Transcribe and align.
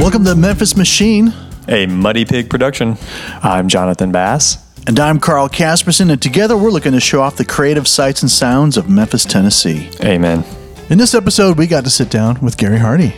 Welcome 0.00 0.24
to 0.24 0.34
Memphis 0.34 0.76
Machine. 0.76 1.34
A 1.68 1.84
Muddy 1.86 2.24
Pig 2.24 2.48
production. 2.48 2.96
I'm 3.42 3.68
Jonathan 3.68 4.10
Bass. 4.10 4.56
And 4.86 4.98
I'm 4.98 5.20
Carl 5.20 5.48
Casperson, 5.48 6.10
and 6.10 6.20
together 6.20 6.56
we're 6.56 6.70
looking 6.70 6.92
to 6.92 7.00
show 7.00 7.20
off 7.20 7.36
the 7.36 7.44
creative 7.44 7.86
sights 7.86 8.22
and 8.22 8.30
sounds 8.30 8.78
of 8.78 8.88
Memphis, 8.88 9.26
Tennessee. 9.26 9.90
Amen. 10.02 10.42
In 10.88 10.96
this 10.96 11.14
episode, 11.14 11.58
we 11.58 11.66
got 11.66 11.84
to 11.84 11.90
sit 11.90 12.10
down 12.10 12.40
with 12.40 12.56
Gary 12.56 12.78
Hardy. 12.78 13.08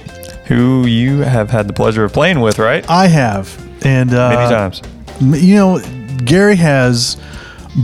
Who 0.46 0.84
you 0.86 1.20
have 1.20 1.50
had 1.50 1.68
the 1.68 1.72
pleasure 1.72 2.02
of 2.04 2.12
playing 2.12 2.40
with, 2.40 2.58
right? 2.58 2.84
I 2.90 3.06
have. 3.06 3.56
And, 3.86 4.12
uh, 4.12 4.30
Many 4.30 4.50
times. 4.50 4.82
you 5.44 5.54
know, 5.54 5.80
Gary 6.24 6.56
has 6.56 7.16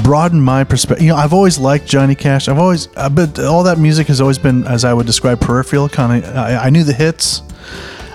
broadened 0.03 0.43
my 0.43 0.65
perspective. 0.65 1.07
You 1.07 1.12
know, 1.12 1.17
I've 1.17 1.33
always 1.33 1.57
liked 1.57 1.87
Johnny 1.87 2.17
Cash. 2.17 2.49
I've 2.49 2.59
always, 2.59 2.89
uh, 2.96 3.09
but 3.09 3.39
all 3.39 3.62
that 3.62 3.79
music 3.79 4.09
has 4.09 4.21
always 4.21 4.39
been, 4.39 4.67
as 4.67 4.85
I 4.85 4.93
would 4.93 5.07
describe, 5.07 5.41
peripheral. 5.41 5.89
Kind 5.89 6.25
of, 6.25 6.37
I, 6.37 6.57
I 6.57 6.71
knew 6.71 6.83
the 6.83 6.93
hits, 6.93 7.43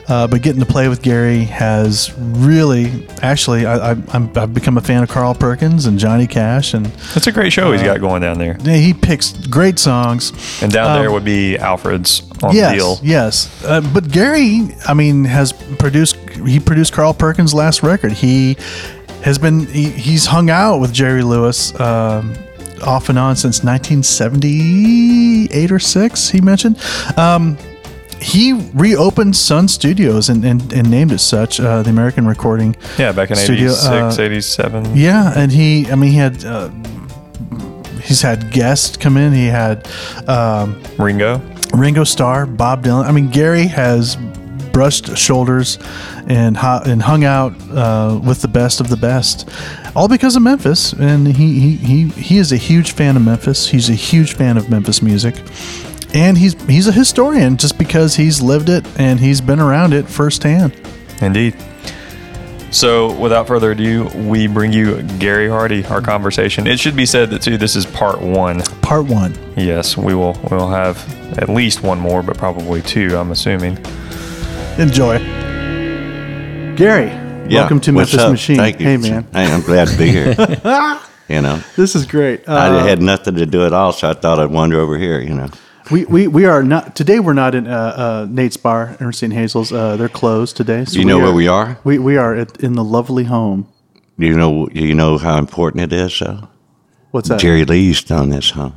uh, 0.08 0.28
but 0.28 0.42
getting 0.42 0.60
to 0.60 0.66
play 0.66 0.90
with 0.90 1.02
Gary 1.02 1.46
has 1.46 2.14
really, 2.18 3.08
actually, 3.22 3.66
I, 3.66 3.92
I've 3.92 4.54
become 4.54 4.78
a 4.78 4.82
fan 4.82 5.04
of 5.04 5.10
Carl 5.10 5.34
Perkins 5.34 5.86
and 5.86 5.98
Johnny 5.98 6.28
Cash, 6.28 6.74
and 6.74 6.88
It's 7.16 7.28
a 7.28 7.32
great 7.32 7.54
show 7.54 7.72
he's 7.72 7.82
got 7.84 8.00
going 8.00 8.22
down 8.22 8.38
there. 8.38 8.58
yeah, 8.62 8.76
he 8.76 8.94
picks 8.94 9.32
great 9.48 9.80
songs. 9.80 10.32
And 10.62 10.72
down 10.72 10.92
Um, 10.92 11.02
there 11.02 11.12
would 11.12 11.26
be 11.26 11.58
Alfred's 11.58 12.22
on 12.44 12.54
yes, 12.54 12.72
the 12.72 12.78
deal. 12.78 13.00
Yes, 13.02 13.64
uh, 13.66 13.82
but 13.94 14.12
Gary, 14.12 14.76
I 14.88 14.94
mean, 14.94 15.24
has 15.26 15.54
produced. 15.80 16.18
He 16.46 16.60
produced 16.60 16.92
Carl 16.92 17.14
Perkins' 17.14 17.54
last 17.54 17.84
record. 17.84 18.12
He 18.12 18.58
has 19.24 19.38
been. 19.38 19.66
He, 19.68 19.90
he's 19.90 20.26
hung 20.26 20.50
out 20.50 20.80
with 20.80 20.92
Jerry 20.92 21.24
Lewis 21.24 21.74
um, 21.80 22.34
off 22.86 23.08
and 23.08 23.18
on 23.18 23.38
since 23.38 23.64
1978 23.64 25.72
or 25.72 25.80
six. 25.80 26.30
He 26.30 26.42
mentioned. 26.42 26.78
Um, 27.18 27.58
he 28.24 28.54
reopened 28.74 29.36
Sun 29.36 29.68
Studios 29.68 30.30
and, 30.30 30.44
and, 30.46 30.72
and 30.74 30.90
named 30.90 31.12
it 31.12 31.20
such, 31.20 31.60
uh, 31.60 31.84
the 31.84 31.90
American 31.90 32.26
Recording. 32.26 32.76
Yeah, 32.98 33.12
back 33.12 33.30
in 33.30 33.36
Studio, 33.36 33.72
86, 33.72 34.20
uh, 34.20 34.22
87. 34.22 34.96
Yeah, 34.96 35.34
and 35.36 35.52
he, 35.52 35.92
I 35.92 35.96
mean, 35.96 36.12
he 36.12 36.18
had, 36.18 36.46
uh, 36.46 36.70
he's 38.02 38.22
had 38.22 38.52
guests 38.52 38.98
come 38.98 39.18
in. 39.18 39.34
He 39.34 39.48
had 39.48 39.88
um, 40.28 40.82
Ringo. 40.98 41.42
Ringo 41.74 42.04
Starr, 42.04 42.46
Bob 42.46 42.84
Dylan. 42.84 43.06
I 43.06 43.12
mean, 43.12 43.30
Gary 43.30 43.68
has 43.68 44.16
brushed 44.72 45.16
shoulders 45.16 45.78
and 46.28 46.58
and 46.58 47.02
hung 47.02 47.24
out 47.24 47.54
uh, 47.72 48.20
with 48.24 48.42
the 48.42 48.48
best 48.48 48.80
of 48.80 48.90
the 48.90 48.98
best, 48.98 49.50
all 49.96 50.08
because 50.08 50.36
of 50.36 50.42
Memphis. 50.42 50.94
And 50.94 51.28
he, 51.28 51.60
he 51.60 51.76
he 51.76 52.08
he 52.10 52.38
is 52.38 52.52
a 52.52 52.58
huge 52.58 52.92
fan 52.92 53.16
of 53.16 53.24
Memphis. 53.24 53.68
He's 53.68 53.90
a 53.90 53.94
huge 53.96 54.34
fan 54.34 54.58
of 54.58 54.70
Memphis 54.70 55.02
music, 55.02 55.36
and 56.14 56.38
he's 56.38 56.54
he's 56.66 56.88
a 56.88 56.92
historian 56.92 57.58
just 57.58 57.78
because 57.78 58.16
he's 58.16 58.42
lived 58.42 58.70
it 58.70 58.86
and 59.00 59.20
he's 59.20 59.42
been 59.42 59.60
around 59.60 59.94
it 59.94 60.08
firsthand. 60.08 60.74
Indeed. 61.22 61.56
So, 62.72 63.14
without 63.20 63.46
further 63.46 63.72
ado, 63.72 64.06
we 64.16 64.48
bring 64.48 64.74
you 64.74 65.04
Gary 65.20 65.48
Hardy, 65.48 65.86
our 65.86 66.02
conversation. 66.02 66.66
It 66.66 66.80
should 66.80 66.96
be 66.96 67.06
said 67.06 67.30
that 67.30 67.44
too. 67.44 67.56
This 67.56 67.76
is 67.76 67.86
part 67.86 68.20
one. 68.20 68.62
Part 68.82 69.06
one. 69.06 69.36
Yes, 69.56 69.96
we 69.96 70.16
will. 70.16 70.34
We 70.50 70.58
will 70.58 70.70
have 70.70 70.98
at 71.38 71.50
least 71.50 71.84
one 71.84 72.00
more, 72.00 72.24
but 72.24 72.36
probably 72.36 72.82
two. 72.82 73.16
I'm 73.16 73.32
assuming. 73.32 73.78
Enjoy. 74.80 75.20
Gary, 76.76 77.10
Yeah, 77.48 77.60
welcome 77.60 77.80
to 77.82 77.92
what's 77.92 78.12
Memphis 78.12 78.26
up? 78.26 78.32
Machine. 78.32 78.56
Thank 78.56 78.80
you. 78.80 78.88
Hey, 78.88 78.98
man, 78.98 79.28
Hey, 79.32 79.46
I'm 79.46 79.62
glad 79.62 79.90
to 79.90 79.96
be 79.98 80.08
here. 80.08 80.30
you 81.30 81.42
know, 81.42 81.62
this 81.76 81.94
is 81.96 82.08
great. 82.08 82.50
Uh, 82.50 82.56
I 82.56 82.88
had 82.88 83.00
nothing 83.00 83.36
to 83.36 83.46
do 83.46 83.64
at 83.68 83.74
all, 83.74 83.94
so 83.94 84.10
I 84.10 84.14
thought 84.14 84.40
I'd 84.40 84.50
wander 84.50 84.80
over 84.80 84.98
here. 84.98 85.22
You 85.22 85.36
know, 85.36 85.50
We, 85.94 86.06
we, 86.06 86.28
we 86.28 86.46
are 86.46 86.64
not 86.64 86.96
today. 86.96 87.20
We're 87.20 87.34
not 87.34 87.54
in 87.54 87.68
uh, 87.68 87.72
uh, 87.72 88.28
Nate's 88.28 88.58
bar, 88.58 88.98
Ernestine 89.00 89.30
Hazel's. 89.30 89.72
Uh, 89.72 89.96
they're 89.96 90.10
closed 90.10 90.58
today. 90.58 90.86
So 90.86 90.94
Do 90.94 91.00
you 91.00 91.06
know 91.06 91.20
where 91.20 91.32
we 91.32 91.48
are? 91.48 91.78
We 91.84 92.00
we 92.00 92.18
are 92.18 92.34
at, 92.34 92.58
in 92.64 92.74
the 92.74 92.84
lovely 92.84 93.26
home. 93.26 93.68
You 94.18 94.36
know? 94.36 94.68
You 94.72 94.96
know 94.96 95.20
how 95.20 95.38
important 95.38 95.84
it 95.84 95.94
is? 95.94 96.18
Though 96.18 96.50
What's 97.12 97.30
that? 97.30 97.40
Jerry 97.40 97.64
Lee's 97.64 98.04
done 98.04 98.30
this, 98.30 98.50
huh? 98.50 98.72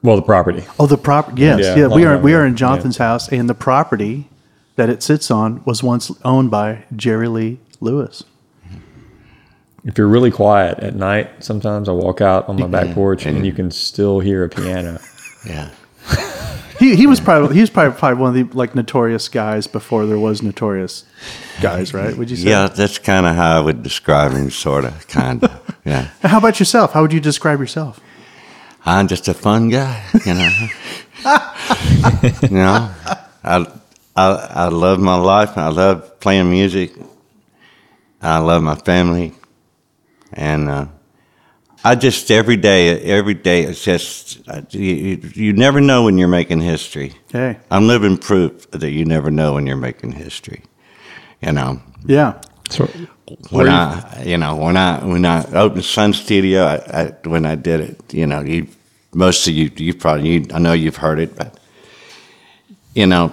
Well, 0.00 0.14
the 0.14 0.22
property. 0.22 0.62
Oh, 0.78 0.86
the 0.86 0.96
property. 0.96 1.42
Yes, 1.42 1.62
yeah. 1.62 1.76
Yeah. 1.76 1.86
we 1.88 2.04
are 2.04 2.16
we 2.16 2.32
are 2.32 2.46
in 2.46 2.54
Jonathan's 2.54 2.98
house, 2.98 3.28
and 3.32 3.50
the 3.50 3.54
property 3.54 4.28
that 4.76 4.88
it 4.88 5.02
sits 5.02 5.32
on 5.32 5.64
was 5.64 5.82
once 5.82 6.12
owned 6.24 6.48
by 6.48 6.84
Jerry 6.94 7.26
Lee 7.26 7.58
Lewis. 7.80 8.22
If 9.84 9.98
you're 9.98 10.06
really 10.06 10.30
quiet 10.30 10.78
at 10.78 10.94
night, 10.94 11.42
sometimes 11.42 11.88
I 11.88 11.92
walk 11.92 12.20
out 12.20 12.48
on 12.48 12.60
my 12.60 12.68
back 12.68 12.94
porch 12.94 13.26
and 13.26 13.44
you 13.44 13.52
can 13.52 13.72
still 13.72 14.20
hear 14.20 14.44
a 14.44 14.48
piano. 14.48 15.00
Yeah. 15.46 15.70
He 16.78 16.94
he 16.94 17.06
was 17.08 17.18
probably 17.18 17.54
he 17.56 17.60
was 17.60 17.70
probably, 17.70 17.98
probably 17.98 18.20
one 18.20 18.38
of 18.38 18.50
the 18.50 18.56
like 18.56 18.74
notorious 18.76 19.28
guys 19.28 19.66
before 19.66 20.06
there 20.06 20.18
was 20.18 20.42
notorious 20.42 21.04
guys, 21.60 21.92
right? 21.92 22.16
Would 22.16 22.30
you 22.30 22.36
say? 22.36 22.50
Yeah, 22.50 22.68
that's 22.68 22.98
kind 22.98 23.26
of 23.26 23.34
how 23.34 23.58
I 23.58 23.60
would 23.60 23.82
describe 23.82 24.30
him, 24.30 24.48
sort 24.50 24.84
of, 24.84 25.08
kind 25.08 25.42
of. 25.42 25.76
Yeah. 25.84 26.02
How 26.22 26.38
about 26.38 26.60
yourself? 26.60 26.92
How 26.92 27.02
would 27.02 27.12
you 27.12 27.20
describe 27.20 27.58
yourself? 27.58 27.98
I'm 28.84 29.08
just 29.08 29.26
a 29.26 29.34
fun 29.34 29.70
guy, 29.70 30.04
you 30.24 30.34
know. 30.34 30.50
you 32.42 32.56
know, 32.56 32.94
I, 33.42 33.66
I 34.14 34.26
I 34.64 34.68
love 34.68 35.00
my 35.00 35.16
life. 35.16 35.58
I 35.58 35.68
love 35.68 36.20
playing 36.20 36.48
music. 36.48 36.92
I 38.22 38.38
love 38.38 38.62
my 38.62 38.76
family, 38.76 39.32
and 40.32 40.68
uh, 40.68 40.86
I 41.88 41.94
just 41.94 42.30
every 42.30 42.58
day, 42.58 43.00
every 43.00 43.32
day, 43.32 43.62
it's 43.62 43.82
just 43.82 44.46
uh, 44.46 44.60
you, 44.70 44.80
you 44.82 45.30
you 45.34 45.52
never 45.54 45.80
know 45.80 46.04
when 46.04 46.18
you're 46.18 46.28
making 46.28 46.60
history. 46.60 47.14
Hey, 47.32 47.56
I'm 47.70 47.86
living 47.86 48.18
proof 48.18 48.70
that 48.72 48.90
you 48.90 49.06
never 49.06 49.30
know 49.30 49.54
when 49.54 49.66
you're 49.66 49.76
making 49.88 50.12
history. 50.12 50.64
You 51.40 51.52
know, 51.52 51.80
yeah. 52.04 52.42
So, 52.68 52.84
when 52.84 53.36
Where 53.50 53.66
you- 53.68 53.72
I, 53.72 54.22
you 54.26 54.36
know, 54.36 54.56
when 54.56 54.76
I 54.76 55.02
when 55.02 55.24
I 55.24 55.44
opened 55.54 55.86
Sun 55.86 56.12
Studio, 56.12 56.64
I, 56.64 56.76
I, 57.00 57.04
when 57.26 57.46
I 57.46 57.54
did 57.54 57.80
it, 57.80 58.12
you 58.12 58.26
know, 58.26 58.40
you 58.42 58.66
most 59.14 59.48
of 59.48 59.54
you, 59.54 59.70
you 59.76 59.94
probably, 59.94 60.28
you, 60.28 60.46
I 60.52 60.58
know 60.58 60.74
you've 60.74 60.96
heard 60.96 61.18
it, 61.18 61.36
but 61.36 61.58
you 62.94 63.06
know, 63.06 63.32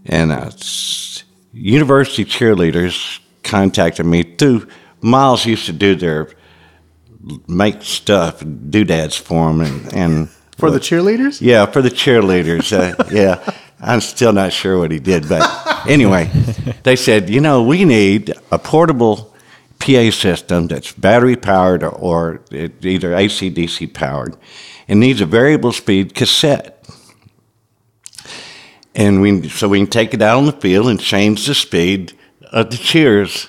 and 0.05 0.31
uh, 0.31 0.51
university 1.53 2.25
cheerleaders 2.25 3.19
contacted 3.43 4.05
me 4.05 4.23
through. 4.23 4.67
Miles 5.01 5.45
used 5.45 5.65
to 5.65 5.73
do 5.73 5.95
their 5.95 6.29
make 7.47 7.81
stuff, 7.83 8.43
doodads 8.69 9.15
for 9.15 9.47
them, 9.47 9.61
and, 9.61 9.93
and 9.93 10.29
for 10.57 10.71
the 10.71 10.79
cheerleaders? 10.79 11.41
yeah, 11.41 11.65
for 11.65 11.81
the 11.81 11.89
cheerleaders. 11.89 12.71
Uh, 12.73 13.03
yeah, 13.11 13.55
I'm 13.79 14.01
still 14.01 14.33
not 14.33 14.51
sure 14.51 14.77
what 14.77 14.91
he 14.91 14.99
did, 14.99 15.27
but 15.29 15.87
anyway, 15.87 16.25
they 16.83 16.95
said, 16.95 17.29
you 17.29 17.39
know, 17.41 17.63
we 17.63 17.85
need 17.85 18.33
a 18.51 18.59
portable 18.59 19.28
PA 19.79 20.11
system 20.11 20.67
that's 20.67 20.91
battery 20.91 21.35
powered 21.35 21.83
or, 21.83 22.41
either 22.51 23.13
AC 23.15 23.49
DC 23.51 23.93
powered, 23.93 24.35
and 24.87 24.99
needs 24.99 25.21
a 25.21 25.25
variable 25.25 25.71
speed 25.71 26.13
cassette. 26.13 26.75
And 28.95 29.21
we 29.21 29.47
so 29.49 29.69
we 29.69 29.79
can 29.79 29.87
take 29.87 30.13
it 30.13 30.21
out 30.21 30.37
on 30.39 30.45
the 30.45 30.51
field 30.51 30.87
and 30.87 30.99
change 30.99 31.45
the 31.45 31.53
speed 31.55 32.13
of 32.51 32.71
the 32.71 32.77
cheers 32.77 33.47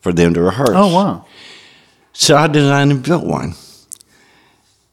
for 0.00 0.12
them 0.12 0.34
to 0.34 0.42
rehearse. 0.42 0.70
Oh 0.72 0.94
wow. 0.94 1.24
So 2.12 2.36
I 2.36 2.46
designed 2.46 2.92
and 2.92 3.02
built 3.02 3.24
one, 3.24 3.54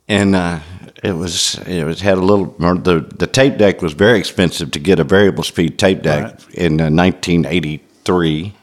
and 0.08 0.36
uh, 0.36 0.62
it 1.04 1.12
was 1.12 1.60
it 1.68 1.84
was 1.84 2.00
had 2.02 2.18
a 2.18 2.22
little 2.22 2.46
the 2.78 3.06
the 3.18 3.28
tape 3.28 3.58
deck 3.58 3.82
was 3.82 3.94
very 3.94 4.18
expensive 4.18 4.72
to 4.72 4.80
get 4.80 5.00
a 5.00 5.04
variable 5.04 5.44
speed 5.44 5.78
tape 5.78 6.02
deck 6.02 6.24
Right. 6.24 6.56
in 6.56 6.80
uh, 6.82 6.90
1983. 6.90 8.54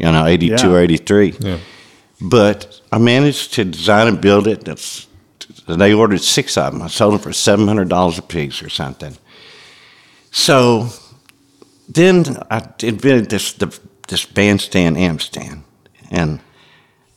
You 0.00 0.10
know, 0.12 0.26
82 0.26 0.54
Yeah. 0.54 0.72
or 0.72 0.78
83. 0.80 1.34
Yeah. 1.40 1.58
But 2.20 2.80
I 2.92 2.98
managed 2.98 3.54
to 3.54 3.64
design 3.64 4.08
and 4.08 4.20
build 4.20 4.46
it. 4.46 4.64
That's, 4.64 5.06
they 5.66 5.92
ordered 5.94 6.20
six 6.22 6.56
of 6.56 6.72
them. 6.72 6.82
I 6.82 6.88
sold 6.88 7.14
them 7.14 7.20
for 7.20 7.32
seven 7.32 7.66
hundred 7.68 7.88
dollars 7.88 8.18
a 8.18 8.22
piece 8.22 8.62
or 8.62 8.68
something. 8.68 9.16
So 10.30 10.88
then 11.88 12.24
I 12.50 12.66
invented 12.82 13.30
this 13.30 13.52
the, 13.52 13.76
this 14.08 14.24
bandstand 14.26 14.96
amp 14.98 15.20
stand, 15.22 15.62
and 16.10 16.40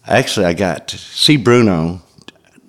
actually 0.08 0.46
I 0.46 0.54
got 0.54 0.88
to 0.90 0.98
see 0.98 1.38
Bruno. 1.38 2.02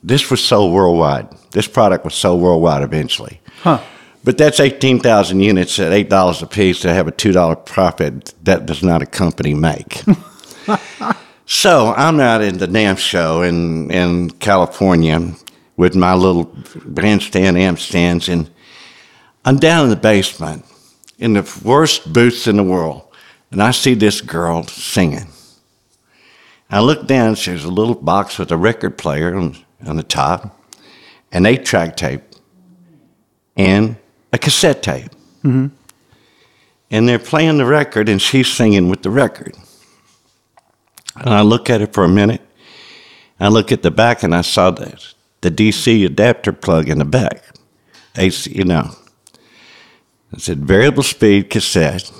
This 0.03 0.31
was 0.31 0.43
sold 0.45 0.73
worldwide. 0.73 1.29
This 1.53 1.67
product 1.69 2.05
was 2.05 2.15
sold 2.15 2.41
worldwide 2.43 2.83
eventually. 2.83 3.41
Huh. 3.63 3.81
But 4.25 4.39
that's 4.39 4.59
18,000 4.59 5.41
units 5.41 5.79
at 5.79 5.93
$8 5.93 6.43
a 6.43 6.47
piece 6.47 6.81
to 6.81 6.95
have 6.95 7.07
a 7.07 7.13
$2 7.13 7.67
profit. 7.67 8.33
That 8.43 8.65
does 8.65 8.83
not 8.83 9.03
a 9.03 9.07
company 9.07 9.53
make. 9.53 10.03
so 11.47 11.93
I'm 11.95 12.19
out 12.21 12.41
in 12.41 12.57
the 12.57 12.67
NAMM 12.67 12.97
show 12.97 13.43
in, 13.43 13.91
in 13.91 14.31
California 14.31 15.35
with 15.77 15.95
my 15.95 16.15
little 16.15 16.51
bandstand 16.87 17.59
amp 17.59 17.79
stands, 17.79 18.29
and 18.29 18.49
I'm 19.45 19.59
down 19.59 19.85
in 19.85 19.91
the 19.91 19.97
basement 19.97 20.65
in 21.19 21.35
the 21.35 21.61
worst 21.63 22.13
booths 22.13 22.47
in 22.47 22.57
the 22.57 22.63
world, 22.63 23.03
and 23.51 23.63
I 23.63 23.73
see 23.73 23.95
this 23.95 24.21
girl 24.21 24.65
singing. 24.65 25.29
I 26.71 26.81
look 26.81 27.07
down, 27.07 27.37
there's 27.45 27.65
a 27.65 27.71
little 27.71 27.95
box 27.95 28.39
with 28.39 28.51
a 28.51 28.57
record 28.57 28.97
player 28.97 29.37
on, 29.37 29.57
on 29.87 29.97
the 29.97 30.03
top, 30.03 30.59
an 31.31 31.45
eight 31.47 31.65
track 31.65 31.97
tape, 31.97 32.23
and 33.57 33.97
a 34.35 34.39
cassette 34.39 34.83
tape. 34.83 35.13
And 36.91 37.09
they're 37.09 37.21
playing 37.21 37.59
the 37.59 37.65
record, 37.65 38.09
and 38.09 38.21
she's 38.21 38.53
singing 38.53 38.89
with 38.91 39.03
the 39.03 39.11
record. 39.11 39.55
And 41.17 41.31
I 41.33 41.43
look 41.43 41.71
at 41.71 41.81
it 41.81 41.95
for 41.95 42.03
a 42.03 42.09
minute. 42.09 42.43
I 43.39 43.49
look 43.49 43.71
at 43.71 43.83
the 43.83 43.93
back, 43.93 44.25
and 44.25 44.35
I 44.35 44.41
saw 44.41 44.73
the, 44.73 45.01
the 45.41 45.51
DC 45.51 46.05
adapter 46.05 46.53
plug 46.53 46.89
in 46.89 46.99
the 46.99 47.05
back. 47.05 47.45
AC, 48.17 48.51
you 48.51 48.65
know. 48.65 48.91
It 50.33 50.41
said 50.41 50.59
variable 50.59 51.05
speed 51.05 51.49
cassette, 51.49 52.11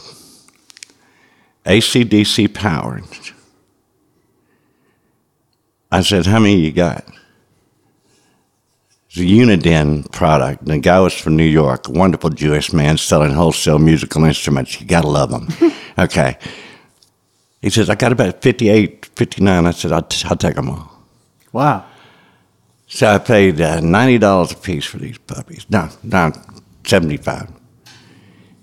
AC 1.67 2.05
DC 2.05 2.55
powered. 2.55 3.05
I 5.91 6.03
said, 6.03 6.27
How 6.27 6.39
many 6.39 6.61
you 6.61 6.71
got? 6.71 7.05
A 9.17 9.21
Uniden 9.21 10.11
product. 10.11 10.65
The 10.65 10.79
guy 10.79 10.99
was 10.99 11.15
from 11.15 11.37
New 11.37 11.45
York, 11.45 11.89
a 11.89 11.93
wonderful 11.93 12.31
Jewish 12.31 12.73
man 12.73 12.99
selling 12.99 13.33
wholesale 13.33 13.79
musical 13.79 14.25
instruments. 14.25 14.81
You 14.81 14.87
gotta 14.87 15.07
love 15.07 15.31
him. 15.31 15.49
okay. 15.99 16.37
He 17.63 17.71
says, 17.71 17.89
I 17.89 17.95
got 17.95 18.13
about 18.13 18.43
58, 18.43 19.07
59. 19.07 19.67
I 19.67 19.71
said, 19.71 19.93
I'll, 19.93 20.03
t- 20.03 20.27
I'll 20.29 20.37
take 20.37 20.57
them 20.57 20.69
all. 20.69 20.91
Wow. 21.53 21.87
So 22.87 23.07
I 23.07 23.19
paid 23.19 23.61
uh, 23.61 23.81
$90 23.81 24.53
a 24.53 24.57
piece 24.57 24.85
for 24.85 24.99
these 24.99 25.19
puppies. 25.19 25.65
No, 25.71 25.89
no, 26.03 26.33
75 26.85 27.51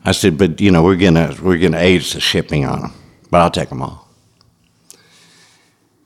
I 0.04 0.12
said, 0.14 0.38
but 0.38 0.60
you 0.60 0.72
know, 0.72 0.84
we're 0.84 0.96
gonna 0.96 1.36
we're 1.42 1.60
gonna 1.60 1.78
age 1.78 2.14
the 2.14 2.20
shipping 2.20 2.66
on 2.66 2.82
them, 2.82 2.94
but 3.30 3.42
I'll 3.42 3.52
take 3.52 3.70
them 3.70 3.82
all. 3.82 4.08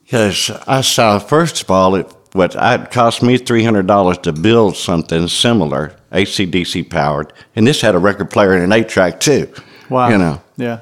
Because 0.04 0.52
I 0.68 0.82
saw, 0.82 1.18
first 1.18 1.64
of 1.64 1.72
all, 1.72 1.96
it 1.96 2.14
what 2.36 2.56
it 2.58 2.92
cost 2.92 3.24
me 3.24 3.38
three 3.38 3.64
hundred 3.64 3.88
dollars 3.88 4.18
to 4.20 4.34
build 4.34 4.76
something 4.76 5.28
similar, 5.28 5.96
ACDC 6.12 6.90
powered, 6.90 7.34
and 7.56 7.66
this 7.66 7.82
had 7.82 7.96
a 7.96 8.00
record 8.00 8.30
player 8.30 8.54
and 8.54 8.64
an 8.64 8.72
eight 8.74 8.90
track 8.90 9.20
too. 9.20 9.52
Wow. 9.90 10.10
you 10.10 10.18
know, 10.18 10.42
Yeah. 10.58 10.80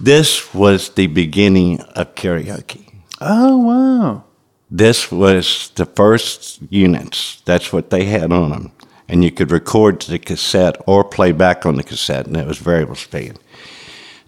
this 0.00 0.54
was 0.54 0.90
the 0.90 1.06
beginning 1.08 1.80
of 1.96 2.14
karaoke. 2.14 2.84
Oh 3.20 3.56
wow. 3.58 4.24
This 4.70 5.10
was 5.12 5.70
the 5.74 5.84
first 5.86 6.60
units. 6.70 7.42
That's 7.44 7.72
what 7.72 7.90
they 7.90 8.04
had 8.06 8.32
on 8.32 8.50
them. 8.50 8.72
And 9.08 9.22
you 9.22 9.30
could 9.30 9.50
record 9.50 10.00
to 10.00 10.10
the 10.10 10.18
cassette 10.18 10.76
or 10.86 11.04
play 11.04 11.32
back 11.32 11.66
on 11.66 11.76
the 11.76 11.82
cassette, 11.82 12.26
and 12.26 12.36
it 12.36 12.46
was 12.46 12.56
variable 12.58 12.94
speed. 12.94 13.38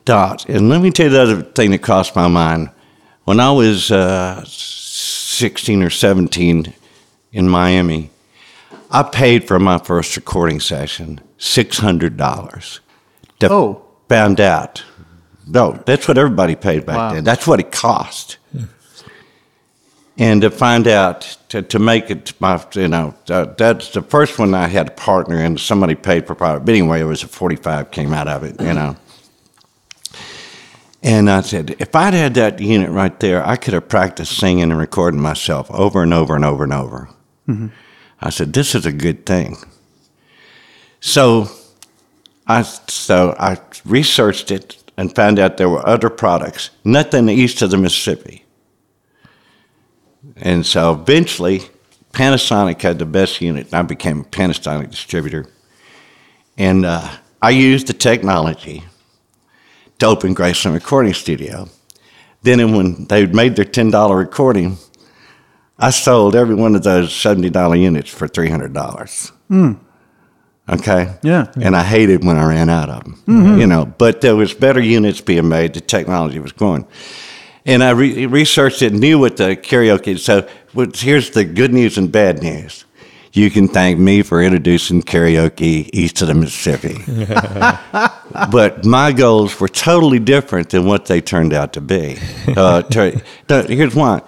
Dot. 0.04 0.46
And 0.48 0.68
let 0.68 0.82
me 0.82 0.90
tell 0.90 1.06
you 1.06 1.12
the 1.12 1.22
other 1.22 1.42
thing 1.42 1.70
that 1.70 1.82
crossed 1.82 2.14
my 2.14 2.28
mind. 2.28 2.68
When 3.24 3.40
I 3.40 3.50
was 3.52 3.90
uh, 3.90 4.44
16 5.34 5.82
or 5.82 5.90
17 5.90 6.72
in 7.32 7.48
Miami, 7.48 8.10
I 8.90 9.02
paid 9.02 9.46
for 9.46 9.58
my 9.58 9.78
first 9.78 10.16
recording 10.16 10.60
session 10.60 11.20
$600. 11.38 12.80
To 13.40 13.52
Oh. 13.52 13.80
Found 14.08 14.40
out. 14.40 14.84
No, 15.46 15.72
that's 15.86 16.06
what 16.06 16.18
everybody 16.18 16.54
paid 16.54 16.86
back 16.86 16.96
Wow. 16.96 17.14
then. 17.14 17.24
That's 17.24 17.46
what 17.46 17.60
it 17.60 17.72
cost 17.72 18.38
and 20.16 20.42
to 20.42 20.50
find 20.50 20.86
out 20.86 21.36
to, 21.48 21.62
to 21.62 21.78
make 21.78 22.10
it 22.10 22.32
my 22.40 22.62
you 22.74 22.88
know 22.88 23.14
uh, 23.28 23.46
that's 23.56 23.90
the 23.90 24.02
first 24.02 24.38
one 24.38 24.54
I 24.54 24.68
had 24.68 24.88
a 24.88 24.92
partner 24.92 25.38
and 25.38 25.58
somebody 25.58 25.94
paid 25.94 26.26
for 26.26 26.34
private. 26.34 26.60
But 26.64 26.72
anyway, 26.72 27.00
it 27.00 27.04
was 27.04 27.22
a 27.22 27.28
forty 27.28 27.56
five 27.56 27.90
came 27.90 28.12
out 28.12 28.28
of 28.28 28.44
it, 28.44 28.60
you 28.60 28.72
know. 28.74 28.96
And 31.04 31.28
I 31.30 31.42
said, 31.42 31.76
if 31.78 31.94
I'd 31.94 32.14
had 32.14 32.32
that 32.34 32.60
unit 32.60 32.88
right 32.88 33.20
there, 33.20 33.46
I 33.46 33.56
could 33.56 33.74
have 33.74 33.90
practiced 33.90 34.38
singing 34.38 34.62
and 34.62 34.78
recording 34.78 35.20
myself 35.20 35.70
over 35.70 36.02
and 36.02 36.14
over 36.14 36.34
and 36.34 36.46
over 36.46 36.64
and 36.64 36.72
over. 36.72 37.10
I 38.22 38.30
said, 38.30 38.54
this 38.54 38.74
is 38.74 38.86
a 38.86 38.92
good 38.92 39.26
thing. 39.26 39.58
So 41.00 41.50
I 42.46 42.62
so 42.62 43.36
I 43.38 43.58
researched 43.84 44.50
it 44.50 44.82
and 44.96 45.14
found 45.14 45.38
out 45.38 45.58
there 45.58 45.68
were 45.68 45.86
other 45.86 46.08
products, 46.08 46.70
nothing 46.84 47.28
east 47.28 47.60
of 47.60 47.70
the 47.70 47.76
Mississippi. 47.76 48.46
And 50.36 50.64
so 50.64 50.94
eventually, 50.94 51.64
Panasonic 52.12 52.80
had 52.80 52.98
the 52.98 53.04
best 53.04 53.42
unit. 53.42 53.66
and 53.66 53.74
I 53.74 53.82
became 53.82 54.20
a 54.20 54.24
Panasonic 54.24 54.90
distributor. 54.90 55.44
And 56.56 56.86
uh, 56.86 57.10
I 57.42 57.50
used 57.50 57.88
the 57.88 57.92
technology 57.92 58.84
to 59.98 60.06
open 60.06 60.34
Graceland 60.34 60.74
Recording 60.74 61.14
Studio. 61.14 61.68
Then, 62.42 62.76
when 62.76 63.06
they 63.06 63.26
made 63.26 63.56
their 63.56 63.64
$10 63.64 64.16
recording, 64.16 64.76
I 65.78 65.90
sold 65.90 66.36
every 66.36 66.54
one 66.54 66.74
of 66.74 66.82
those 66.82 67.10
$70 67.10 67.80
units 67.80 68.10
for 68.10 68.28
$300. 68.28 69.32
Hmm. 69.48 69.72
Okay? 70.68 71.14
Yeah. 71.22 71.50
And 71.60 71.76
I 71.76 71.82
hated 71.82 72.24
when 72.24 72.36
I 72.36 72.46
ran 72.46 72.70
out 72.70 72.88
of 72.88 73.04
them. 73.04 73.22
Mm-hmm. 73.26 73.60
You 73.60 73.66
know, 73.66 73.84
but 73.84 74.20
there 74.20 74.36
was 74.36 74.54
better 74.54 74.80
units 74.80 75.20
being 75.20 75.48
made. 75.48 75.74
The 75.74 75.80
technology 75.80 76.38
was 76.38 76.52
going. 76.52 76.86
And 77.66 77.82
I 77.82 77.90
re- 77.90 78.26
researched 78.26 78.82
it, 78.82 78.92
knew 78.92 79.18
what 79.18 79.36
the 79.36 79.56
karaoke. 79.56 80.18
So 80.18 80.46
here's 80.94 81.30
the 81.30 81.44
good 81.44 81.72
news 81.72 81.98
and 81.98 82.10
bad 82.10 82.42
news. 82.42 82.84
You 83.36 83.50
can 83.50 83.66
thank 83.66 83.98
me 83.98 84.22
for 84.22 84.40
introducing 84.40 85.02
karaoke 85.02 85.90
east 85.92 86.22
of 86.22 86.28
the 86.28 86.34
Mississippi. 86.34 87.02
but 88.52 88.84
my 88.84 89.10
goals 89.10 89.58
were 89.58 89.66
totally 89.66 90.20
different 90.20 90.70
than 90.70 90.86
what 90.86 91.06
they 91.06 91.20
turned 91.20 91.52
out 91.52 91.72
to 91.74 91.80
be. 91.80 92.16
Uh, 92.56 92.82
to, 92.82 93.20
here's 93.68 93.94
one. 93.96 94.22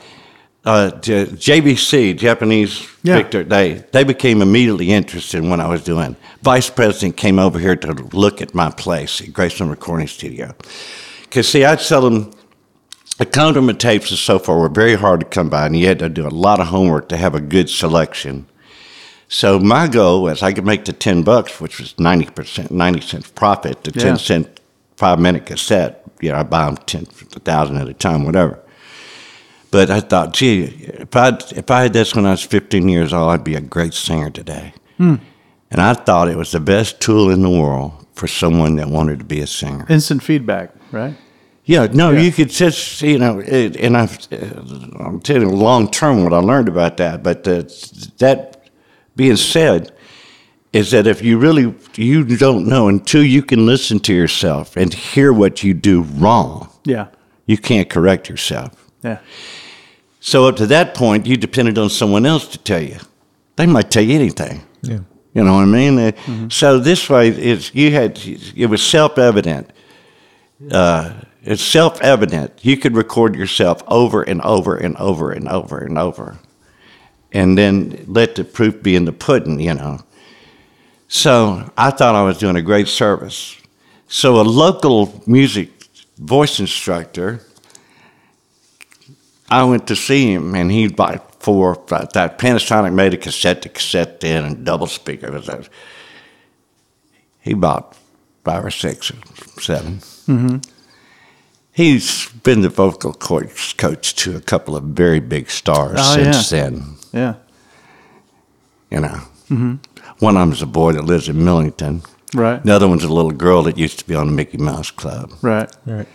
Uh, 0.65 0.91
J- 0.99 1.27
JVC, 1.27 2.17
Japanese 2.19 2.89
Yeah. 3.05 3.19
Victor, 3.19 3.45
they, 3.45 3.85
they 3.93 4.03
became 4.03 4.43
immediately 4.43 4.91
interested 4.91 5.45
in 5.45 5.49
what 5.51 5.61
I 5.61 5.69
was 5.69 5.85
doing. 5.85 6.17
Vice 6.43 6.69
President 6.69 7.17
came 7.17 7.39
over 7.39 7.61
here 7.61 7.77
to 7.77 7.93
look 7.93 8.43
at 8.43 8.53
my 8.55 8.71
place 8.71 9.21
at 9.21 9.29
Graceland 9.29 9.71
Recording 9.71 10.09
Studio. 10.09 10.53
Because, 11.23 11.49
see, 11.49 11.65
I'd 11.65 11.81
sell 11.81 12.01
them 12.01 12.33
the 13.19 13.27
condiment 13.27 13.79
tapes 13.79 14.11
and 14.11 14.19
so 14.19 14.41
forth 14.41 14.59
were 14.59 14.69
very 14.69 14.97
hard 14.97 15.21
to 15.21 15.27
come 15.27 15.49
by, 15.49 15.67
and 15.67 15.77
you 15.77 15.87
had 15.87 16.01
to 16.01 16.09
do 16.09 16.27
a 16.27 16.31
lot 16.31 16.59
of 16.59 16.67
homework 16.69 17.09
to 17.11 17.17
have 17.17 17.37
a 17.37 17.41
good 17.41 17.71
selection. 17.71 18.47
So 19.29 19.59
my 19.59 19.89
goal 19.89 20.23
was 20.23 20.43
I 20.43 20.53
could 20.53 20.65
make 20.65 20.85
the 20.85 20.93
ten 20.93 21.23
bucks, 21.23 21.61
which 21.61 21.79
was 21.81 21.99
ninety 21.99 22.27
percent, 22.27 22.71
ninety 22.71 23.01
cents 23.01 23.31
profit. 23.31 23.83
The 23.85 23.93
Yeah. 23.95 24.03
ten 24.03 24.19
cent 24.19 24.61
five 24.97 25.19
minute 25.19 25.47
cassette, 25.47 26.05
you 26.21 26.31
know, 26.31 26.39
I 26.39 26.43
buy 26.45 26.67
them 26.67 26.77
ten 26.87 27.07
thousand 27.07 27.77
at 27.79 27.89
a 27.89 27.95
time, 27.95 28.25
whatever. 28.25 28.59
But 29.73 29.91
I 29.91 30.01
thought, 30.01 30.33
gee, 30.33 30.63
if 30.63 31.15
I 31.17 31.29
if 31.57 31.71
I 31.71 31.83
had 31.83 31.93
this 31.93 32.15
when 32.15 32.25
I 32.25 32.31
was 32.31 32.43
fifteen 32.43 32.89
years 32.89 33.13
old, 33.13 33.31
I'd 33.31 33.45
be 33.45 33.57
a 33.57 33.61
great 33.61 33.95
singer 33.95 34.31
today. 34.31 34.73
And 34.99 35.81
I 35.81 35.95
thought 35.95 36.29
it 36.29 36.37
was 36.37 36.53
the 36.53 36.61
best 36.61 37.01
tool 37.01 37.29
in 37.31 37.43
the 37.43 37.51
world 37.51 37.93
for 38.15 38.29
someone 38.29 38.77
that 38.77 38.89
wanted 38.89 39.19
to 39.19 39.25
be 39.25 39.41
a 39.41 39.47
singer. 39.47 39.85
Instant 39.89 40.23
feedback, 40.23 40.71
right? 40.93 41.15
Yeah, 41.65 41.89
no, 41.93 42.13
Yeah. 42.13 42.21
you 42.21 42.31
could 42.33 42.49
just, 42.51 43.03
you 43.03 43.19
know, 43.19 43.41
it, 43.41 43.75
and 43.77 43.97
I've, 43.97 44.17
uh, 44.33 44.37
I'm 45.05 45.21
telling 45.21 45.51
you 45.51 45.55
long 45.57 45.91
term 45.91 46.23
what 46.23 46.33
I 46.33 46.39
learned 46.39 46.69
about 46.69 46.97
that. 46.99 47.25
But 47.25 47.47
uh, 47.49 47.65
that 48.19 48.56
being 49.17 49.37
said, 49.37 49.93
is 50.73 50.91
that 50.91 51.07
if 51.07 51.23
you 51.23 51.39
really, 51.39 51.75
you 51.97 52.25
don't 52.37 52.67
know 52.67 52.89
until 52.89 53.23
you 53.25 53.43
can 53.43 53.65
listen 53.67 53.99
to 54.01 54.13
yourself 54.13 54.77
and 54.77 54.93
hear 54.93 55.33
what 55.33 55.63
you 55.63 55.73
do 55.75 56.03
wrong, 56.03 56.69
Yeah. 56.85 57.07
you 57.47 57.57
can't 57.57 57.89
correct 57.89 58.29
yourself. 58.29 58.73
Yeah. 59.03 59.19
So 60.21 60.47
up 60.49 60.57
to 60.57 60.67
that 60.67 60.95
point, 60.95 61.27
you 61.27 61.37
depended 61.37 61.79
on 61.79 61.89
someone 61.89 62.27
else 62.27 62.47
to 62.49 62.59
tell 62.59 62.83
you. 62.83 62.99
They 63.57 63.67
might 63.67 63.91
tell 63.91 64.03
you 64.03 64.15
anything. 64.15 64.63
Yeah. 64.83 64.99
You 65.35 65.45
know 65.45 65.55
what 65.55 65.63
I 65.63 65.67
mean? 65.67 65.99
Uh, 65.99 66.13
So 66.51 66.79
this 66.79 67.09
way, 67.09 67.29
it's 67.29 67.75
you 67.75 67.91
had 67.93 68.19
it 68.57 68.67
was 68.69 68.83
self 68.83 69.19
evident. 69.19 69.71
Uh, 70.71 71.11
it's 71.43 71.63
self 71.63 72.01
evident. 72.03 72.53
You 72.63 72.77
could 72.77 72.97
record 72.97 73.35
yourself 73.37 73.83
over 73.87 74.23
and 74.23 74.41
over 74.43 74.77
and 74.77 74.97
over 74.97 75.31
and 75.31 75.49
over 75.49 75.79
and 75.79 75.99
over, 75.99 76.39
and 77.33 77.57
then 77.59 78.05
let 78.07 78.35
the 78.37 78.45
proof 78.45 78.83
be 78.83 78.97
in 78.97 79.05
the 79.05 79.13
pudding. 79.13 79.61
You 79.61 79.75
know. 79.75 80.01
So 81.09 81.71
I 81.79 81.91
thought 81.91 82.15
I 82.15 82.23
was 82.25 82.39
doing 82.39 82.57
a 82.57 82.63
great 82.63 82.89
service. 82.89 83.57
So 84.09 84.41
a 84.41 84.43
local 84.43 85.23
music 85.27 85.71
voice 86.19 86.61
instructor, 86.61 87.41
I 89.51 89.65
went 89.65 89.87
to 89.89 89.97
see 89.97 90.33
him, 90.33 90.55
and 90.55 90.71
he 90.71 90.89
bought 90.89 91.43
four. 91.43 91.75
five, 91.87 92.13
That 92.13 92.39
Panasonic 92.39 92.93
made 92.93 93.15
a 93.15 93.17
cassette 93.17 93.63
to 93.63 93.69
cassette 93.69 94.21
then 94.21 94.45
and 94.45 94.65
double 94.65 94.87
speaker. 94.87 95.41
He 97.41 97.55
bought 97.55 97.97
five 98.45 98.65
or 98.65 98.71
six 98.71 99.11
or 99.11 99.17
7 99.61 99.99
Mm-hmm. 100.27 100.57
He's 101.73 102.29
been 102.43 102.63
the 102.63 102.69
vocal 102.71 103.13
coach, 103.13 103.77
coach 103.77 104.15
to 104.17 104.35
a 104.37 104.41
couple 104.41 104.75
of 104.77 104.83
very 104.85 105.21
big 105.21 105.51
stars 105.51 105.99
Oh, 106.01 106.15
since 106.15 106.51
yeah. 106.51 106.61
then. 106.71 106.96
Yeah. 107.17 107.35
You 108.91 109.01
know, 109.01 109.21
Mm-hmm. 109.49 109.75
one 110.19 110.37
of 110.37 110.41
them's 110.41 110.61
a 110.63 110.67
boy 110.67 110.93
that 110.93 111.05
lives 111.05 111.29
in 111.29 111.43
Millington. 111.45 112.03
Right. 112.35 112.61
The 112.65 112.73
other 112.75 112.89
one's 112.89 113.05
a 113.05 113.13
little 113.13 113.31
girl 113.31 113.63
that 113.63 113.79
used 113.79 113.99
to 114.01 114.05
be 114.07 114.15
on 114.17 114.27
the 114.27 114.33
Mickey 114.33 114.59
Mouse 114.59 114.91
Club. 114.91 115.33
Right. 115.41 115.71
Right. 115.87 116.09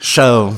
So 0.00 0.54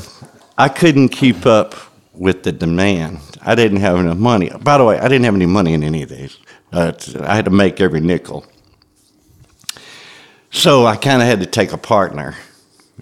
I 0.56 0.68
couldn't 0.68 1.08
keep 1.08 1.46
up 1.46 1.74
with 2.14 2.44
the 2.44 2.52
demand. 2.52 3.18
I 3.42 3.54
didn't 3.56 3.80
have 3.80 3.96
enough 3.98 4.16
money. 4.18 4.50
By 4.60 4.78
the 4.78 4.84
way, 4.84 4.98
I 4.98 5.08
didn't 5.08 5.24
have 5.24 5.34
any 5.34 5.46
money 5.46 5.72
in 5.74 5.82
any 5.82 6.02
of 6.04 6.08
these. 6.08 6.38
Uh, 6.72 6.92
I 7.20 7.34
had 7.34 7.44
to 7.46 7.50
make 7.50 7.80
every 7.80 8.00
nickel. 8.00 8.46
So 10.52 10.86
I 10.86 10.96
kind 10.96 11.20
of 11.22 11.26
had 11.28 11.40
to 11.40 11.46
take 11.46 11.72
a 11.72 11.78
partner, 11.78 12.36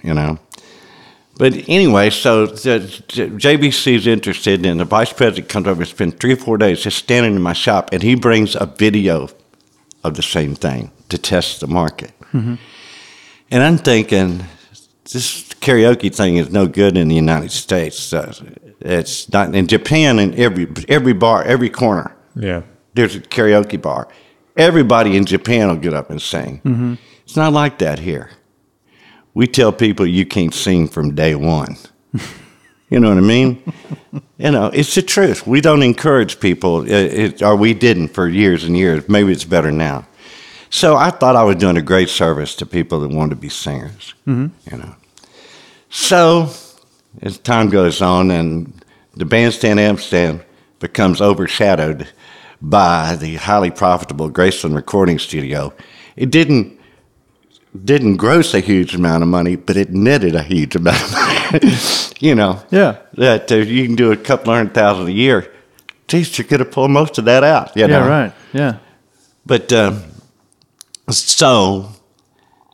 you 0.02 0.14
know. 0.14 0.38
But 1.38 1.54
anyway, 1.68 2.10
so 2.10 2.46
the, 2.46 2.78
the 3.14 3.26
JVC's 3.28 4.06
interested, 4.06 4.66
and 4.66 4.80
the 4.80 4.84
vice 4.84 5.12
president 5.12 5.48
comes 5.48 5.66
over 5.68 5.82
and 5.82 5.88
spends 5.88 6.14
three 6.16 6.32
or 6.32 6.36
four 6.36 6.58
days 6.58 6.80
just 6.82 6.98
standing 6.98 7.36
in 7.36 7.40
my 7.42 7.52
shop, 7.52 7.90
and 7.92 8.02
he 8.02 8.16
brings 8.16 8.56
a 8.56 8.66
video 8.66 9.28
of 10.04 10.14
the 10.14 10.22
same 10.22 10.54
thing 10.56 10.90
to 11.08 11.16
test 11.18 11.60
the 11.60 11.66
market. 11.68 12.12
And 12.32 13.62
I'm 13.62 13.78
thinking, 13.78 14.44
this 15.12 15.44
karaoke 15.60 16.14
thing 16.14 16.36
is 16.36 16.50
no 16.50 16.66
good 16.66 16.96
in 16.96 17.08
the 17.08 17.14
United 17.14 17.50
States. 17.52 18.12
Uh, 18.12 18.32
it's 18.80 19.32
not 19.32 19.54
in 19.54 19.66
Japan. 19.66 20.18
In 20.18 20.34
every 20.38 20.68
every 20.88 21.14
bar, 21.14 21.42
every 21.44 21.70
corner, 21.70 22.14
Yeah. 22.34 22.62
there's 22.94 23.16
a 23.16 23.20
karaoke 23.20 23.80
bar. 23.80 24.08
Everybody 24.56 25.16
in 25.16 25.24
Japan 25.24 25.68
will 25.68 25.76
get 25.76 25.94
up 25.94 26.10
and 26.10 26.20
sing. 26.20 26.98
It's 27.24 27.36
not 27.36 27.52
like 27.52 27.78
that 27.78 27.98
here. 28.00 28.30
We 29.34 29.46
tell 29.46 29.72
people 29.72 30.06
you 30.06 30.26
can't 30.26 30.54
sing 30.54 30.88
from 30.88 31.14
day 31.14 31.34
one. 31.34 31.76
you 32.90 32.98
know 33.00 33.08
what 33.08 33.18
I 33.18 33.22
mean? 33.22 33.62
you 34.38 34.50
know, 34.50 34.66
it's 34.66 34.94
the 34.94 35.02
truth. 35.02 35.46
We 35.46 35.60
don't 35.60 35.82
encourage 35.82 36.40
people, 36.40 36.80
uh, 36.80 36.86
it, 36.86 37.42
or 37.42 37.56
we 37.56 37.74
didn't 37.74 38.08
for 38.08 38.28
years 38.28 38.64
and 38.64 38.76
years. 38.76 39.08
Maybe 39.08 39.32
it's 39.32 39.44
better 39.44 39.70
now. 39.70 40.06
So 40.70 40.96
I 40.96 41.10
thought 41.10 41.36
I 41.36 41.44
was 41.44 41.56
doing 41.56 41.76
a 41.76 41.82
great 41.82 42.08
service 42.08 42.54
to 42.56 42.66
people 42.66 43.00
that 43.00 43.08
wanted 43.08 43.30
to 43.30 43.40
be 43.40 43.48
singers. 43.48 44.14
You 44.70 44.78
know. 44.78 44.94
So 45.90 46.50
as 47.22 47.38
time 47.38 47.70
goes 47.70 48.02
on, 48.02 48.30
and 48.30 48.84
the 49.14 49.24
bandstand 49.24 49.80
amp 49.80 50.00
stand 50.00 50.44
becomes 50.78 51.20
overshadowed 51.20 52.08
by 52.60 53.16
the 53.16 53.36
highly 53.36 53.70
profitable 53.70 54.30
Graceland 54.30 54.74
Recording 54.74 55.18
Studio, 55.18 55.72
it 56.16 56.30
didn't 56.30 56.77
didn't 57.84 58.16
gross 58.16 58.54
a 58.54 58.60
huge 58.60 58.94
amount 58.94 59.22
of 59.22 59.28
money, 59.28 59.56
but 59.56 59.76
it 59.76 59.90
netted 59.92 60.34
a 60.34 60.42
huge 60.42 60.74
amount 60.76 61.02
of 61.02 61.12
money. 61.12 61.74
you 62.20 62.34
know, 62.34 62.62
Yeah. 62.70 62.96
that 63.14 63.50
uh, 63.52 63.56
you 63.56 63.84
can 63.86 63.94
do 63.96 64.10
a 64.12 64.16
couple 64.16 64.52
hundred 64.52 64.74
thousand 64.74 65.08
a 65.08 65.12
year. 65.12 65.52
Geez, 66.08 66.38
you 66.38 66.44
could 66.44 66.60
have 66.60 66.70
pulled 66.70 66.90
most 66.90 67.18
of 67.18 67.24
that 67.26 67.44
out. 67.44 67.76
You 67.76 67.86
Yeah. 67.86 68.06
Right. 68.08 68.32
Yeah. 68.52 68.78
But 69.44 69.72
um, 69.72 70.02
so 71.10 71.90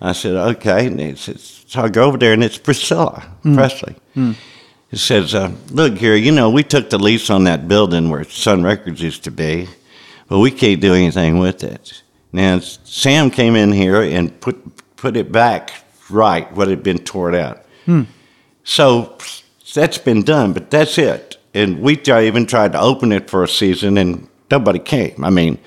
I 0.00 0.12
said, 0.12 0.34
okay. 0.56 0.86
And 0.86 0.98
he 0.98 1.14
says, 1.14 1.64
so 1.68 1.82
I 1.82 1.88
go 1.90 2.04
over 2.04 2.16
there, 2.18 2.32
and 2.32 2.42
it's 2.42 2.58
Priscilla 2.58 3.22
Presley. 3.42 3.94
He 4.14 4.96
says, 4.96 5.34
uh, 5.34 5.52
look, 5.70 5.96
here, 5.98 6.16
you 6.16 6.32
know, 6.32 6.50
we 6.50 6.62
took 6.62 6.90
the 6.90 6.98
lease 6.98 7.30
on 7.30 7.44
that 7.44 7.68
building 7.68 8.10
where 8.10 8.24
Sun 8.24 8.62
Records 8.62 9.00
used 9.00 9.24
to 9.24 9.30
be, 9.30 9.68
but 10.28 10.38
we 10.38 10.50
can't 10.50 10.80
do 10.80 10.92
anything 10.94 11.38
with 11.38 11.62
it. 11.64 12.02
Now, 12.32 12.58
Sam 12.60 13.30
came 13.30 13.56
in 13.56 13.72
here 13.72 14.02
and 14.02 14.38
put, 14.40 14.56
put 14.96 15.16
it 15.16 15.30
back 15.32 15.72
right, 16.12 16.50
what 16.52 16.68
had 16.68 16.82
been 16.82 16.98
torn 16.98 17.34
out. 17.34 17.64
So 18.64 19.18
that's 19.74 19.98
been 19.98 20.22
done, 20.22 20.52
but 20.52 20.70
that's 20.70 20.98
it. 20.98 21.38
And 21.54 21.80
we 21.80 22.00
even 22.06 22.46
tried 22.46 22.72
to 22.72 22.80
open 22.80 23.12
it 23.12 23.28
for 23.28 23.42
a 23.42 23.48
season, 23.48 23.98
and 23.98 24.28
nobody 24.50 24.78
came. 24.78 25.24
I 25.24 25.30
mean, 25.30 25.58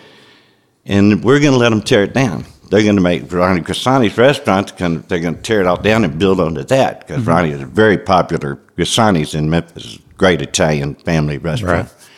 and 0.86 1.24
we're 1.24 1.40
going 1.40 1.54
to 1.54 1.58
let 1.58 1.70
them 1.70 1.82
tear 1.82 2.04
it 2.04 2.14
down. 2.14 2.46
They're 2.70 2.84
going 2.84 2.96
to 2.96 3.02
make 3.02 3.32
Ronnie 3.32 3.62
Grisanti's 3.62 4.18
restaurant. 4.18 4.76
They're 4.78 5.20
going 5.20 5.36
to 5.36 5.42
tear 5.42 5.62
it 5.62 5.68
all 5.68 5.78
down 5.78 6.04
and 6.04 6.18
build 6.18 6.40
onto 6.40 6.64
that 6.64 7.02
because 7.02 7.22
mm-hmm. 7.22 7.30
Ronnie 7.30 7.52
is 7.52 7.62
a 7.62 7.66
very 7.68 7.98
popular. 7.98 8.56
Grisanti's 8.76 9.36
in 9.36 9.50
Memphis, 9.50 10.00
great 10.18 10.42
Italian 10.42 10.96
family 10.96 11.38
restaurant. 11.38 11.88
Right. 11.88 12.10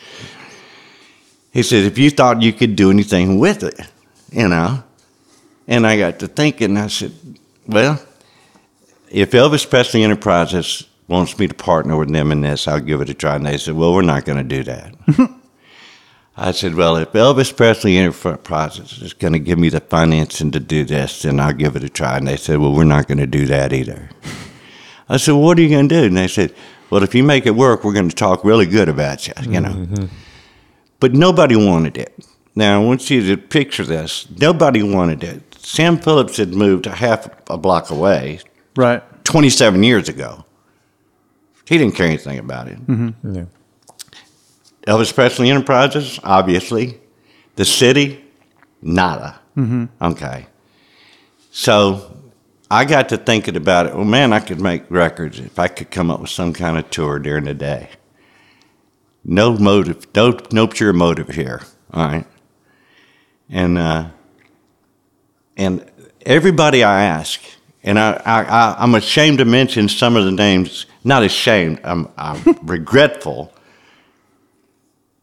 He 1.52 1.62
said, 1.62 1.84
if 1.84 1.98
you 1.98 2.10
thought 2.10 2.40
you 2.40 2.52
could 2.52 2.76
do 2.76 2.90
anything 2.90 3.38
with 3.38 3.62
it, 3.62 3.78
you 4.30 4.48
know. 4.48 4.82
And 5.66 5.86
I 5.86 5.98
got 5.98 6.18
to 6.20 6.28
thinking, 6.28 6.78
I 6.78 6.86
said, 6.86 7.12
well, 7.66 8.00
if 9.10 9.32
Elvis 9.32 9.68
Presley 9.68 10.02
Enterprises 10.02 10.86
wants 11.08 11.38
me 11.38 11.48
to 11.48 11.54
partner 11.54 11.96
with 11.96 12.12
them 12.12 12.30
in 12.30 12.42
this, 12.42 12.68
I'll 12.68 12.80
give 12.80 13.00
it 13.00 13.08
a 13.08 13.14
try. 13.14 13.36
And 13.36 13.46
they 13.46 13.56
said, 13.56 13.74
well, 13.74 13.94
we're 13.94 14.02
not 14.02 14.24
going 14.24 14.38
to 14.38 14.44
do 14.44 14.62
that. 14.64 14.94
I 16.36 16.52
said, 16.52 16.76
well, 16.76 16.96
if 16.96 17.12
Elvis 17.12 17.56
Presley 17.56 17.98
Enterprises 17.98 19.02
is 19.02 19.12
going 19.12 19.32
to 19.32 19.40
give 19.40 19.58
me 19.58 19.70
the 19.70 19.80
financing 19.80 20.52
to 20.52 20.60
do 20.60 20.84
this, 20.84 21.22
then 21.22 21.40
I'll 21.40 21.52
give 21.52 21.74
it 21.74 21.82
a 21.82 21.88
try. 21.88 22.16
And 22.16 22.28
they 22.28 22.36
said, 22.36 22.58
well, 22.58 22.72
we're 22.72 22.84
not 22.84 23.08
going 23.08 23.18
to 23.18 23.26
do 23.26 23.46
that 23.46 23.72
either. 23.72 24.10
I 25.08 25.16
said, 25.16 25.32
well, 25.32 25.42
what 25.42 25.58
are 25.58 25.62
you 25.62 25.70
going 25.70 25.88
to 25.88 26.00
do? 26.00 26.06
And 26.06 26.16
they 26.16 26.28
said, 26.28 26.54
well, 26.90 27.02
if 27.02 27.14
you 27.14 27.24
make 27.24 27.46
it 27.46 27.56
work, 27.56 27.82
we're 27.82 27.92
going 27.92 28.08
to 28.08 28.14
talk 28.14 28.44
really 28.44 28.66
good 28.66 28.88
about 28.88 29.26
you, 29.26 29.34
you 29.42 29.60
know. 29.60 29.70
Mm-hmm. 29.70 30.06
But 31.00 31.14
nobody 31.14 31.56
wanted 31.56 31.96
it. 31.96 32.26
Now, 32.54 32.80
I 32.80 32.84
want 32.84 33.08
you 33.10 33.26
to 33.26 33.36
picture 33.36 33.84
this. 33.84 34.28
Nobody 34.38 34.82
wanted 34.82 35.24
it. 35.24 35.56
Sam 35.58 35.98
Phillips 35.98 36.36
had 36.36 36.54
moved 36.54 36.86
a 36.86 36.94
half 36.94 37.28
a 37.50 37.58
block 37.58 37.90
away 37.90 38.40
Right. 38.78 39.02
27 39.24 39.82
years 39.82 40.08
ago. 40.08 40.44
He 41.66 41.76
didn't 41.78 41.96
care 41.96 42.06
anything 42.06 42.38
about 42.38 42.68
it. 42.68 42.78
Yeah. 42.88 43.46
Elvis 44.86 45.12
Presley 45.12 45.50
Enterprises, 45.50 46.20
obviously. 46.22 47.00
The 47.56 47.64
city, 47.64 48.24
nada. 48.80 49.40
Okay. 50.00 50.46
So 51.50 52.16
I 52.70 52.84
got 52.84 53.08
to 53.08 53.16
thinking 53.16 53.56
about 53.56 53.86
it. 53.86 53.96
Well, 53.96 54.04
man, 54.04 54.32
I 54.32 54.38
could 54.38 54.60
make 54.60 54.88
records 54.88 55.40
if 55.40 55.58
I 55.58 55.66
could 55.66 55.90
come 55.90 56.08
up 56.08 56.20
with 56.20 56.30
some 56.30 56.52
kind 56.52 56.78
of 56.78 56.88
tour 56.88 57.18
during 57.18 57.46
the 57.46 57.54
day. 57.54 57.88
No 59.24 59.58
motive, 59.58 60.06
no, 60.14 60.38
no 60.52 60.68
pure 60.68 60.92
motive 60.92 61.30
here. 61.30 61.62
All 61.92 62.06
right. 62.06 62.26
And, 63.50 63.76
uh, 63.76 64.10
and 65.56 65.84
everybody 66.24 66.84
I 66.84 67.02
ask, 67.02 67.40
and 67.88 67.98
I, 67.98 68.20
I, 68.26 68.42
I, 68.42 68.76
I'm 68.82 68.94
ashamed 68.94 69.38
to 69.38 69.46
mention 69.46 69.88
some 69.88 70.14
of 70.14 70.26
the 70.26 70.30
names, 70.30 70.84
not 71.04 71.22
ashamed, 71.22 71.80
I'm, 71.82 72.06
I'm 72.18 72.42
regretful 72.62 73.50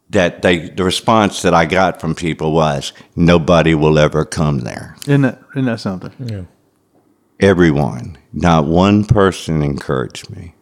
that 0.09 0.41
they, 0.41 0.69
the 0.69 0.83
response 0.83 1.43
that 1.43 1.53
I 1.53 1.65
got 1.65 2.01
from 2.01 2.15
people 2.15 2.53
was, 2.53 2.91
nobody 3.15 3.75
will 3.75 3.99
ever 3.99 4.25
come 4.25 4.61
there. 4.61 4.95
Isn't 5.03 5.21
that, 5.21 5.41
isn't 5.51 5.65
that 5.65 5.79
something? 5.79 6.11
Yeah. 6.17 6.45
Everyone, 7.39 8.17
not 8.33 8.65
one 8.65 9.05
person 9.05 9.61
encouraged 9.61 10.31
me. 10.31 10.55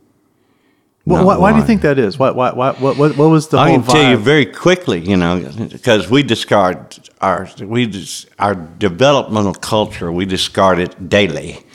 Why, 1.06 1.18
Not 1.18 1.26
why, 1.26 1.38
why 1.38 1.52
do 1.54 1.60
you 1.60 1.66
think 1.66 1.84
that 1.84 1.98
is? 2.00 2.20
Why, 2.20 2.32
why, 2.32 2.52
why, 2.52 2.72
what, 2.74 2.98
what, 2.98 3.18
what 3.18 3.30
was 3.30 3.48
the 3.48 3.58
I 3.58 3.70
whole 3.70 3.82
can 3.82 3.88
tell 3.88 4.12
you 4.12 4.18
very 4.18 4.46
quickly, 4.46 5.00
you 5.00 5.16
know, 5.16 5.50
because 5.70 6.10
we 6.10 6.24
discard 6.24 6.98
our 7.22 7.48
we 7.62 7.86
dis, 7.86 8.26
our 8.40 8.56
developmental 8.56 9.54
culture. 9.54 10.12
We 10.12 10.26
discard 10.26 10.80
it 10.80 11.10
daily. 11.10 11.66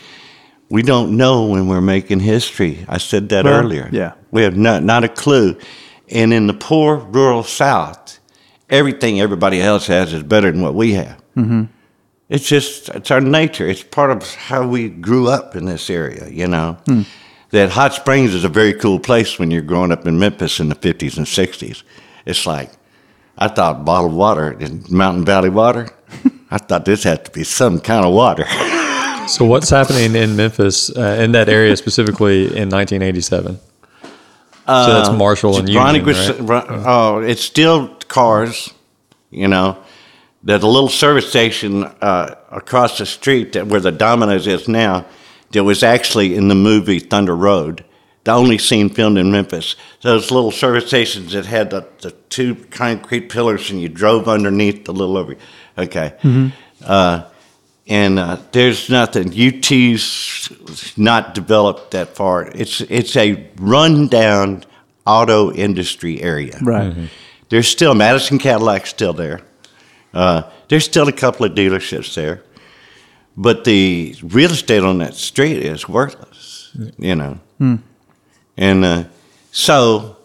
We 0.70 0.82
don't 0.82 1.16
know 1.16 1.46
when 1.46 1.66
we're 1.68 1.80
making 1.80 2.20
history. 2.20 2.84
I 2.88 2.98
said 2.98 3.28
that 3.30 3.44
Well, 3.46 3.54
earlier. 3.60 3.88
yeah. 3.92 4.12
we 4.30 4.42
have 4.42 4.56
not 4.56 4.82
not 4.82 5.04
a 5.04 5.08
clue. 5.08 5.56
And 6.10 6.32
in 6.32 6.46
the 6.46 6.54
poor 6.54 6.96
rural 6.96 7.42
South, 7.42 8.18
everything 8.68 9.20
everybody 9.20 9.60
else 9.62 9.86
has 9.86 10.12
is 10.12 10.22
better 10.22 10.50
than 10.50 10.62
what 10.62 10.74
we 10.74 10.92
have. 10.94 11.16
Mm-hmm. 11.36 11.64
It's 12.28 12.46
just 12.46 12.88
it's 12.90 13.10
our 13.10 13.20
nature. 13.22 13.66
It's 13.66 13.82
part 13.82 14.10
of 14.10 14.22
how 14.34 14.66
we 14.68 14.88
grew 14.90 15.28
up 15.28 15.56
in 15.56 15.64
this 15.64 15.88
area. 15.90 16.28
You 16.28 16.48
know. 16.48 16.76
That 17.50 17.70
Hot 17.70 17.94
Springs 17.94 18.34
is 18.34 18.44
a 18.44 18.48
very 18.50 18.74
cool 18.74 18.98
place 19.00 19.38
when 19.38 19.50
you're 19.50 19.62
growing 19.62 19.90
up 19.90 20.06
in 20.06 20.18
Memphis 20.18 20.60
in 20.60 20.68
the 20.68 20.74
50s 20.74 21.16
and 21.16 21.24
60s. 21.26 21.82
It's 22.26 22.44
like, 22.46 22.70
I 23.38 23.48
thought 23.48 23.86
bottled 23.86 24.12
water 24.12 24.52
in 24.52 24.84
Mountain 24.90 25.24
Valley 25.24 25.48
water. 25.48 25.88
I 26.50 26.58
thought 26.58 26.84
this 26.84 27.04
had 27.04 27.24
to 27.24 27.30
be 27.30 27.44
some 27.44 27.80
kind 27.80 28.04
of 28.04 28.12
water. 28.12 28.44
So 29.28 29.44
what's 29.44 29.70
happening 29.70 30.14
in 30.16 30.36
Memphis, 30.36 30.90
uh, 30.96 31.18
in 31.20 31.32
that 31.32 31.48
area 31.48 31.76
specifically 31.76 32.44
in 32.46 32.68
1987? 32.70 33.58
so 34.02 34.12
that's 34.66 35.10
Marshall 35.10 35.56
and 35.58 35.68
Union, 35.68 35.84
Ronnie 35.84 36.00
right? 36.00 36.40
Ron- 36.40 36.82
Oh, 36.86 37.18
it's 37.20 37.42
still 37.42 37.88
cars, 38.08 38.72
you 39.30 39.48
know. 39.48 39.78
There's 40.42 40.62
a 40.62 40.66
little 40.66 40.88
service 40.88 41.28
station 41.28 41.84
uh, 41.84 42.34
across 42.50 42.98
the 42.98 43.06
street 43.06 43.52
that 43.52 43.66
where 43.66 43.80
the 43.80 43.90
Domino's 43.92 44.46
is 44.46 44.68
now. 44.68 45.04
That 45.52 45.64
was 45.64 45.82
actually 45.82 46.34
in 46.34 46.48
the 46.48 46.54
movie 46.54 46.98
Thunder 46.98 47.34
Road, 47.34 47.82
the 48.24 48.32
only 48.32 48.58
scene 48.58 48.90
filmed 48.90 49.16
in 49.16 49.32
Memphis. 49.32 49.76
Those 50.02 50.30
little 50.30 50.50
service 50.50 50.86
stations 50.88 51.32
that 51.32 51.46
had 51.46 51.70
the, 51.70 51.86
the 52.02 52.10
two 52.28 52.54
concrete 52.70 53.30
pillars, 53.30 53.70
and 53.70 53.80
you 53.80 53.88
drove 53.88 54.28
underneath 54.28 54.84
the 54.84 54.92
little 54.92 55.16
over. 55.16 55.36
Okay, 55.78 56.12
uh, 56.84 57.22
and 57.88 58.18
uh, 58.18 58.36
there's 58.52 58.90
nothing. 58.90 59.28
UT's 59.32 60.50
not 60.96 61.34
developed 61.34 61.90
that 61.92 62.14
far. 62.14 62.46
It's 62.54 62.80
it's 62.82 63.16
a 63.16 63.46
rundown 63.58 64.64
auto 65.06 65.50
industry 65.52 66.20
area. 66.22 66.58
Right. 66.62 66.94
There's 67.48 67.66
still 67.68 67.94
Madison 67.94 68.38
Cadillac's 68.38 68.90
still 68.90 69.14
there. 69.14 69.40
Uh, 70.12 70.42
there's 70.68 70.84
still 70.84 71.08
a 71.08 71.12
couple 71.12 71.46
of 71.46 71.52
dealerships 71.52 72.14
there, 72.14 72.42
but 73.36 73.64
the 73.64 74.14
real 74.22 74.50
estate 74.50 74.82
on 74.82 74.98
that 74.98 75.14
street 75.14 75.56
is 75.58 75.88
worthless. 75.88 76.76
You 76.98 77.14
know, 77.16 77.38
and 78.56 78.84
uh, 78.84 79.04
so 79.50 80.16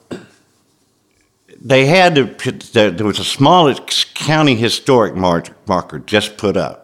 they 1.61 1.85
had 1.85 2.15
to. 2.15 2.25
put- 2.27 2.73
There 2.73 2.91
there 2.91 3.05
was 3.07 3.19
a 3.19 3.23
small 3.23 3.73
county 4.13 4.55
historic 4.55 5.15
marker 5.15 5.99
just 5.99 6.37
put 6.37 6.57
up. 6.57 6.82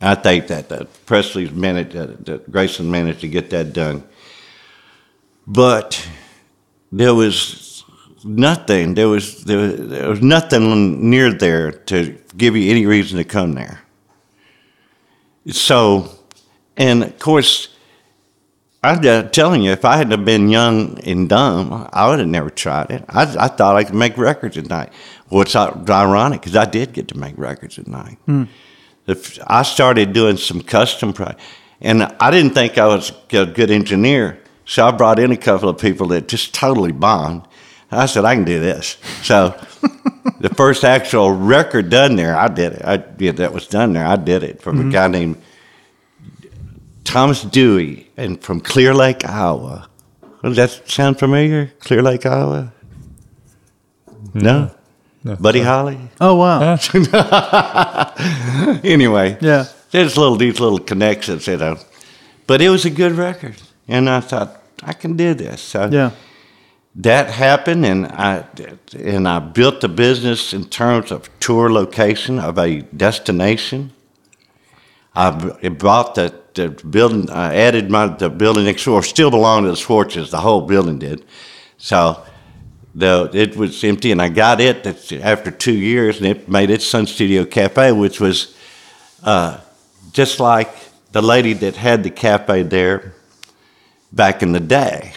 I 0.00 0.14
think 0.14 0.46
that, 0.48 0.68
that 0.70 1.06
Presley's 1.06 1.50
managed, 1.52 1.94
uh, 1.96 2.06
that 2.20 2.50
Grayson 2.50 2.90
managed 2.90 3.20
to 3.20 3.28
get 3.28 3.50
that 3.50 3.72
done. 3.72 4.02
But 5.46 6.06
there 6.92 7.14
was 7.14 7.84
nothing. 8.24 8.94
There 8.94 9.08
was 9.08 9.44
there, 9.44 9.58
was- 9.58 9.88
there 9.88 10.08
was 10.08 10.22
nothing 10.22 11.10
near 11.10 11.32
there 11.32 11.72
to 11.72 12.16
give 12.36 12.56
you 12.56 12.70
any 12.70 12.86
reason 12.86 13.18
to 13.18 13.24
come 13.24 13.52
there. 13.52 13.80
So, 15.48 16.08
and 16.76 17.02
of 17.02 17.18
course, 17.18 17.68
I'm 18.82 19.02
just 19.02 19.34
telling 19.34 19.62
you, 19.62 19.72
if 19.72 19.84
I 19.84 19.96
hadn't 19.96 20.24
been 20.24 20.48
young 20.48 20.98
and 21.00 21.28
dumb, 21.28 21.88
I 21.92 22.08
would 22.08 22.18
have 22.18 22.28
never 22.28 22.48
tried 22.50 22.90
it. 22.90 23.04
I, 23.08 23.22
I 23.22 23.48
thought 23.48 23.76
I 23.76 23.84
could 23.84 23.94
make 23.94 24.16
records 24.16 24.56
at 24.56 24.68
night. 24.68 24.90
Well, 25.28 25.44
ironic 25.90 26.40
because 26.40 26.56
I 26.56 26.64
did 26.64 26.92
get 26.92 27.08
to 27.08 27.18
make 27.18 27.36
records 27.36 27.78
at 27.78 27.86
night. 27.88 28.18
If 29.10 29.38
I 29.46 29.62
started 29.62 30.12
doing 30.12 30.36
some 30.36 30.62
custom 30.62 31.12
pro, 31.12 31.32
and 31.80 32.04
I 32.20 32.30
didn't 32.30 32.54
think 32.54 32.78
I 32.78 32.86
was 32.86 33.12
a 33.32 33.46
good 33.46 33.70
engineer, 33.70 34.38
so 34.64 34.86
I 34.86 34.90
brought 34.90 35.18
in 35.18 35.32
a 35.32 35.36
couple 35.36 35.68
of 35.68 35.78
people 35.78 36.08
that 36.08 36.28
just 36.28 36.54
totally 36.54 36.92
bombed. 36.92 37.46
I 37.90 38.06
said 38.06 38.24
I 38.24 38.34
can 38.34 38.44
do 38.44 38.60
this. 38.60 38.98
So 39.22 39.60
the 40.38 40.48
first 40.50 40.84
actual 40.84 41.32
record 41.32 41.90
done 41.90 42.16
there, 42.16 42.36
I 42.36 42.48
did 42.48 42.74
it. 42.74 42.82
I 42.84 43.04
yeah, 43.18 43.32
that 43.32 43.52
was 43.52 43.66
done 43.66 43.94
there. 43.94 44.06
I 44.06 44.16
did 44.16 44.42
it 44.44 44.62
from 44.62 44.78
a 44.78 44.82
mm-hmm. 44.82 44.90
guy 44.90 45.08
named 45.08 45.42
Thomas 47.04 47.42
Dewey, 47.42 48.08
and 48.16 48.40
from 48.40 48.60
Clear 48.60 48.94
Lake, 48.94 49.24
Iowa. 49.24 49.88
Does 50.42 50.56
that 50.56 50.88
sound 50.88 51.18
familiar? 51.18 51.72
Clear 51.80 52.02
Lake, 52.02 52.24
Iowa. 52.24 52.72
No. 54.32 54.70
Buddy 55.24 55.60
Holly. 55.60 55.98
Oh 56.20 56.36
wow. 56.36 56.78
anyway, 58.84 59.36
Yeah. 59.40 59.66
there's 59.90 60.16
little 60.16 60.36
these 60.36 60.60
little 60.60 60.78
connections, 60.78 61.46
you 61.46 61.56
know. 61.56 61.76
But 62.46 62.60
it 62.62 62.70
was 62.70 62.84
a 62.84 62.90
good 62.90 63.12
record, 63.12 63.56
and 63.88 64.08
I 64.08 64.20
thought 64.20 64.62
I 64.82 64.92
can 64.94 65.16
do 65.16 65.34
this. 65.34 65.60
So 65.60 65.88
Yeah. 65.92 66.10
that 66.96 67.30
happened, 67.30 67.84
and 67.84 68.06
I 68.06 68.44
and 68.98 69.28
I 69.28 69.38
built 69.40 69.80
the 69.80 69.88
business 69.88 70.52
in 70.54 70.64
terms 70.64 71.10
of 71.12 71.28
tour 71.40 71.70
location 71.70 72.38
of 72.38 72.58
a 72.58 72.80
destination. 72.96 73.92
I 75.14 75.30
bought 75.68 76.14
the, 76.14 76.32
the 76.54 76.68
building. 76.70 77.28
I 77.30 77.54
added 77.56 77.90
my 77.90 78.06
the 78.06 78.30
building 78.30 78.64
next 78.64 78.84
door. 78.84 79.02
Still 79.02 79.30
belonged 79.30 79.64
to 79.66 79.70
the 79.70 79.76
Schwartzes. 79.76 80.30
The 80.30 80.38
whole 80.40 80.62
building 80.62 80.98
did. 80.98 81.24
So 81.78 82.22
the 82.94 83.30
it 83.32 83.56
was 83.56 83.82
empty, 83.84 84.10
and 84.12 84.20
I 84.20 84.28
got 84.28 84.60
it 84.60 84.86
after 85.12 85.50
two 85.50 85.76
years, 85.76 86.18
and 86.18 86.26
it 86.26 86.48
made 86.48 86.70
its 86.70 86.86
Sun 86.86 87.06
Studio 87.06 87.44
Cafe, 87.44 87.92
which 87.92 88.20
was 88.20 88.56
uh, 89.22 89.60
just 90.12 90.40
like 90.40 90.70
the 91.12 91.22
lady 91.22 91.52
that 91.54 91.76
had 91.76 92.02
the 92.02 92.10
cafe 92.10 92.62
there 92.62 93.14
back 94.12 94.42
in 94.42 94.52
the 94.52 94.60
day. 94.60 95.12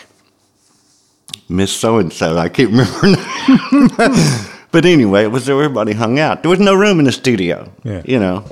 Miss 1.50 1.72
So 1.72 1.98
and 1.98 2.12
So, 2.12 2.38
I 2.38 2.50
can't 2.50 2.72
remember 2.72 2.92
her 2.94 3.08
name. 4.08 4.50
but 4.72 4.86
anyway, 4.86 5.24
it 5.24 5.32
was 5.32 5.48
where 5.48 5.64
everybody 5.64 5.94
hung 5.94 6.20
out. 6.20 6.42
There 6.42 6.50
was 6.50 6.60
no 6.60 6.74
room 6.74 7.00
in 7.00 7.06
the 7.06 7.12
studio. 7.12 7.72
Yeah. 7.84 8.02
You 8.06 8.20
know. 8.20 8.46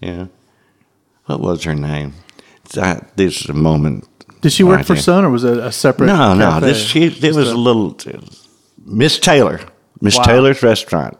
Yeah. 0.00 0.26
What 1.26 1.40
was 1.40 1.64
her 1.64 1.74
name? 1.74 2.14
That, 2.74 3.16
this 3.16 3.42
is 3.42 3.48
a 3.50 3.54
moment. 3.54 4.08
Did 4.40 4.52
she 4.52 4.64
work 4.64 4.84
for. 4.84 4.96
Sun 4.96 5.24
or 5.24 5.30
was 5.30 5.44
it 5.44 5.58
a 5.58 5.72
separate? 5.72 6.06
No, 6.06 6.34
no. 6.34 6.60
This 6.60 6.78
she. 6.82 7.04
It 7.04 7.22
was 7.34 7.50
a 7.50 7.56
little. 7.56 7.96
Miss 8.84 9.18
Taylor. 9.18 9.60
Miss 10.00 10.16
Wow. 10.16 10.24
Taylor's 10.24 10.62
restaurant. 10.62 11.16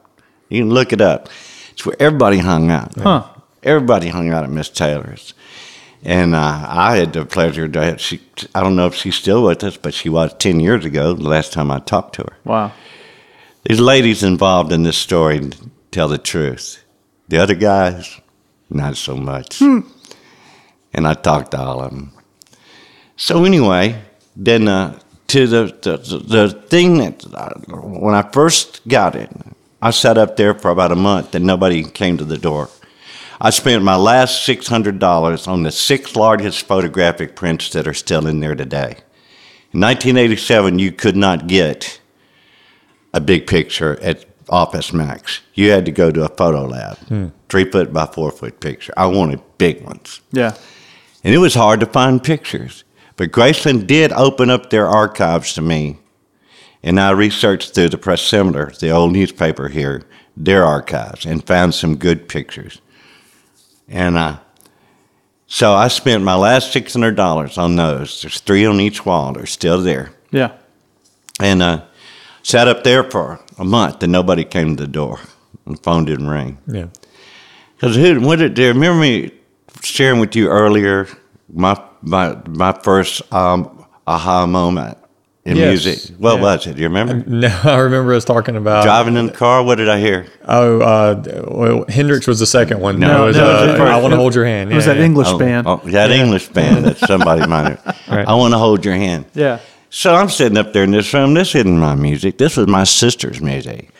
You 0.48 0.62
can 0.62 0.70
look 0.70 0.92
it 0.92 1.00
up. 1.00 1.29
It's 1.72 1.85
where 1.85 1.96
everybody 2.00 2.38
hung 2.38 2.70
out. 2.70 2.94
Huh. 2.96 3.24
Everybody 3.62 4.09
hung 4.09 4.31
out 4.31 4.44
at 4.44 4.50
Miss 4.50 4.68
Taylor's. 4.68 5.35
And 6.05 6.35
uh, 6.37 6.66
I 6.68 6.96
had 6.98 7.12
the 7.14 7.24
pleasure 7.26 7.66
to 7.66 7.83
have, 7.85 8.00
she, 8.00 8.20
I 8.55 8.62
don't 8.62 8.76
know 8.76 8.87
if 8.87 8.94
she's 8.94 9.16
still 9.16 9.42
with 9.42 9.64
us, 9.64 9.76
but 9.76 9.92
she 9.92 10.09
was 10.09 10.33
10 10.35 10.61
years 10.61 10.85
ago, 10.85 11.14
the 11.14 11.29
last 11.29 11.52
time 11.52 11.70
I 11.70 11.81
talked 11.81 12.14
to 12.16 12.22
her. 12.22 12.37
Wow. 12.44 12.72
These 13.64 13.81
ladies 13.81 14.22
involved 14.22 14.70
in 14.72 14.85
this 14.85 14.96
story 14.96 15.50
tell 15.90 16.07
the 16.07 16.18
truth. 16.18 16.85
The 17.29 17.38
other 17.38 17.57
guys, 17.57 18.20
not 18.70 18.96
so 18.96 19.16
much. 19.16 19.61
And 19.61 19.85
I 21.09 21.14
talked 21.14 21.50
to 21.52 21.59
all 21.59 21.81
of 21.81 21.90
them. 21.90 22.12
So 23.16 23.44
anyway, 23.44 24.02
then 24.37 24.68
uh, 24.68 24.98
to 25.29 25.46
the, 25.46 25.64
the 25.83 26.18
the 26.18 26.50
thing 26.50 26.98
that 26.98 27.24
uh, 27.35 27.55
when 27.68 28.14
I 28.14 28.22
first 28.22 28.87
got 28.87 29.14
it, 29.16 29.31
I 29.81 29.90
sat 29.90 30.18
up 30.18 30.37
there 30.37 30.55
for 30.55 30.70
about 30.70 30.92
a 30.92 30.96
month 30.96 31.35
and 31.35 31.44
nobody 31.46 31.83
came 31.83 32.18
to 32.18 32.24
the 32.24 32.38
door. 32.38 32.68
I 33.40 33.50
spent 33.50 33.83
my 33.83 33.96
last 33.96 34.44
six 34.44 34.68
hundred 34.68 34.98
dollars 34.98 35.46
on 35.46 35.62
the 35.62 35.70
six 35.72 36.14
largest 36.14 36.66
photographic 36.66 37.35
prints 37.37 37.70
that 37.70 37.88
are 37.88 37.94
still 37.94 38.26
in 38.26 38.40
there 38.40 38.55
today. 38.55 38.98
In 39.72 39.81
1987, 39.81 40.79
you 40.79 40.92
could 40.92 41.16
not 41.16 41.48
get 41.48 42.00
a 43.12 43.20
big 43.20 43.46
picture 43.46 43.98
at 44.00 44.24
Office 44.48 44.92
Max. 44.92 45.40
You 45.55 45.70
had 45.70 45.85
to 45.87 45.92
go 45.92 46.11
to 46.11 46.24
a 46.24 46.29
photo 46.29 46.64
lab, 46.66 46.98
three 47.48 47.70
foot 47.70 47.92
by 47.92 48.07
four 48.07 48.31
foot 48.31 48.61
picture. 48.61 48.94
I 48.96 49.07
wanted 49.07 49.40
big 49.59 49.83
ones. 49.83 50.20
Yeah. 50.33 50.55
And 51.24 51.35
it 51.35 51.38
was 51.38 51.55
hard 51.55 51.81
to 51.81 51.87
find 51.87 52.22
pictures. 52.22 52.85
But 53.16 53.33
Graceland 53.33 53.87
did 53.87 54.12
open 54.12 54.50
up 54.50 54.70
their 54.70 54.87
archives 54.87 55.55
to 55.55 55.62
me. 55.62 55.98
And 56.83 57.00
I 57.00 57.11
researched 57.11 57.74
through 57.74 57.88
the 57.88 57.98
Press-Scimitar, 57.98 58.72
the 58.79 58.90
old 58.90 59.12
newspaper 59.12 59.68
here, 59.68 60.02
their 60.37 60.64
archives, 60.64 61.26
and 61.26 61.44
found 61.44 61.74
some 61.74 61.96
good 61.96 62.29
pictures. 62.29 62.81
And 63.88 64.16
uh, 64.16 64.38
so 65.46 65.72
I 65.72 65.88
spent 65.88 66.22
my 66.22 66.37
last 66.37 66.74
$600 66.74 67.59
on 67.59 67.76
those. 67.76 68.22
There's 68.22 68.40
three 68.40 68.66
on 68.66 68.81
each 68.81 69.05
wall, 69.07 69.33
they're 69.33 69.46
still 69.46 69.81
there. 69.81 70.12
Yeah. 70.31 70.52
And 71.40 71.62
uh, 71.62 71.85
sat 72.42 72.68
up 72.68 72.85
there 72.85 73.05
for 73.11 73.40
a 73.59 73.64
month 73.64 74.02
and 74.02 74.12
nobody 74.12 74.44
came 74.44 74.76
to 74.76 74.85
the 74.85 74.90
door. 74.90 75.20
And 75.64 75.76
the 75.76 75.83
phone 75.83 76.05
didn't 76.05 76.29
ring. 76.29 76.59
Yeah. 76.66 76.87
Because 77.76 77.96
who? 77.96 78.20
What 78.20 78.38
did? 78.38 78.59
Remember 78.59 79.00
me 79.00 79.33
sharing 79.83 80.20
with 80.20 80.35
you 80.35 80.48
earlier? 80.48 81.09
My 81.52 81.74
my 82.03 82.37
my 82.49 82.73
first 82.73 83.23
um, 83.33 83.85
aha 84.07 84.47
moment 84.47 84.99
in 85.45 85.57
Yes. 85.57 85.85
music. 85.85 86.17
What 86.19 86.37
Yeah. 86.37 86.43
was 86.43 86.67
it? 86.67 86.75
Do 86.77 86.83
you 86.83 86.89
remember? 86.89 87.23
No, 87.31 87.49
I 87.65 87.77
remember 87.79 88.15
us 88.15 88.25
talking 88.25 88.57
about 88.57 88.85
Driving 88.85 89.17
in 89.17 89.27
the 89.27 89.33
car. 89.33 89.63
What 89.63 89.77
did 89.79 89.89
I 89.89 89.99
hear? 90.01 90.27
Oh, 90.47 90.81
uh, 90.81 91.23
well, 91.49 91.85
Hendrix 91.89 92.27
was 92.27 92.39
the 92.41 92.47
second 92.47 92.81
one. 92.81 92.99
No, 92.99 93.07
No, 93.09 93.25
it 93.25 93.27
was, 93.29 93.37
no, 93.37 93.45
uh, 93.45 93.63
it 93.65 93.67
was 93.69 93.77
the 93.79 93.83
I 93.85 94.01
want 94.01 94.13
to 94.13 94.17
hold 94.17 94.35
your 94.35 94.45
hand. 94.45 94.73
It 94.73 94.75
was 94.75 94.87
Yeah, 94.87 94.95
that 94.95 94.99
yeah. 95.01 95.05
English 95.07 95.29
Oh, 95.29 95.39
band. 95.39 95.67
oh, 95.69 95.81
that 95.85 96.11
English 96.11 96.49
band 96.49 96.85
that 96.87 96.99
somebody 96.99 97.47
might 97.47 97.77
have. 97.79 97.97
Right. 98.09 98.27
I 98.29 98.35
want 98.35 98.55
to 98.55 98.59
hold 98.59 98.85
your 98.85 98.95
hand. 98.95 99.25
Yeah. 99.35 99.59
So 99.91 100.15
I'm 100.15 100.29
sitting 100.29 100.59
up 100.59 100.73
there 100.73 100.85
in 100.85 100.91
this 100.93 101.13
room. 101.15 101.35
This 101.35 101.55
isn't 101.55 101.79
my 101.79 101.95
music. 101.95 102.39
This 102.39 102.57
was 102.57 102.67
my 102.67 102.85
sister's 102.85 103.41
music. 103.41 103.91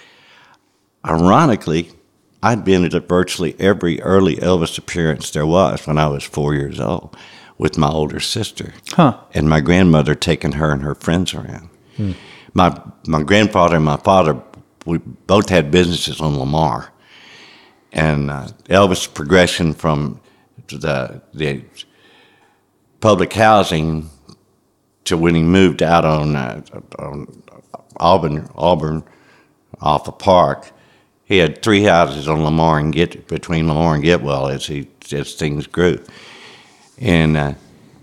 Ironically, 1.05 1.91
I'd 2.43 2.65
been 2.65 2.85
at 2.85 3.09
virtually 3.09 3.55
every 3.59 4.01
early 4.03 4.37
Elvis 4.37 4.79
appearance 4.79 5.31
there 5.31 5.47
was 5.47 5.87
when 5.87 5.99
I 5.99 6.09
was 6.09 6.25
four 6.25 6.55
years 6.55 6.81
old 6.81 7.17
with 7.59 7.79
my 7.79 7.89
older 7.89 8.21
sister. 8.21 8.75
Huh. 8.93 9.19
And 9.35 9.49
my 9.49 9.61
grandmother 9.61 10.15
taking 10.15 10.53
her 10.53 10.73
and 10.73 10.83
her 10.83 10.95
friends 10.95 11.35
around. 11.35 11.71
My, 12.55 12.81
my 13.07 13.23
grandfather 13.23 13.77
and 13.77 13.85
my 13.85 13.97
father, 13.97 14.41
we 14.85 14.99
both 14.99 15.49
had 15.49 15.71
businesses 15.71 16.21
on 16.21 16.39
Lamar. 16.39 16.93
And 17.93 18.31
uh, 18.31 18.49
Elvis' 18.69 19.13
progression 19.13 19.73
from 19.73 20.21
the, 20.69 21.23
the 21.33 21.63
public 23.01 23.33
housing 23.33 24.11
to 25.05 25.17
when 25.17 25.35
he 25.35 25.43
moved 25.43 25.83
out 25.83 26.05
on, 26.05 26.37
uh, 26.37 26.63
on 26.99 27.43
Auburn, 27.99 28.49
Auburn 28.55 29.05
off 29.81 30.09
a 30.09 30.13
park, 30.13 30.73
he 31.25 31.39
had 31.39 31.63
three 31.63 31.83
houses 31.83 32.29
on 32.29 32.43
Lamar 32.43 32.79
and 32.79 32.93
Get 32.93 33.27
between 33.29 33.69
Lamar 33.69 33.95
and 33.95 34.05
Getwell 34.05 34.53
as 34.53 34.67
he 34.67 34.89
as 35.13 35.35
things 35.35 35.67
grew, 35.67 36.03
and 36.99 37.37
uh, 37.37 37.55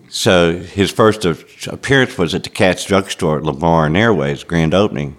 so 0.10 0.58
his 0.58 0.92
first 0.92 1.26
appearance 1.68 2.18
was 2.18 2.36
at 2.36 2.44
the 2.44 2.50
Katz 2.50 2.86
Drugstore 2.86 3.38
at 3.40 3.44
Lamar 3.44 3.86
and 3.88 3.98
Airways 3.98 4.44
grand 4.44 4.74
opening. 4.74 5.18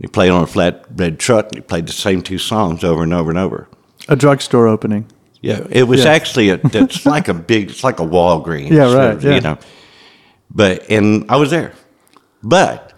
He 0.00 0.06
played 0.06 0.30
on 0.30 0.42
a 0.42 0.46
flatbed 0.46 1.18
truck. 1.18 1.46
and 1.46 1.56
He 1.56 1.60
played 1.60 1.86
the 1.86 1.92
same 1.92 2.22
two 2.22 2.38
songs 2.38 2.82
over 2.84 3.02
and 3.02 3.12
over 3.14 3.30
and 3.30 3.38
over. 3.38 3.68
A 4.08 4.16
drugstore 4.16 4.66
opening. 4.66 5.06
Yeah, 5.42 5.66
it 5.70 5.84
was 5.84 6.04
Yeah. 6.04 6.10
actually 6.12 6.50
a, 6.50 6.60
it's 6.64 7.06
like 7.16 7.28
a 7.28 7.34
big, 7.34 7.70
it's 7.70 7.84
like 7.84 8.00
a 8.00 8.04
Walgreens. 8.04 8.70
Yeah, 8.70 8.92
right, 8.94 9.22
yeah. 9.22 9.34
You 9.36 9.40
know, 9.42 9.58
but 10.50 10.90
and 10.90 11.24
I 11.30 11.36
was 11.36 11.50
there, 11.50 11.72
but 12.42 12.92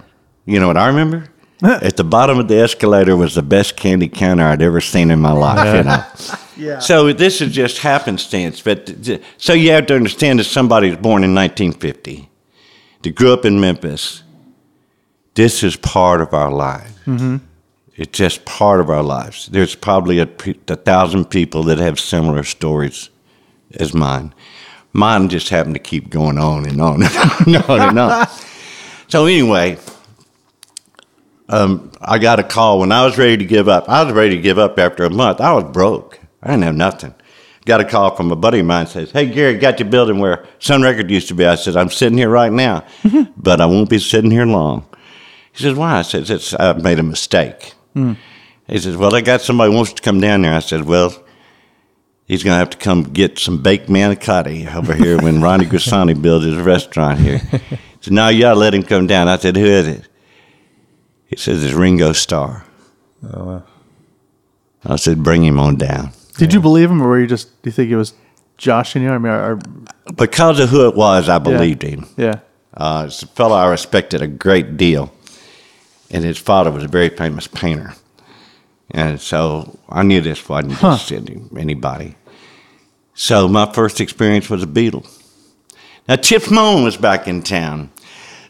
you 0.47 0.59
know 0.59 0.67
what 0.69 0.77
I 0.77 0.87
remember? 0.89 1.29
At 1.83 1.97
the 1.97 2.05
bottom 2.05 2.39
of 2.39 2.49
the 2.49 2.57
escalator 2.57 3.17
was 3.17 3.35
the 3.35 3.43
best 3.43 3.77
candy 3.77 4.09
counter 4.09 4.45
I'd 4.45 4.63
ever 4.63 4.81
seen 4.81 5.11
in 5.11 5.21
my 5.21 5.33
life. 5.33 5.77
You 5.77 5.85
know. 5.85 6.39
Yeah. 6.55 6.81
So 6.81 7.15
this 7.15 7.41
is 7.41 7.51
just 7.53 7.79
happenstance, 7.79 8.61
but 8.61 8.95
so 9.39 9.55
you 9.55 9.71
have 9.71 9.87
to 9.87 9.97
understand 9.97 10.39
that 10.39 10.45
somebody 10.45 10.91
was 10.91 10.99
born 10.99 11.25
in 11.25 11.35
1950, 11.35 12.29
that 13.01 13.15
grew 13.15 13.33
up 13.33 13.47
in 13.47 13.59
Memphis. 13.59 14.23
This 15.35 15.63
is 15.63 15.77
part 15.77 16.21
of 16.21 16.35
our 16.35 16.53
life. 16.53 16.95
Mm-hmm. 17.07 17.39
It's 17.97 18.17
just 18.17 18.45
part 18.45 18.81
of 18.81 18.91
our 18.91 19.03
lives. 19.03 19.47
There's 19.47 19.75
probably 19.75 20.19
a, 20.19 20.29
a 20.69 20.77
thousand 20.77 21.31
people 21.31 21.63
that 21.65 21.79
have 21.79 21.99
similar 21.99 22.43
stories 22.45 23.09
as 23.75 23.95
mine. 23.95 24.35
Mine 24.93 25.31
just 25.31 25.49
happened 25.49 25.75
to 25.75 25.81
keep 25.81 26.11
going 26.11 26.37
on 26.37 26.67
and 26.67 26.81
on 26.83 27.03
and 27.03 27.57
on 27.57 27.81
and 27.81 27.99
on. 27.99 28.27
So 29.09 29.27
anyway, 29.27 29.79
um, 31.53 31.93
I 32.01 32.19
got 32.19 32.41
a 32.41 32.43
call 32.43 32.81
when 32.81 32.91
I 32.91 33.05
was 33.05 33.19
ready 33.19 33.37
to 33.37 33.45
give 33.45 33.69
up. 33.69 33.89
I 33.89 34.03
was 34.03 34.13
ready 34.13 34.37
to 34.37 34.43
give 34.43 34.59
up 34.59 34.79
after 34.79 35.05
a 35.05 35.11
month. 35.11 35.41
I 35.41 35.53
was 35.53 35.65
broke. 35.65 36.19
I 36.43 36.51
didn't 36.51 36.65
have 36.65 36.75
nothing. 36.75 37.15
Got 37.65 37.81
a 37.81 37.85
call 37.85 38.17
from 38.17 38.33
a 38.33 38.37
buddy 38.37 38.59
of 38.59 38.67
mine 38.67 38.87
says, 38.89 39.13
"Hey 39.13 39.27
Gary, 39.27 39.57
got 39.57 39.79
your 39.79 39.89
building 39.89 40.19
where 40.19 40.45
Sun 40.59 40.83
Record 40.83 41.11
used 41.11 41.29
to 41.29 41.35
be." 41.35 41.47
I 41.47 41.55
said, 41.55 41.77
"I'm 41.77 41.91
sitting 41.91 42.19
here 42.19 42.31
right 42.31 42.51
now, 42.51 42.85
but 43.37 43.61
I 43.61 43.67
won't 43.67 43.91
be 43.91 43.99
sitting 43.99 44.33
here 44.33 44.47
long." 44.47 44.85
He 45.53 45.63
says, 45.63 45.77
"Why?" 45.77 45.99
I 45.99 46.03
said, 46.03 46.29
it's, 46.29 46.59
"I 46.59 46.73
made 46.73 46.99
a 46.99 47.05
mistake." 47.05 47.75
He 48.67 48.79
says, 48.79 48.97
"Well, 48.97 49.15
I 49.15 49.21
got 49.21 49.43
somebody 49.43 49.71
who 49.71 49.77
wants 49.77 49.93
to 49.93 50.03
come 50.03 50.21
down 50.21 50.43
there." 50.43 50.55
I 50.55 50.61
said, 50.61 50.85
"Well." 50.85 51.13
He's 52.25 52.45
going 52.45 52.55
to 52.55 52.59
have 52.59 52.71
to 52.71 52.79
come 52.79 53.03
get 53.03 53.39
some 53.39 53.63
baked 53.63 53.89
manicotti 53.89 54.73
over 54.75 54.95
here 54.95 55.21
when 55.21 55.43
Ronnie 55.43 55.67
Grisanti 55.73 56.15
builds 56.23 56.47
his 56.47 56.57
restaurant 56.57 57.19
here. 57.19 57.43
So 58.01 58.11
now 58.11 58.29
you 58.29 58.41
got 58.41 58.55
to 58.55 58.59
let 58.59 58.73
him 58.73 58.85
come 58.85 59.07
down. 59.07 59.29
I 59.29 59.37
said, 59.37 59.55
Who 59.57 59.67
is 59.67 59.87
it? 59.89 60.09
He 61.33 61.39
says, 61.39 61.65
It's 61.65 61.73
Ringo 61.73 62.13
Starr. 62.13 62.63
I 64.85 64.97
said, 64.97 65.23
Bring 65.23 65.45
him 65.45 65.59
on 65.59 65.77
down. 65.77 66.11
Did 66.37 66.53
you 66.53 66.61
believe 66.61 66.91
him, 66.91 67.03
or 67.03 67.09
were 67.09 67.21
you 67.21 67.27
just? 67.27 67.49
Do 67.63 67.69
you 67.69 67.73
think 67.73 67.91
it 67.91 67.97
was 67.97 68.13
joshing 68.59 69.03
you? 69.03 69.11
I 69.11 69.19
mean, 69.19 69.33
or, 69.33 69.59
Because 70.15 70.61
of 70.61 70.69
who 70.69 70.89
it 70.89 70.95
was, 70.95 71.29
I 71.29 71.39
believed 71.39 71.83
him. 71.83 72.07
yeah. 72.17 72.41
Uh, 72.75 73.05
it's 73.07 73.23
a 73.23 73.27
fellow 73.29 73.55
I 73.57 73.69
respected 73.71 74.23
a 74.23 74.27
great 74.27 74.77
deal, 74.79 75.13
and 76.11 76.25
his 76.25 76.39
father 76.39 76.71
was 76.71 76.83
a 76.85 76.89
very 76.89 77.11
famous 77.11 77.47
painter. 77.47 77.95
And 78.91 79.21
so 79.21 79.79
I 79.89 80.03
knew 80.03 80.21
this 80.21 80.47
wasn't 80.49 80.79
just 80.79 81.13
any- 81.13 81.43
anybody. 81.59 82.17
So 83.15 83.47
my 83.49 83.71
first 83.73 84.01
experience 84.01 84.49
was 84.51 84.63
a 84.63 84.67
Beatle. 84.67 85.07
Now, 86.09 86.17
Chips 86.17 86.49
Moman 86.49 86.83
was 86.83 86.97
back 86.97 87.29
in 87.29 87.43
town. 87.43 87.91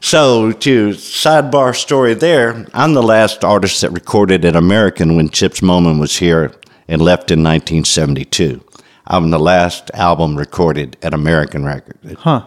So, 0.05 0.51
to 0.51 0.89
sidebar 0.89 1.77
story 1.77 2.15
there, 2.15 2.67
I'm 2.75 2.93
the 2.93 3.03
last 3.05 3.45
artist 3.45 3.83
that 3.83 3.93
recorded 3.93 4.45
at 4.45 4.57
American 4.57 5.15
when 5.15 5.29
Chips 5.29 5.61
Moman 5.61 6.01
was 6.01 6.17
here 6.17 6.53
and 6.89 7.01
left 7.01 7.31
in 7.31 7.39
1972. 7.39 8.65
I'm 9.07 9.31
the 9.31 9.39
last 9.39 9.93
album 9.95 10.37
recorded 10.37 10.97
at 11.03 11.15
American 11.15 11.65
Records. 11.65 12.19
Huh. 12.19 12.47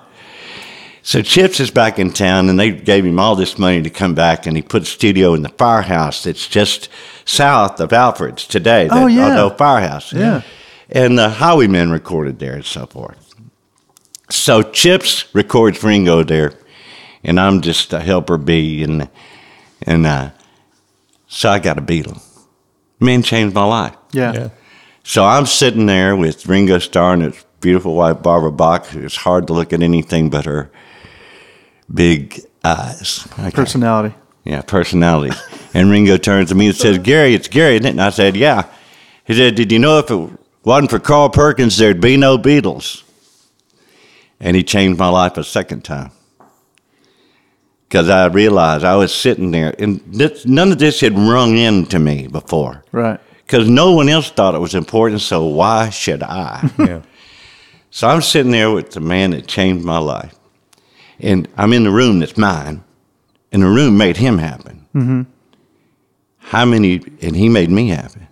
So 1.02 1.22
Chips 1.22 1.62
is 1.62 1.72
back 1.72 1.98
in 1.98 2.12
town, 2.12 2.50
and 2.50 2.60
they 2.60 2.72
gave 2.72 3.06
him 3.06 3.20
all 3.20 3.38
this 3.38 3.58
money 3.58 3.82
to 3.82 3.90
come 3.90 4.16
back, 4.16 4.46
and 4.46 4.58
he 4.58 4.62
put 4.62 4.82
a 4.82 4.86
studio 4.86 5.34
in 5.34 5.42
the 5.42 5.50
firehouse 5.50 6.24
that's 6.24 6.50
just 6.50 6.90
south 7.24 7.80
of 7.80 7.94
Alfred's 7.94 8.46
today. 8.46 8.90
Oh, 8.92 9.08
yeah. 9.08 9.42
old 9.42 9.58
firehouse. 9.58 10.12
Yeah. 10.12 10.42
And 10.90 11.18
the 11.18 11.30
Highwaymen 11.30 11.90
recorded 11.90 12.38
there 12.38 12.56
and 12.56 12.66
so 12.66 12.86
forth. 12.86 13.34
So 14.30 14.62
Chips 14.62 15.34
records 15.34 15.82
Ringo 15.82 16.22
there, 16.22 16.52
and 17.26 17.40
I'm 17.40 17.62
just 17.62 17.92
a 17.92 18.00
helper 18.00 18.38
bee, 18.38 18.84
and 18.84 19.10
and 19.82 20.06
uh, 20.06 20.30
so 21.28 21.50
I 21.50 21.60
got 21.60 21.78
a 21.78 21.82
Beatle. 21.82 22.22
Man 23.00 23.24
changed 23.24 23.54
my 23.54 23.66
life. 23.66 23.96
Yeah. 24.12 24.34
Yeah. 24.34 24.50
So 25.04 25.24
I'm 25.26 25.46
sitting 25.46 25.86
there 25.86 26.16
with 26.16 26.48
Ringo 26.48 26.80
Starr 26.80 27.14
and 27.14 27.24
his 27.24 27.46
beautiful 27.60 27.96
wife 27.96 28.24
Barbara 28.24 28.52
Bach. 28.52 28.88
It's 28.94 29.16
hard 29.16 29.48
to 29.48 29.54
look 29.54 29.74
at 29.74 29.84
anything 29.84 30.30
but 30.30 30.46
her 30.46 30.72
big 31.94 32.42
eyes. 32.64 33.28
Okay. 33.34 33.52
Personality. 33.52 34.16
Yeah, 34.44 34.62
personality. 34.62 35.36
and 35.74 35.90
Ringo 35.92 36.18
turns 36.18 36.50
to 36.50 36.56
me 36.56 36.68
and 36.68 36.76
says, 36.76 37.00
Gary, 37.00 37.34
it's 37.34 37.48
Gary, 37.48 37.76
isn't 37.76 37.86
it? 37.86 37.92
And 37.92 38.02
I 38.02 38.12
said, 38.12 38.36
Yeah. 38.36 38.68
He 39.26 39.34
said, 39.34 39.56
Did 39.56 39.72
you 39.72 39.80
know 39.80 40.00
if 40.00 40.10
it 40.12 40.30
wasn't 40.64 40.92
for 40.92 41.00
Carl 41.00 41.30
Perkins, 41.30 41.78
there'd 41.78 42.00
be 42.00 42.16
no 42.18 42.38
Beatles? 42.38 43.04
And 44.40 44.56
he 44.56 44.64
changed 44.64 45.00
my 45.00 45.10
life 45.10 45.38
a 45.38 45.44
second 45.44 45.84
time. 45.84 46.12
Because 47.88 48.10
I 48.10 48.26
realized 48.28 48.84
I 48.84 48.96
was 48.96 49.14
sitting 49.14 49.52
there, 49.52 49.74
and 49.80 50.02
this, 50.08 50.46
none 50.46 50.72
of 50.72 50.80
this 50.80 51.00
had 51.02 51.18
rung 51.18 51.58
into 51.58 52.00
me 52.00 52.28
before 52.28 52.84
Right. 52.92 53.20
because 53.46 53.70
no 53.70 53.92
one 53.94 54.10
else 54.10 54.32
thought 54.32 54.56
it 54.56 54.60
was 54.60 54.74
important, 54.76 55.22
so 55.22 55.46
why 55.46 55.90
should 55.92 56.24
I? 56.24 56.70
Yeah. 56.80 57.02
so 57.92 58.08
I'm 58.08 58.22
sitting 58.22 58.52
there 58.52 58.72
with 58.72 58.92
the 58.92 59.00
man 59.02 59.32
that 59.32 59.48
changed 59.48 59.86
my 59.86 60.00
life. 60.00 60.34
And 61.20 61.48
I'm 61.58 61.72
in 61.74 61.84
the 61.84 61.92
room 61.92 62.20
that's 62.20 62.38
mine, 62.38 62.84
and 63.52 63.62
the 63.64 63.68
room 63.68 63.98
made 63.98 64.18
him 64.18 64.38
happen. 64.40 64.86
Mm-hmm. 64.96 65.22
How 66.40 66.66
many, 66.66 67.02
and 67.22 67.36
he 67.36 67.50
made 67.50 67.70
me 67.70 67.90
happy. 67.90 68.28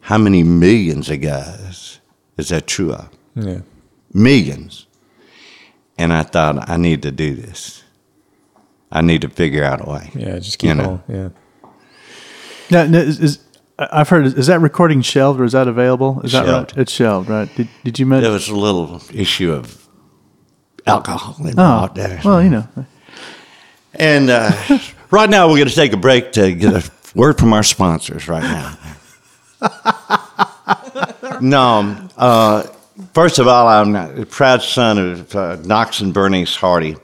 How 0.00 0.18
many 0.18 0.42
millions 0.42 1.08
of 1.10 1.20
guys 1.20 2.00
is 2.36 2.48
that 2.50 2.66
true 2.66 2.92
of? 2.92 3.08
Yeah. 3.34 3.60
Millions. 4.12 4.86
And 5.98 6.12
I 6.12 6.22
thought, 6.24 6.68
I 6.68 6.76
need 6.76 7.02
to 7.02 7.10
do 7.10 7.34
this. 7.34 7.82
I 8.92 9.00
need 9.02 9.20
to 9.22 9.28
figure 9.28 9.64
out 9.64 9.86
a 9.86 9.90
way. 9.90 10.10
Yeah. 10.14 10.38
Just 10.38 10.58
keep 10.58 10.68
You 10.68 10.74
know. 10.74 11.02
on. 11.08 11.32
Yeah. 12.70 12.82
Now, 12.88 12.98
is, 12.98 13.20
is 13.20 13.38
I- 13.78 13.88
I've 14.00 14.08
heard 14.08 14.26
is 14.26 14.46
that 14.46 14.60
recording 14.60 15.02
shelved 15.02 15.40
or 15.40 15.44
is 15.44 15.52
that 15.52 15.68
available? 15.68 16.20
Is 16.24 16.32
that 16.32 16.46
right? 16.46 16.72
It's 16.76 16.92
shelved, 16.92 17.28
right? 17.28 17.48
Did, 17.56 17.68
did 17.84 17.98
you 17.98 18.06
mention 18.06 18.22
There 18.24 18.32
was 18.32 18.48
a 18.48 18.56
little 18.56 19.00
issue 19.12 19.52
of 19.52 19.86
alcohol 20.86 21.36
Oh, 21.40 21.46
involved 21.46 21.96
there. 21.96 22.20
well, 22.24 22.42
you 22.42 22.50
know, 22.50 22.68
And 23.94 24.30
uh, 24.30 24.52
right 25.10 25.28
now, 25.28 25.48
we're 25.48 25.56
going 25.56 25.68
to 25.68 25.74
take 25.74 25.92
a 25.92 25.96
break 25.96 26.32
to 26.32 26.52
get 26.54 26.72
a 26.74 26.90
word 27.14 27.38
from 27.38 27.52
our 27.52 27.62
sponsors 27.64 28.28
right 28.28 28.42
now. 28.42 28.78
no, 31.40 32.08
uh, 32.16 32.62
first 33.14 33.38
of 33.38 33.48
all, 33.48 33.68
I'm 33.68 33.94
a 33.94 34.24
proud 34.26 34.62
son 34.62 34.98
of 34.98 35.34
uh, 35.34 35.56
Knox 35.64 36.00
and 36.00 36.12
Bernice 36.14 36.54
Hardy, 36.56 36.96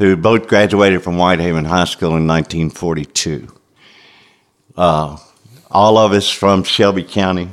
who 0.00 0.16
both 0.16 0.48
graduated 0.48 1.02
from 1.02 1.18
Whitehaven 1.18 1.66
High 1.66 1.84
School 1.84 2.16
in 2.16 2.26
1942. 2.26 3.46
Uh, 4.74 5.18
all 5.70 5.98
of 5.98 6.12
us 6.12 6.28
from 6.30 6.62
Shelby 6.64 7.02
County. 7.04 7.50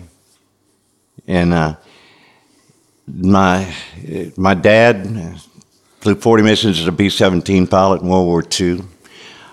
And 1.27 1.53
uh, 1.53 1.75
my, 3.05 3.71
my 4.37 4.53
dad 4.53 5.35
flew 5.99 6.15
40 6.15 6.41
missions 6.43 6.79
as 6.79 6.87
a 6.87 6.91
B 6.93 7.09
17 7.09 7.67
pilot 7.67 8.01
in 8.01 8.07
World 8.07 8.27
War 8.27 8.41
II. 8.59 8.81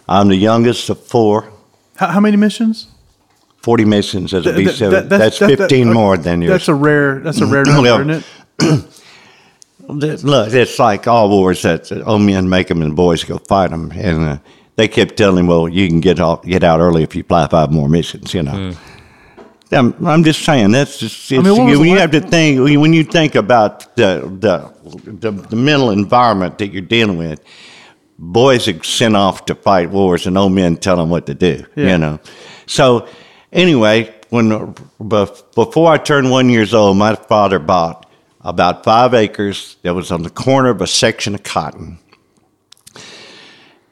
I'm 0.09 0.29
the 0.29 0.37
youngest 0.37 0.89
of 0.89 1.05
four. 1.05 1.53
how, 1.97 2.07
how 2.07 2.21
many 2.21 2.37
missions? 2.37 2.87
40 3.63 3.87
missions 3.87 4.35
as 4.35 4.47
a 4.47 4.53
Th- 4.53 4.57
B 4.57 4.65
th- 4.67 4.77
7. 4.77 4.93
that- 4.93 5.09
That's 5.19 5.39
that- 5.41 5.49
that- 5.49 5.59
15 5.59 5.89
okay, 5.89 5.93
more 5.93 6.17
than 6.17 6.43
yours. 6.43 6.53
That's 6.53 6.69
a 6.69 6.75
rare. 6.75 7.19
That's 7.19 7.41
a 7.41 7.47
rare 7.47 7.65
number, 7.67 7.89
isn't 8.13 8.25
it? 8.61 8.85
Look, 9.88 10.53
it's 10.53 10.79
like 10.79 11.07
all 11.07 11.29
wars 11.29 11.62
that 11.62 11.90
old 12.07 12.23
men 12.23 12.49
make 12.49 12.68
them 12.68 12.83
and 12.83 12.97
boys 12.97 13.25
go 13.25 13.38
fight 13.38 13.70
them. 13.70 13.92
And 13.92 14.23
uh, 14.23 14.38
they 14.77 14.88
kept 14.88 15.16
telling 15.16 15.40
him, 15.40 15.47
well, 15.47 15.68
you 15.68 15.88
can 15.88 16.01
get, 16.01 16.20
off, 16.20 16.42
get 16.44 16.64
out 16.64 16.81
early 16.81 17.03
if 17.03 17.14
you 17.14 17.23
fly 17.23 17.47
five 17.49 17.70
more 17.70 17.88
missions, 17.88 18.35
you 18.35 18.42
know. 18.42 18.75
I'm, 19.73 20.07
I'm 20.07 20.25
just 20.25 20.44
saying 20.44 20.70
that's 20.73 20.99
just 20.99 21.31
it's, 21.33 21.44
mean, 21.44 21.79
when 21.79 21.88
you 21.88 21.99
have 21.99 22.12
to 22.12 22.20
think 22.20 22.61
when 22.61 22.92
you 22.92 23.03
think 23.03 23.35
about 23.35 23.97
the, 23.97 24.20
the 24.38 25.11
the 25.11 25.31
the 25.31 25.57
mental 25.57 25.90
environment 25.90 26.59
that 26.59 26.68
you're 26.68 26.83
dealing 26.83 27.18
with. 27.18 27.40
Boys 28.16 28.68
are 28.68 28.81
sent 28.85 29.16
off 29.16 29.47
to 29.47 29.57
fight 29.57 29.90
wars, 29.90 30.29
and 30.29 30.38
old 30.38 30.53
men 30.53 30.77
tell 30.77 30.97
them 30.97 31.11
what 31.11 31.27
to 31.27 31.35
do. 31.35 31.64
Yeah. 31.75 31.92
You 31.92 31.99
know. 31.99 32.20
So 32.66 33.09
anyway, 33.53 34.14
when 34.31 34.75
before 35.09 35.90
I 35.90 35.99
turned 35.99 36.31
one 36.31 36.49
years 36.49 36.75
old, 36.75 36.97
my 36.97 37.16
father 37.16 37.59
bought 37.59 38.04
about 38.45 38.85
five 38.85 39.15
acres 39.15 39.77
that 39.83 39.95
was 39.95 40.13
on 40.13 40.23
the 40.23 40.31
corner 40.31 40.69
of 40.69 40.81
a 40.81 40.87
section 40.87 41.35
of 41.35 41.43
cotton, 41.43 41.99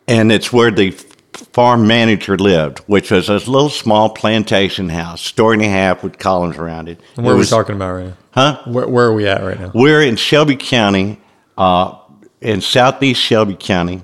and 0.07 0.31
it's 0.31 0.53
where 0.53 0.71
the 0.71 0.91
farm 1.53 1.87
manager 1.87 2.37
lived, 2.37 2.79
which 2.81 3.11
was 3.11 3.29
a 3.29 3.35
little 3.35 3.69
small 3.69 4.11
plantation 4.11 4.89
house, 4.89 5.21
story 5.23 5.57
and 5.57 5.65
a 5.65 5.69
half 5.69 6.03
with 6.03 6.19
columns 6.19 6.57
around 6.57 6.89
it. 6.89 7.01
And 7.17 7.25
where 7.25 7.35
It 7.35 7.39
are 7.39 7.41
we 7.41 7.47
talking 7.47 7.75
about 7.77 7.93
right 7.93 8.07
now? 8.07 8.17
Huh? 8.33 8.63
Where, 8.67 8.89
where 8.89 9.07
are 9.07 9.15
we 9.15 9.27
at 9.27 9.43
right 9.43 9.59
now? 9.59 9.71
We're 9.75 10.03
in 10.03 10.17
Shelby 10.17 10.57
County, 10.57 11.21
uh, 11.57 11.97
in 12.41 12.61
southeast 12.61 13.21
Shelby 13.21 13.57
County. 13.59 14.03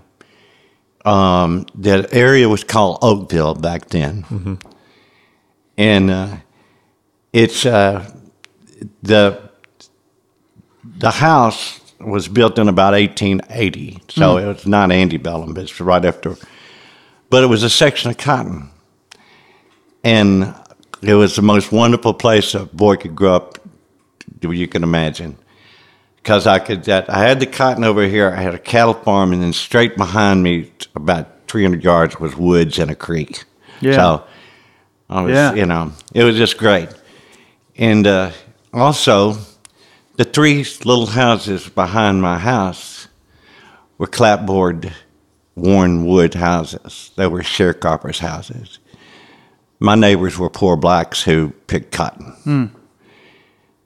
Um, 1.05 1.67
that 1.77 2.13
area 2.13 2.49
was 2.49 2.65
called 2.65 2.99
Oakville 3.03 3.55
back 3.55 3.89
then, 3.89 4.59
and 5.79 6.11
uh, 6.11 6.37
it's 7.33 7.65
uh, 7.65 8.11
the 9.03 9.48
the 10.97 11.11
house 11.11 11.81
was 12.01 12.29
built 12.29 12.59
in 12.59 12.69
about 12.69 12.93
1880, 12.93 14.03
so 14.09 14.37
it 14.39 14.47
was 14.47 14.67
not 14.67 14.91
antebellum. 14.93 15.55
But 15.55 15.65
it's 15.65 15.81
right 15.81 16.05
after, 16.05 16.37
but 17.31 17.43
it 17.43 17.47
was 17.47 17.63
a 17.63 17.71
section 17.71 18.11
of 18.11 18.17
cotton, 18.19 18.71
and 20.05 20.55
it 21.03 21.15
was 21.15 21.37
the 21.37 21.43
most 21.43 21.73
wonderful 21.73 22.15
place 22.15 22.55
a 22.55 22.67
boy 22.67 22.97
could 22.97 23.15
grow 23.17 23.37
up 23.37 23.59
you 24.43 24.69
can 24.69 24.83
imagine. 24.83 25.37
Because 26.17 26.47
I 26.47 26.59
could, 26.59 26.85
that 26.85 27.09
I 27.09 27.21
had 27.21 27.41
the 27.41 27.47
cotton 27.47 27.85
over 27.85 28.03
here. 28.07 28.31
I 28.31 28.41
had 28.41 28.55
a 28.55 28.59
cattle 28.59 28.95
farm, 28.95 29.33
and 29.33 29.43
then 29.43 29.53
straight 29.53 29.97
behind 29.97 30.43
me, 30.43 30.71
about 30.95 31.49
300 31.49 31.83
yards, 31.83 32.21
was 32.21 32.37
woods 32.37 32.79
and 32.79 32.91
a 32.91 32.95
creek. 32.95 33.45
Yeah. 33.81 33.95
So, 33.95 34.25
I 35.09 35.23
was, 35.23 35.33
Yeah. 35.33 35.55
you 35.55 35.65
know, 35.65 35.93
it 36.15 36.25
was 36.25 36.37
just 36.37 36.59
great. 36.59 36.89
And 37.77 38.07
uh, 38.07 38.33
also, 38.73 39.39
the 40.19 40.25
three 40.25 40.65
little 40.85 41.07
houses 41.07 41.69
behind 41.69 42.21
my 42.21 42.39
house 42.39 43.07
were 43.99 44.09
clapboard, 44.09 44.93
worn 45.55 46.05
wood 46.05 46.35
houses. 46.35 47.13
They 47.17 47.29
were 47.29 47.43
sharecroppers' 47.43 48.19
houses. 48.19 48.81
My 49.79 49.95
neighbors 49.95 50.37
were 50.37 50.51
poor 50.51 50.77
blacks 50.77 51.23
who 51.23 51.51
picked 51.69 51.93
cotton. 51.93 52.35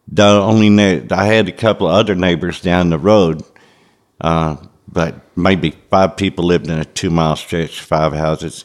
The 0.08 0.24
only 0.24 0.70
ne- 0.70 1.06
I 1.10 1.26
had 1.26 1.48
a 1.48 1.52
couple 1.52 1.86
of 1.86 1.94
other 1.94 2.14
neighbors 2.14 2.62
down 2.62 2.88
the 2.88 2.98
road, 2.98 3.42
uh, 4.20 4.56
but 4.88 5.16
maybe 5.36 5.72
five 5.90 6.16
people 6.16 6.46
lived 6.46 6.66
in 6.66 6.78
a 6.78 6.86
two 6.86 7.10
mile 7.10 7.36
stretch, 7.36 7.80
five 7.82 8.14
houses, 8.14 8.64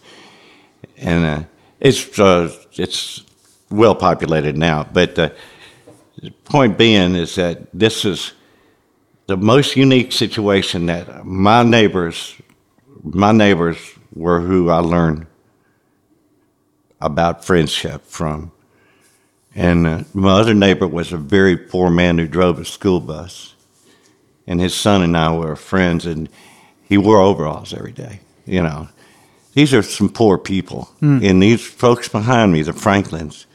and 0.96 1.26
uh, 1.26 1.44
it's 1.82 2.18
uh, 2.18 2.50
it's 2.74 3.24
well 3.70 3.94
populated 3.96 4.58
now. 4.58 4.86
But 4.86 5.20
the 6.22 6.32
point 6.32 6.78
being 6.78 7.16
is 7.16 7.36
that 7.36 7.68
this 7.74 8.06
is 8.06 8.34
the 9.28 9.38
most 9.38 9.76
unique 9.76 10.12
situation 10.12 10.86
that 10.88 11.26
my 11.26 11.64
neighbors, 11.64 12.36
my 13.04 13.32
neighbors 13.32 13.78
were 14.14 14.40
who 14.40 14.70
I 14.70 14.80
learned 14.80 15.28
about 17.02 17.46
friendship 17.46 18.04
from. 18.06 18.52
And 19.54 19.88
uh, 19.88 20.04
my 20.14 20.40
other 20.40 20.54
neighbor 20.54 20.88
was 20.88 21.12
a 21.12 21.18
very 21.18 21.58
poor 21.58 21.90
man 21.90 22.18
who 22.18 22.28
drove 22.28 22.60
a 22.60 22.66
school 22.66 23.00
bus. 23.00 23.56
And 24.46 24.62
his 24.62 24.74
son 24.74 25.02
and 25.02 25.18
I 25.18 25.36
were 25.36 25.56
friends, 25.56 26.06
and 26.06 26.30
he 26.88 26.98
wore 26.98 27.20
overalls 27.20 27.74
every 27.74 27.92
day. 27.92 28.22
You 28.46 28.62
know, 28.62 28.88
these 29.54 29.74
are 29.74 29.82
some 29.82 30.10
poor 30.10 30.38
people. 30.38 30.90
And 31.24 31.44
these 31.44 31.66
folks 31.66 32.08
behind 32.08 32.54
me, 32.54 32.62
the 32.62 32.72
Franklins, 32.72 33.47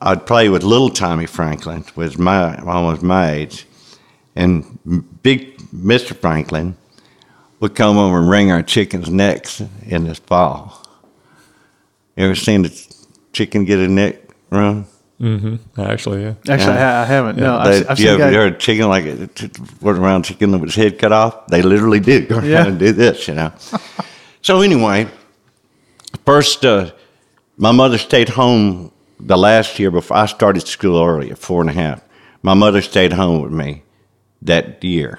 I'd 0.00 0.26
play 0.26 0.48
with 0.48 0.62
little 0.62 0.90
Tommy 0.90 1.26
Franklin, 1.26 1.84
was 1.94 2.18
my 2.18 2.56
almost 2.58 3.02
my 3.02 3.30
age, 3.32 3.66
and 4.34 4.78
big 5.22 5.60
Mister 5.72 6.14
Franklin 6.14 6.76
would 7.60 7.74
come 7.74 7.96
over 7.96 8.18
and 8.18 8.28
wring 8.28 8.50
our 8.52 8.62
chickens' 8.62 9.08
necks 9.10 9.62
in 9.86 10.04
the 10.06 10.14
fall. 10.14 10.82
You 12.16 12.24
ever 12.26 12.34
seen 12.34 12.64
a 12.66 12.70
chicken 13.32 13.64
get 13.64 13.78
a 13.78 13.88
neck 13.88 14.16
wrung? 14.50 14.86
Mm-hmm. 15.20 15.80
Actually, 15.80 16.22
yeah. 16.24 16.34
Actually, 16.46 16.76
I, 16.76 17.02
I 17.02 17.04
haven't. 17.06 17.38
No, 17.38 17.56
I've, 17.56 17.66
They, 17.72 17.80
se- 17.80 17.86
I've 17.88 17.98
you 17.98 18.04
seen 18.04 18.14
ever 18.14 18.22
guys. 18.24 18.34
heard 18.34 18.52
a 18.52 18.58
chicken 18.58 18.88
like 18.88 19.04
a 19.06 19.26
t- 19.28 19.50
went 19.80 19.98
around 19.98 20.24
chicken 20.24 20.52
with 20.52 20.62
his 20.64 20.74
head 20.74 20.98
cut 20.98 21.12
off? 21.12 21.46
They 21.46 21.62
literally 21.62 22.00
do 22.00 22.26
go 22.26 22.36
around 22.36 22.46
Yeah. 22.46 22.66
and 22.66 22.78
do 22.78 22.92
this, 22.92 23.26
you 23.28 23.34
know. 23.34 23.50
so 24.42 24.60
anyway, 24.60 25.08
first, 26.26 26.66
uh, 26.66 26.90
my 27.56 27.72
mother 27.72 27.96
stayed 27.96 28.28
home 28.28 28.92
the 29.18 29.36
last 29.36 29.78
year 29.78 29.90
before 29.90 30.16
I 30.16 30.26
started 30.26 30.66
school 30.66 31.02
early 31.02 31.30
at 31.30 31.38
four 31.38 31.60
and 31.60 31.70
a 31.70 31.72
half. 31.72 32.02
My 32.42 32.54
mother 32.54 32.82
stayed 32.82 33.12
home 33.12 33.42
with 33.42 33.52
me 33.52 33.82
that 34.42 34.82
year. 34.84 35.18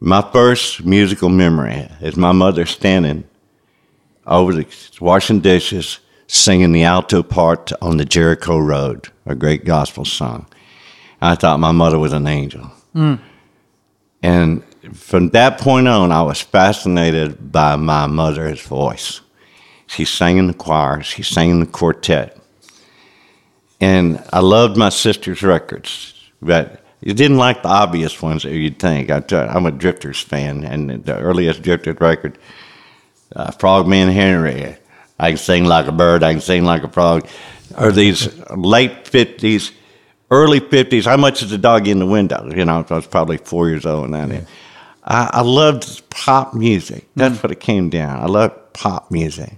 My 0.00 0.22
first 0.22 0.84
musical 0.84 1.28
memory 1.28 1.88
is 2.00 2.16
my 2.16 2.32
mother 2.32 2.66
standing 2.66 3.24
over 4.26 4.52
the 4.52 4.66
washing 5.00 5.40
dishes, 5.40 6.00
singing 6.26 6.72
the 6.72 6.84
alto 6.84 7.22
part 7.22 7.72
on 7.80 7.96
the 7.96 8.04
Jericho 8.04 8.58
Road, 8.58 9.08
a 9.26 9.34
great 9.34 9.64
gospel 9.64 10.04
song. 10.04 10.46
I 11.20 11.34
thought 11.34 11.60
my 11.60 11.72
mother 11.72 11.98
was 11.98 12.12
an 12.12 12.26
angel. 12.26 12.70
Mm. 12.94 13.20
And 14.22 14.62
from 14.92 15.30
that 15.30 15.58
point 15.58 15.88
on, 15.88 16.12
I 16.12 16.22
was 16.22 16.40
fascinated 16.40 17.52
by 17.52 17.76
my 17.76 18.06
mother's 18.06 18.60
voice. 18.60 19.20
She 19.86 20.04
sang 20.04 20.38
in 20.38 20.46
the 20.46 20.54
choir, 20.54 21.02
she 21.02 21.22
sang 21.22 21.50
in 21.50 21.60
the 21.60 21.66
quartet. 21.66 22.36
And 23.80 24.22
I 24.32 24.40
loved 24.40 24.76
my 24.76 24.88
sister's 24.88 25.42
records, 25.42 26.14
but 26.40 26.80
you 27.00 27.12
didn't 27.12 27.36
like 27.36 27.62
the 27.62 27.68
obvious 27.68 28.20
ones 28.22 28.44
that 28.44 28.52
you'd 28.52 28.78
think. 28.78 29.10
I, 29.10 29.22
am 29.30 29.66
a 29.66 29.70
Drifters 29.70 30.20
fan, 30.20 30.64
and 30.64 31.04
the 31.04 31.18
earliest 31.18 31.62
Drifters 31.62 32.00
record, 32.00 32.38
uh, 33.36 33.50
Frogman 33.50 34.08
Henry, 34.08 34.76
I 35.18 35.30
can 35.30 35.36
sing 35.36 35.64
like 35.66 35.86
a 35.86 35.92
bird, 35.92 36.22
I 36.22 36.32
can 36.32 36.40
sing 36.40 36.64
like 36.64 36.82
a 36.82 36.88
frog, 36.88 37.28
or 37.76 37.92
these 37.92 38.34
late 38.50 39.04
50s, 39.04 39.72
early 40.30 40.60
50s, 40.60 41.04
how 41.04 41.16
much 41.16 41.42
is 41.42 41.50
the 41.50 41.58
dog 41.58 41.88
in 41.88 41.98
the 41.98 42.06
window? 42.06 42.50
You 42.54 42.64
know, 42.64 42.84
I 42.88 42.94
was 42.94 43.06
probably 43.06 43.36
four 43.36 43.68
years 43.68 43.84
old 43.84 44.10
and 44.10 44.32
that. 44.32 44.46
I, 45.04 45.30
I 45.34 45.40
loved 45.42 46.08
pop 46.08 46.54
music. 46.54 47.06
That's 47.16 47.42
what 47.42 47.52
it 47.52 47.60
came 47.60 47.90
down. 47.90 48.20
I 48.20 48.26
loved 48.26 48.72
pop 48.72 49.10
music. 49.10 49.52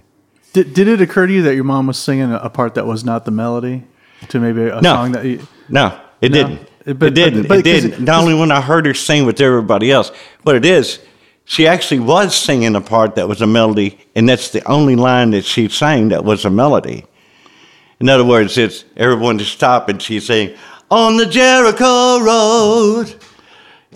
Did, 0.53 0.73
did 0.73 0.87
it 0.87 1.01
occur 1.01 1.27
to 1.27 1.33
you 1.33 1.43
that 1.43 1.55
your 1.55 1.63
mom 1.63 1.87
was 1.87 1.97
singing 1.97 2.33
a 2.33 2.49
part 2.49 2.75
that 2.75 2.85
was 2.85 3.05
not 3.05 3.25
the 3.25 3.31
melody 3.31 3.85
to 4.29 4.39
maybe 4.39 4.63
a 4.69 4.81
No. 4.81 4.93
song 4.95 5.11
that 5.13 5.25
you? 5.25 5.39
No, 5.69 5.93
it 6.21 6.31
No. 6.31 6.37
didn't. 6.37 6.59
It- 6.85 6.99
but- 6.99 7.07
it 7.09 7.15
didn't. 7.15 7.41
but- 7.43 7.47
but 7.49 7.57
it 7.59 7.63
didn't. 7.63 7.99
Not 8.01 8.21
only 8.21 8.33
when 8.33 8.51
I 8.51 8.61
heard 8.61 8.85
her 8.85 8.93
sing 8.93 9.25
with 9.25 9.41
everybody 9.41 9.91
else, 9.91 10.11
but 10.43 10.55
it 10.55 10.65
is. 10.65 10.99
She 11.45 11.65
actually 11.67 11.99
was 11.99 12.35
singing 12.35 12.75
a 12.75 12.81
part 12.81 13.15
that 13.15 13.27
was 13.29 13.41
a 13.41 13.47
melody, 13.47 13.97
and 14.15 14.27
that's 14.27 14.49
the 14.49 14.65
only 14.67 14.95
line 14.95 15.31
that 15.31 15.45
she 15.45 15.69
sang 15.69 16.09
that 16.09 16.23
was 16.25 16.43
a 16.45 16.49
melody. 16.49 17.05
In 17.99 18.09
other 18.09 18.25
words, 18.25 18.57
it's 18.57 18.83
everyone 18.95 19.37
to 19.39 19.45
stop 19.45 19.89
and 19.89 20.01
she's 20.01 20.25
saying, 20.25 20.51
On 20.91 21.17
the 21.17 21.25
Jericho 21.25 22.19
Road. 22.19 23.13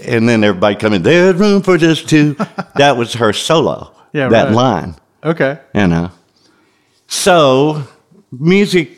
And 0.05 0.27
then 0.27 0.43
everybody 0.43 0.75
coming, 0.75 1.01
There's 1.03 1.35
room 1.35 1.61
for 1.61 1.77
just 1.77 2.09
two. 2.09 2.35
that 2.75 2.97
was 2.97 3.13
her 3.13 3.31
solo, 3.33 3.91
Yeah, 4.13 4.27
that 4.29 4.45
right. 4.47 4.53
line, 4.53 4.95
Okay. 5.23 5.57
you 5.75 5.87
know. 5.87 6.09
So, 7.07 7.83
music, 8.31 8.97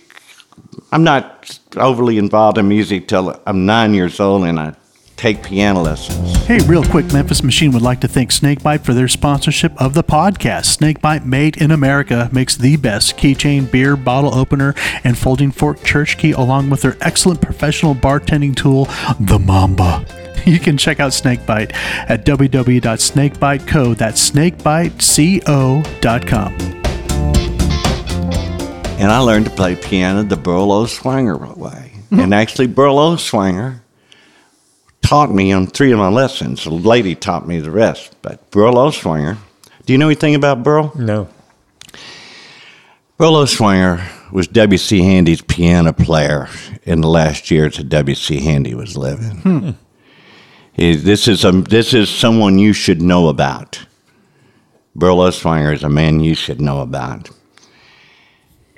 I'm 0.94 1.04
not 1.04 1.60
overly 1.76 2.20
involved 2.20 2.60
in 2.60 2.68
music 2.68 3.08
till 3.08 3.42
I'm 3.48 3.66
nine 3.66 3.96
years 3.96 4.20
old 4.20 4.46
and 4.46 4.60
I 4.60 4.76
take 5.16 5.42
piano 5.42 5.82
lessons. 5.82 6.36
Hey, 6.46 6.60
real 6.68 6.84
quick, 6.84 7.12
Memphis 7.12 7.42
Machine 7.42 7.72
would 7.72 7.82
like 7.82 8.02
to 8.02 8.08
thank 8.08 8.30
Snakebite 8.30 8.82
for 8.82 8.94
their 8.94 9.08
sponsorship 9.08 9.74
of 9.82 9.96
the 9.96 10.04
podcast. 10.04 10.66
Snakebite 10.66 11.26
Made 11.26 11.58
in 11.58 11.72
America 11.72 12.30
makes 12.32 12.56
the 12.56 12.78
best 12.78 13.18
keychain, 13.18 13.72
beer, 13.72 13.98
bottle 13.98 14.36
opener, 14.36 14.76
and 15.04 15.18
folding 15.18 15.52
fork 15.52 15.84
church 15.84 16.20
key, 16.20 16.32
along 16.32 16.70
with 16.70 16.84
their 16.84 16.96
excellent 17.02 17.42
professional 17.42 17.96
bartending 17.96 18.56
tool, 18.56 18.86
the 19.20 19.40
Mamba. 19.40 20.06
You 20.46 20.60
can 20.60 20.78
check 20.78 21.00
out 21.00 21.14
Snakebite 21.14 21.72
at 21.74 22.26
www.snakebiteco. 22.26 23.96
That's 23.96 24.30
snakebiteco.com. 24.30 26.73
And 29.04 29.12
I 29.12 29.20
learned 29.20 29.44
to 29.48 29.52
play 29.52 29.76
piano 29.76 30.24
the 30.24 30.38
Burl 30.38 30.88
Swanger 30.88 31.36
way. 31.36 31.92
Hmm. 32.08 32.22
and 32.22 32.34
actually, 32.34 32.68
Burl 32.68 33.18
Swanger 33.18 33.84
taught 35.02 35.30
me 35.30 35.52
on 35.52 35.68
three 35.68 35.92
of 35.92 36.00
my 36.00 36.08
lessons. 36.08 36.66
A 36.66 36.70
lady 36.70 37.14
taught 37.14 37.46
me 37.46 37.60
the 37.60 37.70
rest. 37.70 38.16
But 38.22 38.50
Burl 38.50 38.94
Swanger, 38.94 39.40
do 39.86 39.92
you 39.92 40.00
know 40.00 40.06
anything 40.06 40.36
about 40.36 40.64
Burl? 40.64 40.94
No. 40.96 41.28
Burl 43.18 43.46
Swanger 43.46 44.02
was 44.32 44.48
W.C. 44.48 45.00
Handy's 45.02 45.42
piano 45.42 45.92
player 45.92 46.48
in 46.84 47.02
the 47.02 47.10
last 47.10 47.52
years 47.52 47.76
that 47.76 47.90
W.C. 47.90 48.40
Handy 48.40 48.74
was 48.74 48.96
living. 48.96 49.36
Hmm. 49.42 49.70
He- 50.72 50.96
this, 50.96 51.28
is 51.28 51.44
a, 51.44 51.52
this 51.52 51.94
is 51.94 52.10
someone 52.10 52.58
you 52.58 52.72
should 52.72 53.02
know 53.02 53.28
about. 53.28 53.86
Burl 54.96 55.30
Swanger 55.30 55.74
is 55.74 55.84
a 55.84 55.90
man 55.90 56.22
you 56.22 56.36
should 56.36 56.62
know 56.62 56.80
about. 56.80 57.32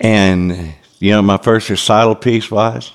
And, 0.00 0.74
you 0.98 1.10
know, 1.12 1.22
my 1.22 1.38
first 1.38 1.70
recital 1.70 2.14
piece 2.14 2.50
was 2.50 2.92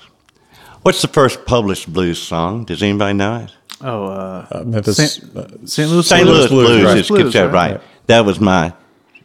what's 0.82 1.02
the 1.02 1.08
first 1.08 1.44
published 1.46 1.92
blues 1.92 2.20
song? 2.22 2.64
Does 2.64 2.82
anybody 2.82 3.14
know 3.14 3.36
it? 3.38 3.52
Oh, 3.80 4.04
uh, 4.06 4.46
Uh, 4.50 4.62
Memphis. 4.64 4.96
St. 5.14 5.36
uh, 5.36 5.46
St. 5.66 5.90
Louis. 5.90 6.06
St. 6.06 6.26
Louis 6.26 6.46
Blues, 6.48 6.66
Blues, 6.68 6.84
right. 6.84 6.96
is 6.98 7.08
considered 7.08 7.52
right? 7.52 7.72
right. 7.72 7.80
That 8.06 8.24
was 8.24 8.38
my 8.40 8.72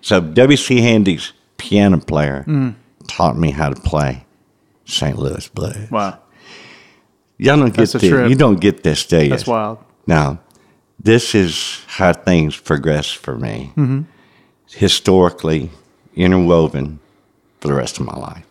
so 0.02 0.20
W.C. 0.22 0.80
Handy's 0.82 1.34
piano 1.58 2.00
player 2.00 2.44
Mm. 2.48 2.76
taught 3.08 3.38
me 3.38 3.52
how 3.52 3.70
to 3.70 3.80
play 3.82 4.26
St. 4.86 5.18
Louis 5.18 5.48
Blues. 5.50 5.90
Wow, 5.92 6.20
Y'all 7.40 7.58
don't 7.58 7.68
get 7.68 7.76
That's 7.78 7.96
a 7.96 7.98
this. 8.00 8.10
trip. 8.10 8.30
You 8.30 8.36
don't 8.36 8.60
get 8.60 8.82
this, 8.84 9.06
do 9.06 9.22
you? 9.24 9.30
that's 9.30 9.46
wild. 9.46 9.78
Now, 10.08 10.40
this 11.00 11.36
is 11.36 11.82
how 11.88 12.14
things 12.14 12.58
progress 12.58 13.12
for 13.12 13.36
me. 13.38 13.72
Mm-hmm. 13.78 14.02
Historically 14.70 15.70
interwoven 16.16 17.00
for 17.62 17.68
the 17.70 17.74
rest 17.74 18.00
of 18.00 18.06
my 18.06 18.16
life, 18.16 18.46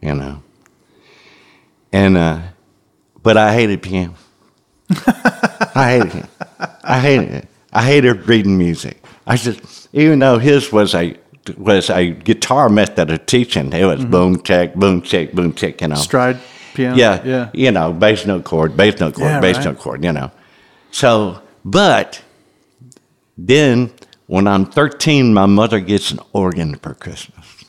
you 0.00 0.14
know. 0.14 0.42
And 1.92 2.16
uh, 2.16 2.40
but 3.22 3.36
I 3.36 3.52
hated 3.54 3.82
piano. 3.82 4.14
I 5.74 5.98
hated 6.00 6.14
it. 6.14 6.26
I 6.84 7.00
hated 7.00 7.30
it. 7.34 7.48
I 7.72 7.82
hated 7.84 8.28
reading 8.28 8.58
music. 8.58 9.02
I 9.26 9.36
just, 9.36 9.88
even 9.92 10.18
though 10.18 10.38
his 10.38 10.72
was 10.72 10.94
a 10.94 11.16
was 11.56 11.90
a 11.90 12.10
guitar 12.10 12.68
method 12.68 13.10
of 13.10 13.26
teaching, 13.26 13.72
it 13.72 13.84
was 13.84 14.04
boom 14.04 14.42
check, 14.42 14.74
boom 14.74 15.02
check, 15.02 15.32
boom 15.32 15.52
check. 15.54 15.80
You 15.80 15.88
know, 15.88 15.94
Stride 15.96 16.38
piano. 16.74 16.96
yeah, 16.96 17.22
yeah. 17.24 17.50
You 17.54 17.70
know, 17.70 17.92
bass 17.92 18.26
note 18.26 18.44
chord, 18.44 18.76
bass 18.76 18.98
note 19.00 19.14
chord, 19.14 19.28
Yeah, 19.30 19.40
bass 19.40 19.56
right. 19.56 19.66
note 19.66 19.78
chord. 19.78 20.04
You 20.04 20.12
know, 20.12 20.30
so 20.90 21.40
but 21.64 22.22
then 23.38 23.92
when 24.26 24.46
I'm 24.46 24.66
13, 24.66 25.32
my 25.34 25.46
mother 25.46 25.80
gets 25.80 26.10
an 26.10 26.20
organ 26.32 26.76
for 26.76 26.94
Christmas, 26.94 27.59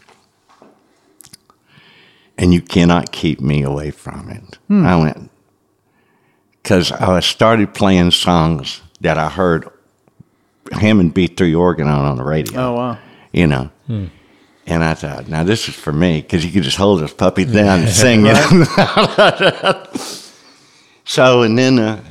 and 2.41 2.53
you 2.53 2.61
cannot 2.61 3.11
keep 3.13 3.39
me 3.39 3.61
away 3.63 3.91
from 3.91 4.29
it. 4.29 4.57
Hmm. 4.67 4.85
I 4.85 4.95
went 4.97 5.29
because 6.61 6.91
I 6.91 7.19
started 7.21 7.73
playing 7.73 8.11
songs 8.11 8.81
that 8.99 9.17
I 9.17 9.29
heard 9.29 9.67
Hammond 10.71 11.13
B3 11.15 11.57
organ 11.57 11.87
on 11.87 12.05
on 12.05 12.17
the 12.17 12.23
radio 12.23 12.59
Oh 12.59 12.73
wow. 12.73 12.97
you 13.31 13.47
know. 13.47 13.69
And 14.67 14.83
I 14.83 14.93
thought, 14.93 15.27
now 15.27 15.43
this 15.43 15.67
is 15.67 15.75
for 15.75 15.91
me 15.91 16.21
because 16.21 16.45
you 16.45 16.51
could 16.51 16.63
just 16.63 16.77
hold 16.77 17.01
this 17.01 17.13
puppy 17.13 17.45
down 17.45 17.79
and 17.79 17.89
sing, 18.03 18.23
it. 18.25 18.37
so, 21.03 21.41
and 21.41 21.57
then, 21.57 21.79
uh, 21.79 22.01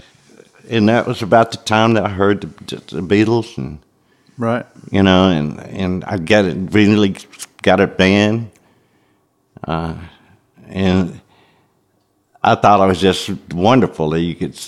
and 0.68 0.88
that 0.88 1.06
was 1.06 1.22
about 1.22 1.52
the 1.52 1.56
time 1.58 1.94
that 1.94 2.04
I 2.04 2.08
heard 2.10 2.40
the, 2.42 2.76
the 2.76 3.00
Beatles, 3.02 3.56
and 3.56 3.78
Right. 4.36 4.66
you 4.90 5.02
know, 5.02 5.30
and 5.30 5.60
and 5.60 6.04
I 6.04 6.18
got 6.18 6.44
it 6.44 6.56
really 6.74 7.14
got 7.62 7.80
a 7.80 7.86
band, 7.86 8.50
uh, 9.66 9.94
and 10.70 11.20
I 12.42 12.54
thought 12.54 12.80
I 12.80 12.86
was 12.86 13.00
just 13.00 13.30
wonderful 13.52 14.10
that 14.10 14.20
you 14.20 14.34
could. 14.34 14.58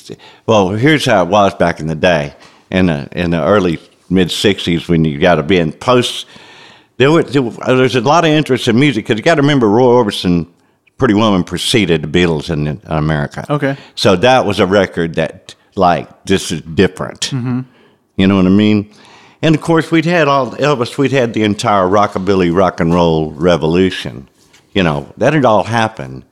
Well, 0.47 0.71
here's 0.71 1.05
how 1.05 1.25
it 1.25 1.29
was 1.29 1.55
back 1.55 1.81
in 1.81 1.87
the 1.87 1.95
day, 1.95 2.35
in 2.71 2.87
the 2.87 3.09
in 3.13 3.31
the 3.31 3.43
early 3.43 3.79
mid 4.11 4.29
'60s 4.29 4.89
when 4.89 5.05
you 5.05 5.19
got 5.19 5.39
a 5.39 5.43
band. 5.43 5.81
Post 5.81 6.27
there 6.99 7.11
was 7.11 7.33
there 7.33 7.43
was 7.43 7.59
uh, 7.61 7.75
there's 7.75 7.97
a 7.97 8.01
lot 8.01 8.25
of 8.25 8.31
interest 8.31 8.69
in 8.69 8.79
music 8.79 9.05
because 9.05 9.19
you 9.19 9.25
got 9.25 9.37
to 9.37 9.43
remember 9.43 9.69
Roy 9.69 10.05
Orbison, 10.05 10.47
Pretty 10.99 11.15
Woman 11.15 11.45
preceded 11.45 12.03
the 12.03 12.09
Beatles 12.09 12.51
in, 12.51 12.67
in 12.67 12.81
America. 12.87 13.45
Okay. 13.49 13.77
so 13.95 14.17
that 14.17 14.45
was 14.45 14.61
a 14.61 14.67
record 14.67 15.15
that 15.15 15.55
like 15.75 16.25
this 16.25 16.53
is 16.53 16.61
different. 16.61 17.23
Mm-hmm. 17.31 17.61
You 18.17 18.27
know 18.27 18.37
what 18.37 18.47
I 18.47 18.51
mean? 18.51 18.93
And 19.41 19.55
of 19.55 19.61
course, 19.61 19.91
we'd 19.91 20.05
had 20.05 20.29
all 20.29 20.53
Elvis. 20.53 20.97
We'd 20.99 21.11
had 21.11 21.35
the 21.35 21.43
entire 21.43 21.85
rockabilly 21.85 22.55
rock 22.55 22.79
and 22.79 22.95
roll 22.95 23.33
revolution. 23.33 24.29
You 24.75 24.83
know 24.83 25.13
that 25.19 25.35
had 25.35 25.45
all 25.45 25.65
happened, 25.65 26.25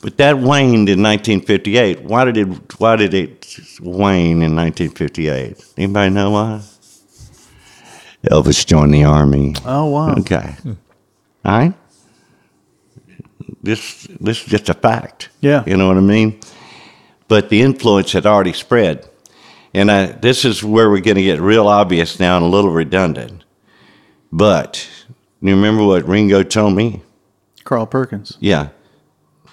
but 0.00 0.16
that 0.16 0.38
waned 0.38 0.88
in 0.88 1.02
1958. 1.02 2.02
Why 2.02 2.24
did 2.24 2.36
it? 2.36 2.80
Why 2.80 2.96
did 2.96 3.14
it 3.14 3.46
wane 3.80 4.42
in 4.42 4.56
1958? 4.56 5.64
Anybody 5.76 6.10
know 6.14 6.30
why? 6.30 6.62
Elvis 8.30 8.66
joined 8.66 8.94
the 8.94 9.04
army. 9.04 9.54
Oh 9.64 9.86
wow. 9.86 10.14
Okay. 10.16 10.54
All 11.44 11.58
right. 11.58 11.74
This 13.62 14.04
this 14.20 14.42
is 14.42 14.46
just 14.46 14.68
a 14.68 14.74
fact. 14.74 15.30
Yeah. 15.40 15.62
You 15.66 15.76
know 15.76 15.88
what 15.88 15.96
I 15.96 16.00
mean? 16.00 16.40
But 17.28 17.50
the 17.50 17.62
influence 17.62 18.12
had 18.12 18.26
already 18.26 18.52
spread. 18.54 19.08
And 19.74 19.90
I, 19.90 20.06
this 20.06 20.44
is 20.44 20.64
where 20.64 20.90
we're 20.90 21.02
going 21.02 21.16
to 21.18 21.22
get 21.22 21.40
real 21.40 21.68
obvious 21.68 22.18
now 22.18 22.36
and 22.36 22.46
a 22.46 22.48
little 22.48 22.70
redundant. 22.70 23.44
But 24.32 24.88
you 25.40 25.54
remember 25.54 25.84
what 25.84 26.08
Ringo 26.08 26.42
told 26.42 26.74
me? 26.74 27.02
Carl 27.68 27.86
Perkins. 27.86 28.38
Yeah. 28.40 28.70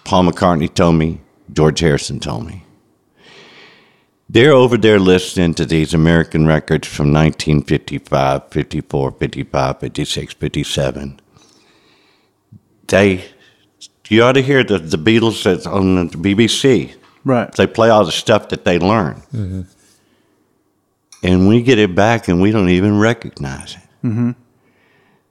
Paul 0.06 0.24
McCartney 0.24 0.74
told 0.74 0.96
me, 0.96 1.20
George 1.52 1.82
Harrison 1.82 2.22
told 2.22 2.48
me. 2.48 2.64
They're 4.30 4.54
over 4.54 4.78
there 4.78 5.00
listening 5.00 5.54
to 5.56 5.66
these 5.66 5.94
American 5.94 6.48
records 6.48 6.88
from 6.88 7.12
1955, 7.12 8.48
54, 8.50 9.12
55, 9.12 9.80
56, 9.80 10.34
57. 10.34 11.20
They, 12.88 13.26
you 14.08 14.24
ought 14.24 14.32
to 14.32 14.42
hear 14.42 14.64
the, 14.64 14.80
the 14.80 14.98
Beatles 14.98 15.44
that's 15.44 15.68
on 15.68 16.08
the 16.08 16.18
BBC. 16.18 16.96
Right. 17.26 17.52
They 17.52 17.68
play 17.68 17.90
all 17.90 18.06
the 18.06 18.14
stuff 18.14 18.48
that 18.50 18.64
they 18.64 18.80
learn. 18.80 19.16
Mm-hmm. 19.34 19.62
And 21.22 21.50
we 21.50 21.62
get 21.62 21.80
it 21.80 21.94
back 21.94 22.30
and 22.30 22.42
we 22.42 22.52
don't 22.52 22.70
even 22.70 22.98
recognize 22.98 23.74
it. 23.74 24.08
Mm-hmm. 24.08 24.32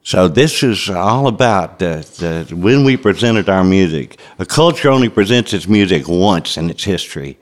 So 0.04 0.28
this 0.28 0.62
is 0.62 0.90
all 0.90 1.26
about 1.28 1.78
the, 1.78 2.06
the 2.18 2.54
when 2.54 2.84
we 2.84 2.98
presented 2.98 3.48
our 3.48 3.64
music. 3.64 4.20
A 4.38 4.44
culture 4.44 4.90
only 4.90 5.08
presents 5.08 5.54
its 5.54 5.66
music 5.66 6.06
once 6.06 6.58
in 6.58 6.68
its 6.68 6.84
history. 6.84 7.38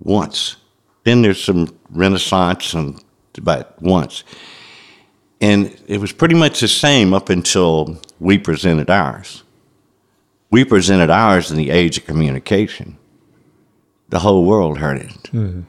Once. 0.00 0.56
Then 1.04 1.20
there's 1.20 1.44
some 1.44 1.68
renaissance 1.90 2.72
and 2.72 2.98
but 3.42 3.80
once. 3.82 4.24
And 5.42 5.78
it 5.86 6.00
was 6.00 6.12
pretty 6.12 6.34
much 6.34 6.60
the 6.60 6.68
same 6.68 7.12
up 7.12 7.28
until 7.28 8.00
we 8.18 8.38
presented 8.38 8.88
ours. 8.88 9.42
We 10.50 10.64
presented 10.64 11.10
ours 11.10 11.50
in 11.50 11.58
the 11.58 11.70
age 11.70 11.98
of 11.98 12.06
communication. 12.06 12.96
The 14.08 14.20
whole 14.20 14.46
world 14.46 14.78
heard 14.78 14.98
it. 14.98 15.22
Mm-hmm. 15.24 15.62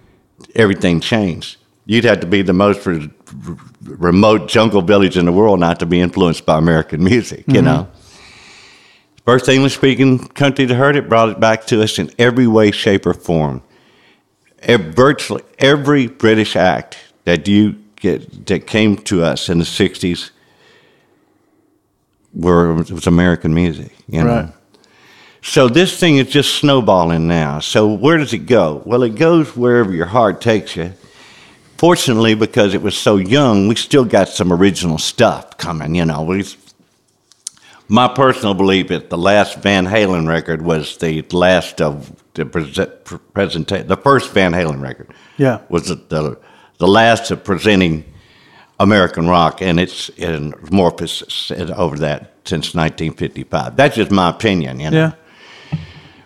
Everything 0.56 1.02
changed. 1.02 1.58
You'd 1.86 2.06
have 2.06 2.22
to 2.22 2.28
be 2.28 2.42
the 2.42 2.54
most 2.54 2.86
re- 2.86 3.10
remote 3.84 4.48
jungle 4.48 4.82
village 4.82 5.18
in 5.18 5.26
the 5.26 5.32
world 5.32 5.60
not 5.60 5.80
to 5.80 5.86
be 5.86 6.00
influenced 6.00 6.46
by 6.46 6.58
American 6.58 7.04
music, 7.04 7.46
you 7.48 7.56
mm-hmm. 7.56 7.66
know. 7.66 7.88
First 9.26 9.48
English 9.48 9.76
speaking 9.76 10.20
country 10.20 10.66
that 10.66 10.76
heard 10.76 10.96
it 10.96 11.08
brought 11.08 11.30
it 11.30 11.40
back 11.40 11.66
to 11.68 11.82
us 11.82 11.98
in 11.98 12.12
every 12.20 12.48
way, 12.48 12.72
shape, 12.72 13.06
or 13.06 13.14
form. 13.14 13.62
Virtually 14.66 15.44
every 15.60 16.08
British 16.08 16.56
act 16.56 16.98
that 17.26 17.48
you 17.48 17.76
get 17.98 18.46
that 18.48 18.68
came 18.68 18.98
to 18.98 19.24
us 19.24 19.50
in 19.50 19.60
the 19.60 19.66
'60s 19.66 20.32
were 22.34 22.74
was 22.74 23.08
American 23.08 23.54
music. 23.54 23.94
You 24.08 24.24
know? 24.24 24.36
Right. 24.36 24.54
So 25.42 25.68
this 25.68 26.00
thing 26.00 26.18
is 26.18 26.30
just 26.30 26.56
snowballing 26.56 27.28
now. 27.28 27.60
So 27.60 27.94
where 27.94 28.18
does 28.18 28.34
it 28.34 28.46
go? 28.46 28.82
Well, 28.86 29.04
it 29.04 29.16
goes 29.16 29.56
wherever 29.56 29.94
your 29.94 30.06
heart 30.06 30.40
takes 30.40 30.76
you. 30.76 30.94
Fortunately, 31.84 32.34
because 32.34 32.74
it 32.74 32.82
was 32.82 32.98
so 32.98 33.18
young, 33.18 33.68
we 33.68 33.76
still 33.76 34.06
got 34.06 34.30
some 34.30 34.54
original 34.54 34.98
stuff 34.98 35.58
coming. 35.58 35.96
You 35.96 36.06
know, 36.06 36.24
we. 36.24 36.46
My 37.90 38.08
personal 38.08 38.54
belief 38.54 38.90
is 38.90 39.04
the 39.10 39.18
last 39.18 39.58
Van 39.58 39.86
Halen 39.86 40.26
record 40.26 40.62
was 40.62 40.96
the 40.96 41.24
last 41.34 41.82
of 41.82 42.16
the 42.36 42.46
present, 42.46 42.90
presentation. 43.34 43.88
The 43.88 43.98
first 43.98 44.32
Van 44.32 44.54
Halen 44.54 44.82
record 44.82 45.14
Yeah. 45.36 45.60
was 45.68 45.90
the, 45.90 45.96
the 45.96 46.40
the 46.78 46.88
last 46.88 47.32
of 47.32 47.44
presenting 47.44 48.06
American 48.80 49.28
rock 49.28 49.62
and 49.62 49.78
its 49.78 50.10
metamorphosis 50.18 51.52
over 51.52 51.98
that 51.98 52.32
since 52.46 52.74
1955. 52.74 53.76
That's 53.76 53.98
just 53.98 54.10
my 54.10 54.30
opinion. 54.30 54.80
You 54.80 54.90
know? 54.90 55.14
Yeah. 55.72 55.80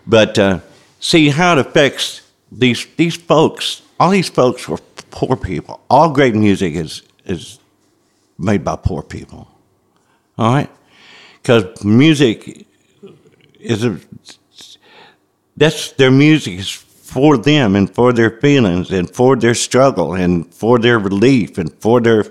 But 0.06 0.38
uh, 0.38 0.60
see 1.00 1.30
how 1.30 1.54
it 1.54 1.66
affects 1.66 2.22
these 2.52 2.86
these 2.96 3.16
folks. 3.16 3.82
All 4.00 4.10
these 4.10 4.28
folks 4.28 4.68
were 4.68 4.78
poor 5.10 5.36
people. 5.36 5.80
All 5.90 6.10
great 6.12 6.34
music 6.34 6.74
is 6.74 7.02
is 7.24 7.58
made 8.38 8.64
by 8.64 8.76
poor 8.76 9.02
people. 9.02 9.48
All 10.38 10.54
right, 10.54 10.70
because 11.42 11.84
music 11.84 12.66
is 13.58 13.84
a 13.84 13.98
that's 15.56 15.92
their 15.92 16.10
music 16.12 16.54
is 16.60 16.70
for 16.70 17.36
them 17.36 17.74
and 17.74 17.92
for 17.92 18.12
their 18.12 18.30
feelings 18.30 18.90
and 18.92 19.10
for 19.10 19.34
their 19.36 19.54
struggle 19.54 20.14
and 20.14 20.52
for 20.54 20.78
their 20.78 20.98
relief 20.98 21.58
and 21.58 21.72
for 21.80 22.00
their 22.00 22.24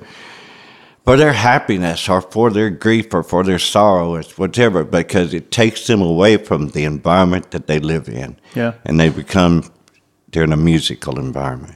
for 1.03 1.18
their 1.18 1.34
happiness 1.34 2.07
or 2.07 2.22
for 2.22 2.49
their 2.51 2.70
grief 2.70 3.13
or 3.13 3.24
for 3.24 3.43
their 3.43 3.59
sorrow 3.59 4.13
or 4.15 4.24
whatever 4.38 4.84
because 4.84 5.34
it 5.34 5.51
takes 5.51 5.88
them 5.88 6.01
away 6.01 6.38
from 6.38 6.70
the 6.70 6.84
environment 6.86 7.51
that 7.51 7.68
they 7.68 7.80
live 7.80 8.07
in 8.07 8.38
Yeah. 8.55 8.74
and 8.86 8.99
they 8.99 9.09
become 9.09 9.63
they're 10.30 10.43
in 10.43 10.53
a 10.53 10.57
musical 10.57 11.19
environment. 11.19 11.75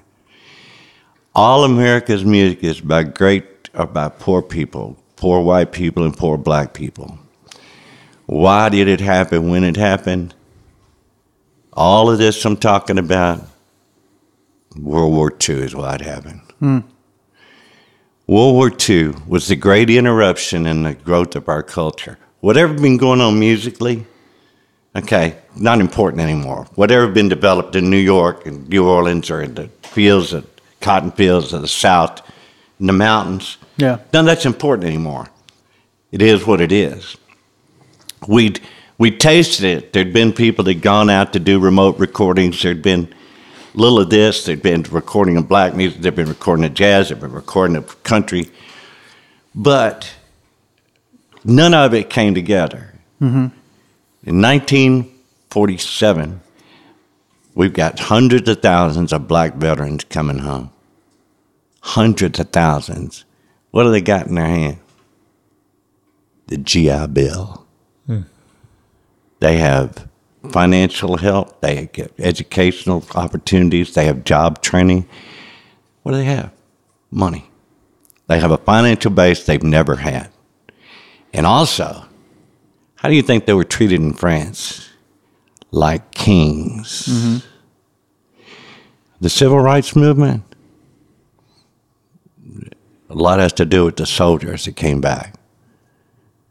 All 1.34 1.64
america's 1.64 2.26
music 2.26 2.64
is 2.64 2.82
by 2.82 3.04
great 3.04 3.70
or 3.74 3.86
by 3.86 4.10
poor 4.10 4.42
people 4.42 4.98
poor 5.16 5.42
white 5.42 5.72
people 5.72 6.04
and 6.04 6.18
poor 6.18 6.36
black 6.38 6.74
people. 6.74 7.20
Why 8.26 8.70
did 8.70 8.88
it 8.88 9.00
happen 9.00 9.50
when 9.50 9.64
it 9.64 9.78
happened? 9.78 10.34
All 11.74 12.10
of 12.10 12.18
this 12.18 12.44
i'm 12.46 12.58
talking 12.58 12.98
about 12.98 13.42
world 14.76 15.14
war 15.14 15.32
ii 15.50 15.56
is 15.56 15.76
why 15.76 15.96
it 15.96 16.02
happened. 16.02 16.42
Hmm. 16.60 16.80
World 18.32 18.56
War 18.56 18.72
II 18.90 19.14
was 19.28 19.50
the 19.50 19.58
great 19.58 19.90
interruption 19.90 20.66
in 20.66 20.84
the 20.84 20.94
growth 20.94 21.36
of 21.36 21.50
our 21.50 21.62
culture. 21.62 22.18
Whatever 22.40 22.74
been 22.74 22.96
going 22.96 23.20
on 23.20 23.38
musically, 23.38 24.06
okay, 24.96 25.36
not 25.56 25.80
important 25.80 26.22
anymore. 26.22 26.68
Whatever 26.76 27.08
been 27.08 27.30
developed 27.30 27.76
in 27.76 27.90
New 27.90 27.98
York 27.98 28.46
and 28.46 28.68
New 28.70 28.88
Orleans 28.88 29.30
or 29.30 29.42
in 29.42 29.56
the 29.56 29.68
fields 29.84 30.34
of 30.34 30.48
cotton 30.80 31.12
fields 31.12 31.54
of 31.54 31.62
the 31.62 31.68
South, 31.68 32.22
in 32.80 32.88
the 32.88 32.94
mountains, 32.94 33.58
Yeah. 33.78 33.98
none 34.14 34.22
of 34.22 34.26
that's 34.28 34.46
important 34.46 34.88
anymore. 34.88 35.28
It 36.12 36.22
is 36.22 36.46
what 36.46 36.60
it 36.62 36.72
is. 36.72 37.16
We'd 38.28 38.60
we 38.98 39.10
tasted 39.10 39.66
it. 39.66 39.94
There'd 39.94 40.14
been 40.14 40.32
people 40.32 40.64
that'd 40.64 40.82
gone 40.84 41.10
out 41.10 41.34
to 41.34 41.40
do 41.40 41.60
remote 41.60 41.98
recordings. 41.98 42.62
There'd 42.62 42.84
been 42.84 43.12
little 43.74 44.00
of 44.00 44.12
this. 44.12 44.46
There'd 44.46 44.62
been 44.62 44.84
recording 44.92 45.38
of 45.38 45.48
black 45.48 45.74
music. 45.76 46.02
There'd 46.02 46.14
been 46.16 46.30
recording 46.30 46.66
of 46.66 46.76
jazz. 46.76 47.08
There'd 47.10 47.20
been 47.22 47.32
recording 47.32 47.78
of 47.78 48.04
country. 48.04 48.52
But 49.56 50.12
none 51.44 51.74
of 51.74 51.96
it 51.96 52.10
came 52.12 52.36
together. 52.36 52.94
Mm-hmm. 53.20 53.48
In 54.24 54.42
1947, 54.42 56.42
we've 57.56 57.74
got 57.74 58.00
hundreds 58.00 58.48
of 58.48 58.62
thousands 58.62 59.12
of 59.12 59.28
black 59.28 59.56
veterans 59.56 60.04
coming 60.04 60.40
home. 60.40 60.72
Hundreds 61.82 62.40
of 62.40 62.50
thousands. 62.50 63.26
What 63.72 63.84
do 63.84 63.92
they 63.92 64.02
got 64.02 64.28
in 64.28 64.36
their 64.36 64.46
hand? 64.46 64.78
The 66.48 66.58
GI 66.58 67.08
Bill. 67.08 67.66
Hmm. 68.06 68.22
They 69.40 69.58
have 69.58 70.08
financial 70.52 71.18
help, 71.18 71.62
they 71.62 71.90
get 71.92 72.14
educational 72.20 73.04
opportunities, 73.16 73.96
they 73.96 74.06
have 74.06 74.24
job 74.24 74.62
training. 74.62 75.08
What 76.04 76.12
do 76.12 76.20
they 76.20 76.26
have? 76.26 76.52
Money. 77.10 77.50
They 78.28 78.40
have 78.40 78.52
a 78.52 78.58
financial 78.58 79.12
base 79.12 79.46
they've 79.46 79.64
never 79.64 79.96
had. 79.96 80.30
And 81.34 81.46
also, 81.46 82.06
how 83.02 83.10
do 83.10 83.16
you 83.16 83.24
think 83.24 83.48
they 83.48 83.54
were 83.54 83.64
treated 83.64 84.00
in 84.00 84.14
France? 84.14 84.88
Like 85.72 86.12
kings. 86.12 87.08
Mm-hmm. 87.08 87.38
The 89.20 89.30
civil 89.30 89.60
rights 89.60 89.96
movement, 89.96 90.44
a 93.10 93.16
lot 93.16 93.40
has 93.40 93.54
to 93.54 93.66
do 93.66 93.86
with 93.86 93.96
the 93.96 94.06
soldiers 94.06 94.66
that 94.66 94.76
came 94.76 95.02
back 95.02 95.34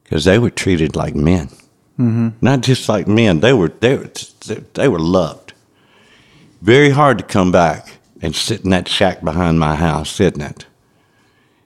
because 0.03 0.25
they 0.25 0.41
were 0.41 0.51
treated 0.51 0.97
like 0.97 1.15
men, 1.15 1.51
mm-hmm. 1.97 2.31
not 2.41 2.63
just 2.63 2.89
like 2.89 3.07
men. 3.07 3.39
They 3.39 3.53
were 3.53 3.69
they 3.69 3.97
were, 3.97 4.11
they 4.75 4.89
were 4.89 4.99
loved. 4.99 5.53
Very 6.63 6.91
hard 6.91 7.19
to 7.19 7.25
come 7.25 7.53
back 7.53 7.99
and 8.21 8.35
sit 8.35 8.65
in 8.65 8.71
that 8.71 8.89
shack 8.89 9.23
behind 9.23 9.61
my 9.61 9.77
house, 9.77 10.19
isn't 10.19 10.41
it? 10.43 10.67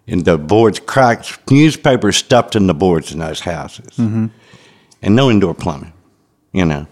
And 0.06 0.26
the 0.26 0.36
boards 0.36 0.78
cracked, 0.78 1.50
newspapers 1.50 2.18
stuffed 2.18 2.54
in 2.54 2.66
the 2.66 2.74
boards 2.74 3.12
in 3.12 3.20
those 3.20 3.40
houses, 3.40 3.96
mm-hmm. 3.96 4.26
And 5.04 5.14
no 5.14 5.30
indoor 5.30 5.54
plumbing, 5.54 5.92
you 6.52 6.64
know. 6.64 6.86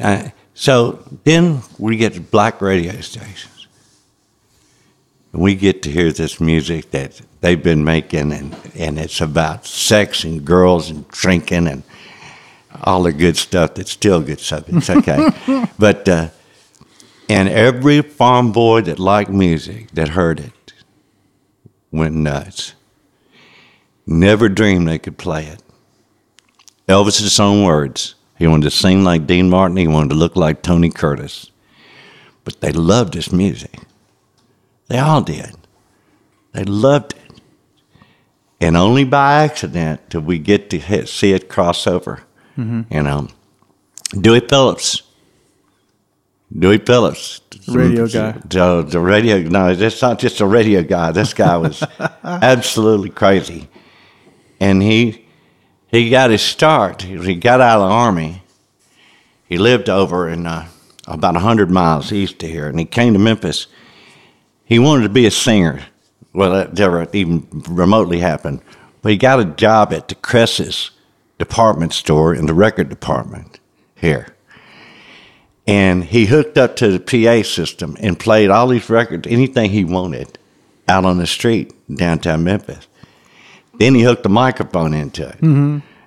Uh, 0.00 0.30
so 0.54 1.04
then 1.24 1.60
we 1.78 1.98
get 1.98 2.14
to 2.14 2.20
black 2.20 2.60
radio 2.62 2.98
stations. 3.02 3.68
And 5.32 5.42
we 5.42 5.54
get 5.54 5.82
to 5.82 5.90
hear 5.90 6.10
this 6.10 6.40
music 6.40 6.90
that 6.92 7.20
they've 7.42 7.62
been 7.62 7.84
making, 7.84 8.32
and, 8.32 8.56
and 8.74 8.98
it's 8.98 9.20
about 9.20 9.66
sex 9.66 10.24
and 10.24 10.44
girls 10.44 10.88
and 10.88 11.06
drinking 11.08 11.68
and 11.68 11.82
all 12.82 13.02
the 13.02 13.12
good 13.12 13.36
stuff 13.36 13.74
that's 13.74 13.90
still 13.90 14.22
good 14.22 14.40
stuff. 14.40 14.64
It's 14.68 14.88
okay. 14.88 15.30
but, 15.78 16.08
uh, 16.08 16.28
and 17.28 17.48
every 17.50 18.00
farm 18.00 18.52
boy 18.52 18.80
that 18.82 18.98
liked 18.98 19.30
music, 19.30 19.90
that 19.92 20.08
heard 20.08 20.40
it, 20.40 20.72
went 21.90 22.14
nuts. 22.14 22.74
Never 24.06 24.48
dreamed 24.48 24.88
they 24.88 24.98
could 24.98 25.18
play 25.18 25.44
it. 25.46 25.62
Elvis's 26.88 27.40
own 27.40 27.64
words. 27.64 28.14
He 28.38 28.46
wanted 28.46 28.64
to 28.64 28.70
sing 28.70 29.02
like 29.02 29.26
Dean 29.26 29.50
Martin. 29.50 29.76
He 29.76 29.88
wanted 29.88 30.10
to 30.10 30.14
look 30.14 30.36
like 30.36 30.62
Tony 30.62 30.90
Curtis. 30.90 31.50
But 32.44 32.60
they 32.60 32.72
loved 32.72 33.14
his 33.14 33.32
music. 33.32 33.80
They 34.88 34.98
all 34.98 35.22
did. 35.22 35.56
They 36.52 36.64
loved 36.64 37.12
it. 37.12 37.40
And 38.60 38.76
only 38.76 39.04
by 39.04 39.44
accident 39.44 40.08
did 40.08 40.24
we 40.24 40.38
get 40.38 40.70
to 40.70 40.78
hit, 40.78 41.08
see 41.08 41.32
it 41.32 41.48
cross 41.48 41.86
over. 41.86 42.22
Mm-hmm. 42.56 42.94
You 42.94 43.02
know, 43.02 43.28
Dewey 44.18 44.40
Phillips. 44.40 45.02
Dewey 46.56 46.78
Phillips. 46.78 47.40
Radio 47.68 48.06
guy. 48.06 48.32
The, 48.48 48.82
the 48.82 49.00
radio, 49.00 49.40
no, 49.40 49.74
that's 49.74 50.00
not 50.00 50.18
just 50.18 50.40
a 50.40 50.46
radio 50.46 50.82
guy. 50.82 51.10
This 51.10 51.34
guy 51.34 51.56
was 51.56 51.82
absolutely 52.24 53.10
crazy. 53.10 53.68
And 54.60 54.82
he, 54.82 55.25
he 55.88 56.10
got 56.10 56.30
his 56.30 56.42
start. 56.42 57.02
He 57.02 57.34
got 57.34 57.60
out 57.60 57.80
of 57.80 57.88
the 57.88 57.94
army. 57.94 58.42
He 59.48 59.58
lived 59.58 59.88
over 59.88 60.28
in 60.28 60.46
uh, 60.46 60.68
about 61.06 61.34
100 61.34 61.70
miles 61.70 62.12
east 62.12 62.42
of 62.42 62.50
here, 62.50 62.66
and 62.66 62.78
he 62.78 62.84
came 62.84 63.12
to 63.12 63.18
Memphis. 63.18 63.66
He 64.64 64.78
wanted 64.78 65.04
to 65.04 65.08
be 65.08 65.26
a 65.26 65.30
singer. 65.30 65.84
Well, 66.32 66.50
that 66.52 66.74
never 66.76 67.08
even 67.12 67.46
remotely 67.68 68.18
happened. 68.18 68.60
But 69.02 69.12
he 69.12 69.18
got 69.18 69.40
a 69.40 69.44
job 69.44 69.92
at 69.92 70.08
the 70.08 70.16
Cresses 70.16 70.90
department 71.38 71.92
store 71.92 72.34
in 72.34 72.46
the 72.46 72.54
record 72.54 72.88
department 72.88 73.60
here. 73.94 74.34
And 75.66 76.04
he 76.04 76.26
hooked 76.26 76.58
up 76.58 76.76
to 76.76 76.96
the 76.96 77.00
PA 77.00 77.46
system 77.46 77.96
and 78.00 78.18
played 78.18 78.50
all 78.50 78.68
these 78.68 78.88
records, 78.88 79.26
anything 79.28 79.70
he 79.70 79.84
wanted, 79.84 80.38
out 80.88 81.04
on 81.04 81.18
the 81.18 81.26
street 81.26 81.72
downtown 81.92 82.44
Memphis. 82.44 82.86
Then 83.78 83.94
he 83.94 84.02
hooked 84.02 84.22
the 84.22 84.28
microphone 84.28 84.94
into 84.94 85.28
it. 85.28 85.40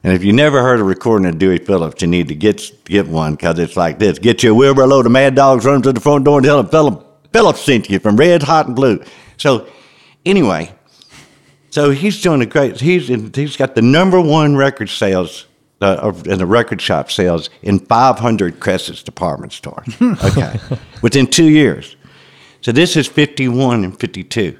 And 0.01 0.13
if 0.13 0.23
you 0.23 0.31
never 0.31 0.61
heard 0.61 0.79
a 0.79 0.83
recording 0.83 1.27
of 1.27 1.37
Dewey 1.39 1.57
Phillips, 1.57 2.01
you 2.01 2.07
need 2.07 2.29
to 2.29 2.35
get 2.35 2.71
get 2.85 3.07
one 3.07 3.35
because 3.35 3.59
it's 3.59 3.75
like 3.75 3.99
this: 3.99 4.17
Get 4.17 4.43
you 4.43 4.51
a 4.51 4.53
wheelbarrow 4.53 4.87
load 4.87 5.05
of 5.05 5.11
Mad 5.11 5.35
Dogs, 5.35 5.65
run 5.65 5.81
to 5.81 5.91
the 5.91 5.99
front 5.99 6.23
door, 6.25 6.37
and 6.37 6.45
tell 6.45 6.57
them 6.63 6.71
Philip, 6.71 7.05
Phillips 7.33 7.61
sent 7.61 7.89
you 7.89 7.99
from 7.99 8.15
Red 8.15 8.43
Hot 8.43 8.67
and 8.67 8.75
Blue. 8.75 9.03
So, 9.37 9.67
anyway, 10.25 10.71
so 11.69 11.91
he's 11.91 12.21
doing 12.21 12.41
a 12.41 12.45
great. 12.45 12.79
He's 12.79 13.09
in, 13.09 13.31
he's 13.33 13.57
got 13.57 13.75
the 13.75 13.81
number 13.81 14.21
one 14.21 14.55
record 14.55 14.89
sales 14.89 15.47
uh, 15.81 16.13
and 16.29 16.39
the 16.39 16.45
record 16.45 16.81
shop 16.81 17.11
sales 17.11 17.49
in 17.61 17.79
500 17.79 18.59
Crescent's 18.61 19.03
department 19.03 19.53
stores. 19.53 19.95
Okay, 20.01 20.59
within 21.01 21.27
two 21.27 21.49
years. 21.49 21.97
So 22.61 22.71
this 22.71 22.95
is 22.97 23.07
51 23.07 23.83
and 23.83 23.99
52. 23.99 24.57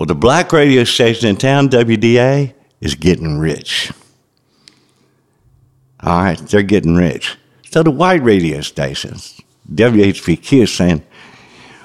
Well, 0.00 0.06
the 0.06 0.14
black 0.14 0.50
radio 0.50 0.84
station 0.84 1.28
in 1.28 1.36
town, 1.36 1.68
WDIA, 1.68 2.54
is 2.80 2.94
getting 2.94 3.38
rich. 3.38 3.92
All 6.02 6.22
right, 6.22 6.38
they're 6.38 6.62
getting 6.62 6.94
rich. 6.94 7.36
So 7.70 7.82
the 7.82 7.90
white 7.90 8.22
radio 8.22 8.62
stations, 8.62 9.38
WHBQ, 9.74 10.62
is 10.62 10.72
saying 10.72 11.04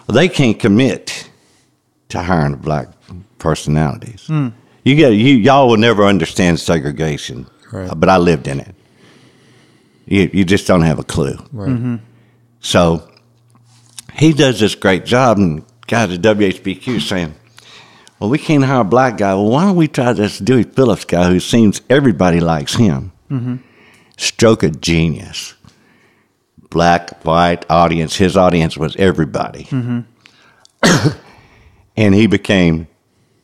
well, 0.07 0.15
they 0.15 0.29
can't 0.29 0.57
commit 0.57 1.29
to 2.07 2.21
hiring 2.21 2.55
black 2.55 2.87
personalities. 3.37 4.27
Hmm. 4.27 4.47
You 4.85 4.95
get 4.95 5.09
you 5.09 5.35
y'all 5.35 5.67
will 5.67 5.75
never 5.75 6.05
understand 6.05 6.61
segregation, 6.61 7.45
Right. 7.73 7.91
but 7.99 8.07
I 8.07 8.15
lived 8.15 8.47
in 8.47 8.61
it. 8.61 8.75
You 10.05 10.29
you 10.31 10.45
just 10.45 10.67
don't 10.67 10.83
have 10.83 10.99
a 10.99 11.03
clue. 11.03 11.35
Right. 11.51 11.67
Mm-hmm. 11.67 11.95
So 12.61 13.11
he 14.13 14.31
does 14.31 14.61
this 14.61 14.73
great 14.73 15.03
job, 15.03 15.37
and 15.37 15.65
guys 15.87 16.13
at 16.13 16.21
WHBQ 16.21 17.01
saying, 17.01 17.35
"Well, 18.19 18.29
we 18.29 18.37
can't 18.37 18.63
hire 18.63 18.81
a 18.81 18.83
black 18.83 19.17
guy. 19.17 19.33
Well, 19.33 19.49
why 19.49 19.65
don't 19.65 19.75
we 19.75 19.87
try 19.87 20.13
this 20.13 20.39
Dewey 20.39 20.63
Phillips 20.63 21.05
guy 21.05 21.29
who 21.29 21.39
seems 21.39 21.81
everybody 21.89 22.39
likes 22.39 22.75
him? 22.75 23.11
Stroke 24.17 24.63
of 24.63 24.81
genius. 24.81 25.55
Black, 26.69 27.23
white 27.23 27.65
audience. 27.69 28.17
His 28.17 28.37
audience 28.37 28.77
was 28.77 28.95
everybody, 28.97 29.67
and 31.97 32.15
he 32.15 32.27
became." 32.27 32.87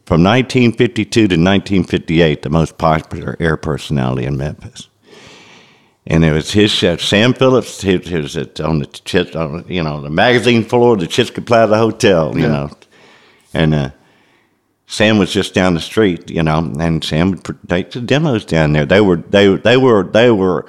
From 0.06 0.24
1952 0.24 1.12
to 1.12 1.24
1958, 1.36 2.42
the 2.42 2.50
most 2.50 2.78
popular 2.78 3.38
air 3.40 3.56
personality 3.56 4.26
in 4.26 4.36
Memphis 4.36 4.90
and 6.08 6.26
it 6.26 6.32
was 6.32 6.52
his 6.52 6.72
chef, 6.72 7.02
Sam 7.02 7.34
Phillips. 7.34 7.82
He 7.82 7.98
was 7.98 8.38
at, 8.38 8.60
on 8.60 8.80
the 8.80 9.32
on, 9.36 9.66
you 9.68 9.84
know 9.84 10.02
the 10.02 10.10
magazine 10.10 10.64
floor 10.64 10.94
of 10.94 11.00
the 11.00 11.08
Chisca 11.08 11.46
Plaza 11.46 11.78
Hotel, 11.78 12.38
you 12.38 12.48
know, 12.48 12.70
and 13.54 13.74
uh, 13.74 13.90
Sam 14.92 15.18
was 15.18 15.32
just 15.32 15.54
down 15.54 15.74
the 15.74 15.80
street, 15.80 16.30
you 16.30 16.44
know, 16.44 16.58
and 16.78 17.02
Sam 17.02 17.32
would 17.32 17.70
take 17.70 17.92
the 17.92 18.02
demos 18.02 18.44
down 18.44 18.74
there. 18.74 18.86
They 18.86 19.00
were 19.00 19.16
they 19.16 19.56
they 19.56 19.78
were 19.78 20.04
they 20.04 20.30
were 20.30 20.66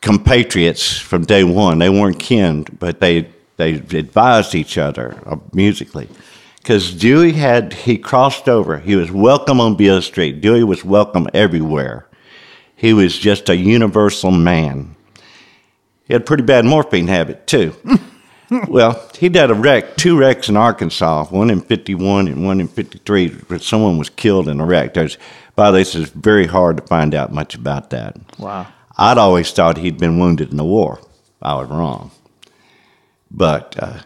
compatriots 0.00 0.98
from 0.98 1.24
day 1.24 1.44
one. 1.44 1.78
They 1.78 1.88
weren't 1.88 2.18
kin, 2.18 2.66
but 2.80 2.98
they 2.98 3.28
they 3.56 3.74
advised 3.74 4.56
each 4.56 4.76
other 4.76 5.22
uh, 5.24 5.36
musically. 5.52 6.08
Because 6.56 6.92
Dewey 6.92 7.30
had 7.30 7.74
he 7.74 7.96
crossed 7.96 8.48
over. 8.48 8.78
He 8.78 8.96
was 8.96 9.12
welcome 9.12 9.60
on 9.60 9.76
Beale 9.76 10.02
Street. 10.02 10.40
Dewey 10.40 10.64
was 10.64 10.84
welcome 10.84 11.28
everywhere. 11.32 12.08
He 12.74 12.92
was 12.92 13.16
just 13.16 13.48
a 13.48 13.56
universal 13.56 14.32
man. 14.32 14.96
He 16.08 16.12
had 16.12 16.22
a 16.22 16.24
pretty 16.24 16.42
bad 16.42 16.64
morphine 16.64 17.06
habit 17.06 17.46
too. 17.46 17.72
well, 18.68 19.08
he 19.18 19.28
did 19.28 19.50
a 19.50 19.54
wreck, 19.54 19.96
two 19.96 20.18
wrecks 20.18 20.48
in 20.48 20.56
Arkansas, 20.56 21.26
one 21.26 21.50
in 21.50 21.60
'51 21.60 22.28
and 22.28 22.44
one 22.46 22.60
in 22.60 22.68
'53, 22.68 23.28
where 23.30 23.58
someone 23.58 23.98
was 23.98 24.08
killed 24.08 24.48
in 24.48 24.60
a 24.60 24.64
wreck. 24.64 24.94
There's, 24.94 25.18
by 25.54 25.70
this, 25.70 25.94
it's 25.94 26.10
very 26.10 26.46
hard 26.46 26.78
to 26.78 26.82
find 26.84 27.14
out 27.14 27.32
much 27.32 27.54
about 27.54 27.90
that. 27.90 28.16
Wow. 28.38 28.66
I'd 28.96 29.18
always 29.18 29.50
thought 29.52 29.78
he'd 29.78 29.98
been 29.98 30.18
wounded 30.18 30.50
in 30.50 30.56
the 30.56 30.64
war. 30.64 31.00
I 31.42 31.54
was 31.54 31.68
wrong. 31.68 32.10
But 33.30 33.76
uh, 33.78 34.00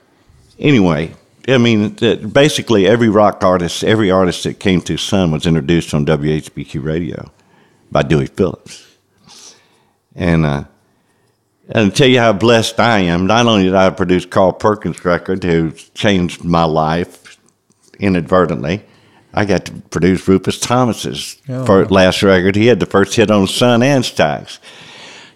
anyway, 0.59 1.15
I 1.47 1.59
mean, 1.59 1.91
basically 1.91 2.87
every 2.87 3.09
rock 3.09 3.45
artist, 3.45 3.85
every 3.85 4.11
artist 4.11 4.45
that 4.45 4.59
came 4.59 4.81
to 4.83 4.97
Sun 4.97 5.31
was 5.31 5.47
introduced 5.47 5.95
on 5.95 6.05
WHBQ 6.05 6.83
radio 6.83 7.31
by 7.91 8.03
Dewey 8.03 8.27
Phillips. 8.27 8.97
And, 10.15 10.45
uh, 10.45 10.65
and 11.75 11.95
tell 11.95 12.07
you 12.09 12.19
how 12.21 12.33
blessed 12.33 12.79
I 12.79 13.01
am, 13.01 13.27
not 13.27 13.47
only 13.47 13.65
did 13.65 13.75
I 13.75 13.91
produce 13.91 14.27
Carl 14.27 14.53
Perkins' 14.53 15.05
record, 15.05 15.43
who 15.43 15.73
changed 15.95 16.45
my 16.45 16.65
life 16.65 17.39
inadvertently, 17.99 18.83
I 19.35 19.45
got 19.47 19.65
to 19.67 19.73
produce 19.73 20.29
Rufus 20.29 20.59
Thomas's 20.61 21.37
Oh. 21.49 21.65
first, 21.65 21.91
last 21.91 22.23
record. 22.23 22.55
He 22.55 22.67
had 22.67 22.81
the 22.81 22.87
first 22.87 23.15
hit 23.17 23.31
on 23.31 23.47
Sun 23.47 23.83
and 23.83 24.05
Stax. 24.05 24.59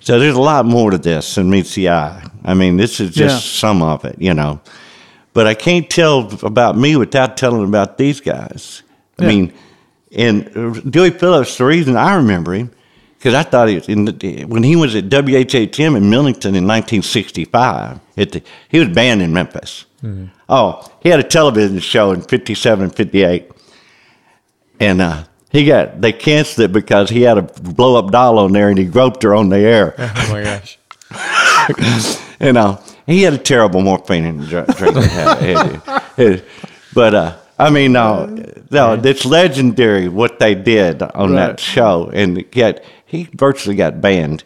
So 0.00 0.18
there's 0.20 0.36
a 0.36 0.40
lot 0.40 0.66
more 0.66 0.90
to 0.90 0.98
this 0.98 1.34
than 1.34 1.48
meets 1.50 1.74
the 1.74 1.88
eye. 1.88 2.22
I 2.44 2.54
mean, 2.54 2.76
this 2.76 3.00
is 3.00 3.14
just 3.14 3.44
Yeah. 3.44 3.58
some 3.60 3.82
of 3.82 4.04
it, 4.04 4.16
you 4.18 4.34
know. 4.34 4.60
But 5.32 5.46
I 5.46 5.54
can't 5.54 5.88
tell 5.88 6.30
about 6.42 6.76
me 6.76 6.96
without 6.96 7.36
telling 7.36 7.64
about 7.64 7.98
these 7.98 8.20
guys. 8.20 8.82
I 9.18 9.22
Yeah. 9.22 9.28
mean, 9.28 9.52
and 10.14 10.50
uh, 10.56 10.80
Dewey 10.88 11.10
Phillips, 11.10 11.56
the 11.56 11.64
reason 11.64 11.96
I 11.96 12.14
remember 12.16 12.52
him, 12.52 12.70
because 13.18 13.34
I 13.34 13.42
thought 13.42 13.68
he 13.68 13.74
was 13.76 13.88
in 13.88 14.04
the, 14.04 14.44
when 14.44 14.62
he 14.62 14.76
was 14.76 14.94
at 14.94 15.04
WHHM 15.04 15.96
in 15.96 16.10
Millington 16.10 16.54
in 16.54 16.66
1965, 16.66 17.98
at 18.16 18.32
the, 18.32 18.42
he 18.68 18.78
was 18.78 18.88
banned 18.88 19.22
in 19.22 19.32
Memphis. 19.32 19.84
Oh, 20.48 20.88
he 21.02 21.08
had 21.08 21.18
a 21.18 21.24
television 21.24 21.80
show 21.80 22.12
in 22.12 22.20
57, 22.22 22.90
58. 22.90 23.50
And 24.78 25.02
uh, 25.02 25.24
he 25.50 25.64
got, 25.64 26.00
they 26.00 26.12
canceled 26.12 26.66
it 26.66 26.72
because 26.72 27.10
he 27.10 27.22
had 27.22 27.38
a 27.38 27.42
blow 27.42 27.96
up 27.96 28.12
doll 28.12 28.38
on 28.38 28.52
there 28.52 28.68
and 28.68 28.78
he 28.78 28.84
groped 28.84 29.22
her 29.24 29.34
on 29.34 29.48
the 29.48 29.58
air. 29.58 29.94
Oh 29.98 30.28
my 30.32 30.42
gosh. 30.44 30.78
you 32.40 32.52
know, 32.52 32.80
he 33.06 33.22
had 33.22 33.32
a 33.32 33.38
terrible 33.38 33.80
morphine 33.80 34.24
and 34.24 34.46
dr- 34.48 34.66
drinking 34.76 36.50
but 36.94 37.14
uh, 37.14 37.36
I 37.58 37.70
mean, 37.70 37.92
no, 37.92 38.26
no, 38.70 38.94
it's 39.02 39.24
legendary 39.24 40.08
what 40.08 40.38
they 40.38 40.54
did 40.54 41.02
on 41.02 41.32
Right. 41.32 41.46
that 41.46 41.60
show, 41.60 42.10
and 42.12 42.44
yet 42.52 42.84
he 43.06 43.28
virtually 43.34 43.76
got 43.76 44.00
banned. 44.00 44.44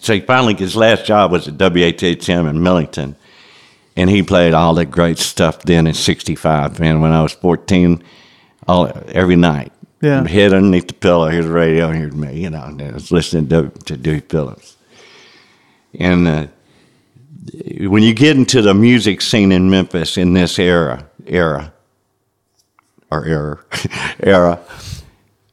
So 0.00 0.14
he 0.14 0.20
finally 0.20 0.54
his 0.54 0.76
last 0.76 1.04
job 1.06 1.30
was 1.32 1.48
at 1.48 1.54
WHHM 1.58 2.48
in 2.48 2.62
Millington, 2.62 3.16
and 3.96 4.10
he 4.10 4.22
played 4.22 4.52
all 4.54 4.74
that 4.74 4.86
great 4.86 5.18
stuff 5.18 5.60
then 5.62 5.86
in 5.86 5.94
'65. 5.94 6.78
Man, 6.80 7.00
when 7.00 7.12
I 7.12 7.22
was 7.22 7.32
14, 7.32 8.02
all 8.66 8.90
every 9.08 9.36
night, 9.36 9.72
Yeah. 10.00 10.26
head 10.26 10.52
underneath 10.52 10.88
the 10.88 10.94
pillow, 10.94 11.28
here's 11.28 11.46
the 11.46 11.52
radio, 11.52 11.90
here's 11.90 12.14
me, 12.14 12.40
you 12.40 12.50
know, 12.50 12.64
and 12.64 12.82
I 12.82 12.90
was 12.92 13.10
listening 13.12 13.48
to 13.50 13.70
to 13.84 13.96
Dewey 13.96 14.20
Phillips. 14.20 14.76
And 15.98 16.26
uh, 16.26 16.46
when 17.88 18.02
you 18.02 18.14
get 18.14 18.36
into 18.36 18.62
the 18.62 18.74
music 18.74 19.20
scene 19.20 19.52
in 19.52 19.68
Memphis 19.70 20.16
in 20.16 20.32
this 20.32 20.58
era, 20.58 21.06
era, 21.26 21.72
or 23.10 23.24
era, 23.26 23.58
era, 24.20 24.58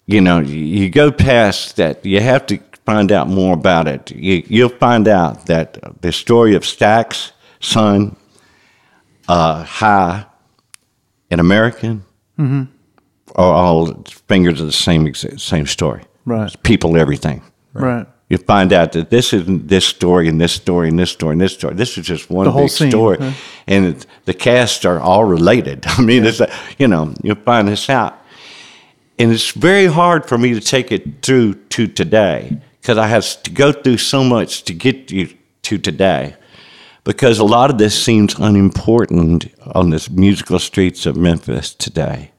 you 0.10 0.22
know, 0.22 0.40
you, 0.40 0.90
go 0.90 1.12
past 1.12 1.76
that. 1.76 2.04
You 2.04 2.20
have 2.20 2.48
to 2.48 2.58
find 2.84 3.12
out 3.12 3.28
more 3.28 3.54
about 3.54 3.88
it. 3.88 4.10
You, 4.12 4.44
you'll 4.48 4.70
find 4.70 5.08
out 5.08 5.46
that 5.46 5.78
uh, 5.84 5.92
the 6.02 6.12
story 6.12 6.56
of 6.56 6.64
Stax 6.64 7.32
Sun, 7.60 8.16
uh, 9.28 9.64
Hi, 9.64 10.26
and 11.30 11.40
American 11.40 12.04
mm-hmm. 12.40 12.64
are 13.36 13.54
all 13.54 14.04
fingers 14.28 14.60
of 14.60 14.66
the 14.66 14.74
same 14.74 15.14
same 15.14 15.68
story. 15.68 16.02
Right. 16.26 16.52
People, 16.64 16.98
everything 16.98 17.44
Right. 17.74 18.08
you 18.30 18.38
find 18.40 18.74
out 18.74 18.94
that 18.94 19.12
this 19.12 19.32
isn't 19.32 19.68
this 19.68 19.86
story 19.86 20.28
and 20.28 20.42
this 20.42 20.54
story 20.54 20.90
and 20.90 20.98
this 20.98 21.12
story 21.12 21.34
and 21.34 21.42
this 21.42 21.54
story. 21.54 21.76
This 21.76 21.98
is 22.00 22.06
just 22.06 22.32
one 22.32 22.46
The 22.46 22.52
whole 22.52 22.64
big 22.64 22.72
scene, 22.72 22.92
story, 22.92 23.18
huh? 23.20 23.32
and 23.68 23.86
it, 23.86 24.06
the 24.26 24.34
cast 24.34 24.88
are 24.88 25.00
all 25.00 25.24
related. 25.24 25.86
I 25.88 26.02
mean, 26.02 26.26
it's 26.26 26.40
a, 26.40 26.52
you 26.80 26.88
know 26.88 27.14
you 27.22 27.36
find 27.36 27.68
this 27.68 27.90
out, 27.92 28.19
and 29.20 29.32
it's 29.34 29.52
very 29.52 29.86
hard 29.86 30.26
for 30.26 30.38
me 30.38 30.54
to 30.54 30.62
take 30.62 30.92
it 30.94 31.22
through 31.22 31.56
to 31.56 31.88
today 31.88 32.58
because 32.80 32.98
I 32.98 33.08
have 33.08 33.44
to 33.44 33.52
go 33.52 33.74
through 33.74 33.98
so 33.98 34.24
much 34.24 34.64
to 34.64 34.74
get 34.74 35.12
you 35.12 35.30
to 35.64 35.78
today. 35.78 36.36
Because 37.04 37.40
a 37.40 37.44
lot 37.44 37.70
of 37.70 37.78
this 37.78 38.02
seems 38.02 38.36
unimportant 38.40 39.54
on 39.74 39.90
the 39.90 40.08
musical 40.12 40.60
streets 40.60 41.06
of 41.06 41.18
Memphis 41.18 41.74
today. 41.74 42.32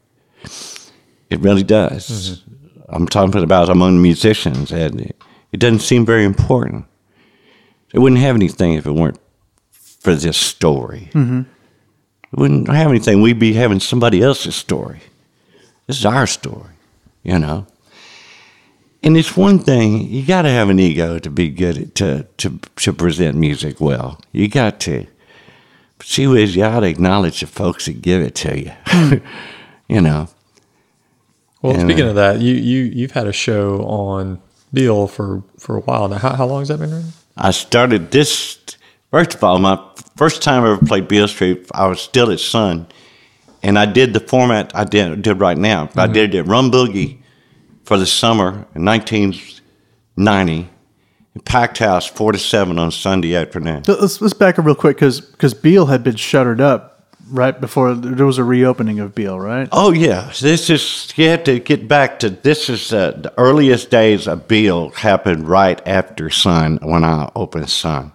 It 1.29 1.41
really 1.41 1.63
does. 1.63 2.09
Mm-hmm. 2.09 2.81
I'm 2.89 3.09
talking 3.09 3.43
about 3.43 3.69
among 3.69 4.03
musicians, 4.03 4.73
and 4.73 5.01
it, 5.01 5.17
it 5.53 5.61
doesn't 5.61 5.81
seem 5.81 6.07
very 6.07 6.25
important. 6.25 6.87
It 7.93 7.99
wouldn't 7.99 8.21
have 8.21 8.37
anything 8.37 8.75
if 8.75 8.87
it 8.87 8.93
weren't 8.93 9.21
for 9.71 10.15
this 10.15 10.37
story. 10.37 11.11
Mm-hmm. 11.13 11.41
It 11.41 12.39
wouldn't 12.39 12.69
have 12.69 12.91
anything. 12.91 13.23
We'd 13.23 13.39
be 13.39 13.55
having 13.55 13.81
somebody 13.81 14.23
else's 14.23 14.57
story. 14.57 15.01
This 15.91 15.99
is 15.99 16.07
our 16.07 16.29
story, 16.29 16.71
you 17.25 17.37
know. 17.37 17.67
And 19.03 19.17
it's 19.17 19.37
one 19.37 19.59
thing 19.59 20.07
you 20.07 20.25
got 20.25 20.43
to 20.43 20.49
have 20.49 20.71
an 20.71 20.79
ego 20.79 21.19
to 21.19 21.29
be 21.29 21.49
good 21.49 21.77
at 21.77 21.95
to 21.97 22.29
to 22.37 22.61
to 22.77 22.93
present 22.93 23.37
music 23.37 23.81
well. 23.81 24.21
You 24.31 24.47
got 24.47 24.79
to. 24.83 25.09
But 25.99 26.07
see, 26.07 26.29
whiz, 26.29 26.55
you 26.55 26.63
ought 26.63 26.79
to 26.79 26.87
acknowledge 26.87 27.41
the 27.41 27.49
folks 27.49 27.87
that 27.87 28.03
give 28.03 28.23
it 28.23 28.37
to 28.37 28.57
you. 28.57 28.73
you 29.89 30.01
know. 30.01 30.29
Well, 31.61 31.73
And, 31.73 31.91
speaking 31.91 32.07
uh, 32.07 32.11
of 32.11 32.15
that, 32.15 32.41
you 32.41 32.55
you 32.55 32.83
you've 32.85 33.11
had 33.11 33.27
a 33.27 33.33
show 33.33 33.81
on 33.81 34.41
Beale 34.73 35.09
for 35.09 35.43
for 35.59 35.77
a 35.77 35.81
while 35.81 36.07
now. 36.07 36.19
How, 36.19 36.37
how 36.37 36.47
long 36.47 36.61
has 36.61 36.69
that 36.69 36.79
been 36.79 36.93
running? 36.93 37.13
I 37.37 37.51
started 37.51 38.13
this. 38.13 38.61
First 39.11 39.35
of 39.35 39.43
all, 39.43 39.59
my 39.59 39.77
first 40.15 40.41
time 40.41 40.63
I 40.63 40.71
ever 40.71 40.87
played 40.87 41.09
Beale 41.09 41.27
Street, 41.27 41.67
I 41.75 41.89
was 41.89 42.01
still 42.01 42.31
at 42.31 42.39
Sun, 42.39 42.87
and 43.63 43.79
I 43.79 43.87
did 43.87 44.13
the 44.13 44.21
format 44.21 44.73
I 44.75 44.85
did, 44.85 45.23
did 45.23 45.41
right 45.41 45.59
now. 45.59 45.91
I 45.97 46.07
did 46.07 46.35
it 46.35 46.39
at 46.41 46.47
Rum 46.47 46.71
Boogie 46.71 47.19
for 47.85 47.99
the 47.99 48.07
summer 48.07 48.67
in 48.75 48.85
90, 48.85 50.69
packed 51.45 51.79
house, 51.79 52.07
four 52.07 52.33
to 52.33 52.39
seven 52.39 52.79
on 52.79 52.91
Sunday 52.91 53.35
afternoon. 53.35 53.83
Let's, 53.87 54.21
let's 54.21 54.35
back 54.35 54.59
up 54.59 54.65
real 54.65 54.75
quick 54.75 54.99
because 54.99 55.55
Beale 55.55 55.87
had 55.87 56.05
been 56.05 56.17
shuttered 56.17 56.61
up 56.61 56.91
right 57.31 57.61
before 57.61 57.95
there 57.95 58.27
was 58.27 58.39
a 58.39 58.45
reopening 58.45 59.01
of 59.01 59.15
Beale, 59.15 59.39
right? 59.39 59.69
Oh 59.73 59.93
yeah, 59.93 60.33
this 60.41 60.69
is 60.71 61.13
you 61.17 61.29
have 61.29 61.45
to 61.45 61.59
get 61.59 61.89
back 61.89 62.19
to 62.21 62.31
this 62.31 62.69
is 62.69 62.93
uh, 62.93 63.13
the 63.13 63.33
earliest 63.39 63.91
days 63.91 64.27
of 64.27 64.49
Beale 64.49 64.91
happened 64.91 65.49
right 65.49 65.81
after 65.87 66.31
Sun 66.31 66.79
when 66.83 67.05
I 67.05 67.31
opened 67.35 67.71
Sun. 67.71 68.13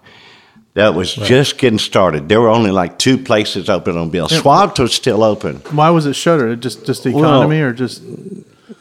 That 0.76 0.94
was 0.94 1.14
just 1.14 1.58
getting 1.58 1.80
started. 1.80 2.28
There 2.28 2.42
were 2.42 2.50
only 2.50 2.70
like 2.72 3.00
two 3.00 3.18
places 3.18 3.70
open 3.70 3.98
on 3.98 4.10
Beale. 4.10 4.28
Schwab's 4.28 4.78
was 4.80 4.94
still 4.94 5.24
open. 5.24 5.56
Why 5.72 5.90
was 5.90 6.06
it 6.06 6.14
shuttered? 6.16 6.62
Just 6.62 6.86
just 6.86 7.04
the 7.04 7.12
Well- 7.12 7.24
economy 7.24 7.62
or 7.62 7.74
just 7.74 8.04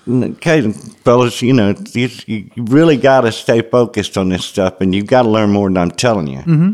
Okay, 0.06 0.70
fellas, 0.70 1.40
you 1.40 1.54
know 1.54 1.74
you, 1.92 2.10
you 2.26 2.50
really 2.64 2.98
got 2.98 3.22
to 3.22 3.32
stay 3.32 3.62
focused 3.62 4.18
on 4.18 4.28
this 4.28 4.44
stuff, 4.44 4.82
and 4.82 4.94
you've 4.94 5.06
got 5.06 5.22
to 5.22 5.28
learn 5.30 5.50
more 5.50 5.66
than 5.68 5.78
I'm 5.78 5.90
telling 5.92 6.26
you. 6.26 6.38
Mm-hmm. 6.40 6.72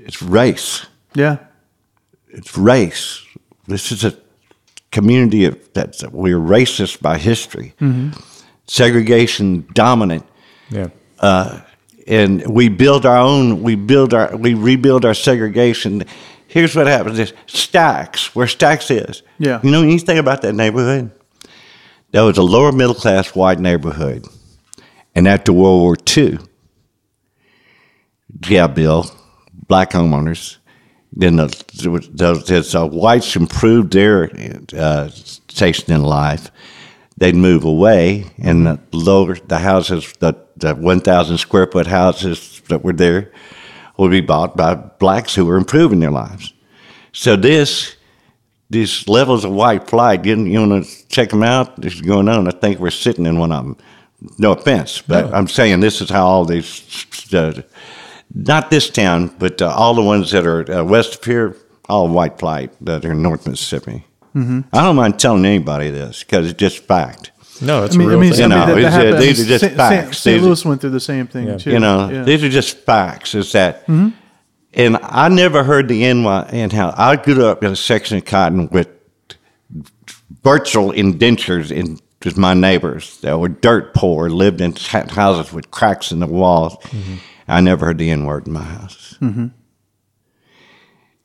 It's 0.00 0.20
race. 0.22 0.86
yeah? 1.14 1.38
it's 2.30 2.56
race. 2.58 3.24
This 3.68 3.92
is 3.92 4.04
a 4.04 4.14
community 4.90 5.44
of 5.44 5.72
that 5.74 6.10
we're 6.12 6.38
racist 6.38 7.00
by 7.00 7.18
history. 7.18 7.74
Segregation 8.66 9.66
dominant, 9.74 10.24
Yeah. 10.70 10.88
And 12.06 12.46
we 12.46 12.68
build 12.68 13.04
our 13.04 13.18
own. 13.18 13.62
We 13.62 13.74
build 13.74 14.14
our. 14.14 14.36
We 14.36 14.54
rebuild 14.54 15.04
our 15.04 15.14
segregation. 15.14 16.04
Here's 16.46 16.76
what 16.76 16.86
happens: 16.86 17.18
is 17.18 17.32
Stax, 17.46 18.34
where 18.34 18.46
Stax 18.46 18.90
is. 18.90 19.22
Yeah. 19.38 19.60
You 19.62 19.70
know 19.70 19.82
anything 19.82 20.18
about 20.18 20.42
that 20.42 20.54
neighborhood? 20.54 21.10
That 22.12 22.22
was 22.22 22.38
a 22.38 22.42
lower 22.42 22.70
middle 22.70 22.94
class 22.94 23.34
white 23.34 23.58
neighborhood, 23.58 24.26
and 25.14 25.26
after 25.26 25.52
World 25.52 25.82
War 25.82 25.96
II, 26.16 26.38
yeah, 28.46 28.66
Bill, 28.66 29.10
black 29.66 29.90
homeowners. 29.90 30.58
Then 31.12 31.36
the, 31.36 31.46
the, 31.46 32.34
the, 32.34 32.60
the 32.60 32.86
whites 32.86 33.36
improved 33.36 33.92
their 33.92 34.30
uh, 34.76 35.08
station 35.08 35.92
in 35.94 36.02
life. 36.02 36.50
They'd 37.18 37.34
move 37.34 37.64
away, 37.64 38.26
and 38.38 38.66
the 38.66 38.78
lower 38.92 39.36
the 39.36 39.58
houses, 39.58 40.12
the, 40.18 40.34
the 40.56 40.74
one 40.74 41.00
thousand 41.00 41.38
square 41.38 41.66
foot 41.66 41.86
houses 41.86 42.60
that 42.68 42.84
were 42.84 42.92
there, 42.92 43.32
would 43.96 44.10
be 44.10 44.20
bought 44.20 44.56
by 44.56 44.74
blacks 44.74 45.34
who 45.34 45.46
were 45.46 45.56
improving 45.56 46.00
their 46.00 46.10
lives. 46.10 46.52
So 47.12 47.34
this, 47.34 47.96
these 48.68 49.08
levels 49.08 49.46
of 49.46 49.52
white 49.52 49.88
flight, 49.88 50.26
you, 50.26 50.36
you 50.44 50.60
want 50.60 50.84
to 50.84 51.08
check 51.08 51.30
them 51.30 51.42
out? 51.42 51.80
This 51.80 51.94
is 51.94 52.02
going 52.02 52.28
on. 52.28 52.46
I 52.46 52.50
think 52.50 52.78
we're 52.78 52.90
sitting 52.90 53.24
in 53.24 53.38
one 53.38 53.52
of 53.52 53.64
them. 53.64 53.76
No 54.38 54.52
offense, 54.52 55.00
but 55.00 55.32
I'm 55.32 55.48
saying 55.48 55.80
this 55.80 56.00
is 56.02 56.10
how 56.10 56.26
all 56.26 56.44
these, 56.44 57.06
uh, 57.32 57.62
not 58.34 58.70
this 58.70 58.90
town, 58.90 59.34
but 59.38 59.62
uh, 59.62 59.72
all 59.74 59.94
the 59.94 60.02
ones 60.02 60.30
that 60.32 60.46
are 60.46 60.70
uh, 60.70 60.84
west 60.84 61.14
of 61.16 61.24
here, 61.24 61.56
all 61.88 62.08
white 62.08 62.38
flight 62.38 62.72
that 62.82 63.04
are 63.04 63.12
in 63.12 63.22
North 63.22 63.46
Mississippi. 63.46 64.04
Mm-hmm. 64.36 64.60
I 64.72 64.82
don't 64.82 64.96
mind 64.96 65.18
telling 65.18 65.44
anybody 65.46 65.90
this 65.90 66.22
because 66.22 66.50
it's 66.50 66.58
just 66.58 66.78
fact. 66.84 67.32
No, 67.62 67.84
it's 67.84 67.94
I 67.94 67.98
mean, 67.98 68.08
a 68.08 68.10
I 68.10 68.12
real 68.12 68.20
mean, 68.20 68.32
thing. 68.32 68.42
You 68.42 68.48
know, 68.48 68.66
that, 68.66 68.90
that 68.90 69.14
uh, 69.14 69.18
these 69.20 69.40
are 69.40 69.46
just 69.46 69.64
St. 69.64 69.76
facts. 69.76 70.18
St. 70.18 70.34
These 70.36 70.42
Louis 70.46 70.64
went 70.66 70.80
through 70.82 70.90
the 70.90 71.00
same 71.00 71.26
thing 71.26 71.46
Yeah. 71.48 71.56
too. 71.56 71.70
You 71.70 71.78
know, 71.78 72.10
Yeah. 72.10 72.22
these 72.24 72.44
are 72.44 72.50
just 72.50 72.76
facts. 72.80 73.34
Is 73.34 73.52
that, 73.52 73.88
and 73.88 74.98
I 75.02 75.28
never 75.28 75.64
heard 75.64 75.88
the 75.88 76.04
NY 76.04 76.48
and 76.52 76.70
how 76.70 76.92
I 76.96 77.16
grew 77.16 77.46
up 77.46 77.64
in 77.64 77.72
a 77.72 77.76
section 77.76 78.18
of 78.18 78.26
cotton 78.26 78.68
with 78.70 78.88
virtual 80.42 80.90
indentures 80.90 81.70
in 81.70 81.98
just 82.20 82.36
my 82.36 82.54
neighbors 82.54 83.18
that 83.20 83.38
were 83.38 83.48
dirt 83.48 83.94
poor, 83.94 84.28
lived 84.28 84.60
in 84.60 84.74
houses 84.74 85.52
with 85.52 85.70
cracks 85.70 86.12
in 86.12 86.18
the 86.20 86.26
walls. 86.26 86.76
I 87.48 87.60
never 87.60 87.86
heard 87.86 87.98
the 87.98 88.10
N 88.10 88.26
word 88.26 88.46
in 88.46 88.52
my 88.52 88.62
house. 88.64 89.16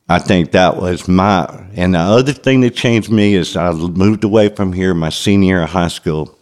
I 0.08 0.18
think 0.18 0.50
that 0.52 0.76
was 0.76 1.08
my, 1.08 1.46
and 1.74 1.94
the 1.94 1.98
other 1.98 2.32
thing 2.32 2.60
that 2.62 2.74
changed 2.74 3.10
me 3.10 3.34
is 3.34 3.56
I 3.56 3.72
moved 3.72 4.24
away 4.24 4.48
from 4.48 4.72
here 4.72 4.94
my 4.94 5.08
senior 5.08 5.46
year 5.46 5.62
of 5.62 5.70
high 5.70 5.88
school. 5.88 6.38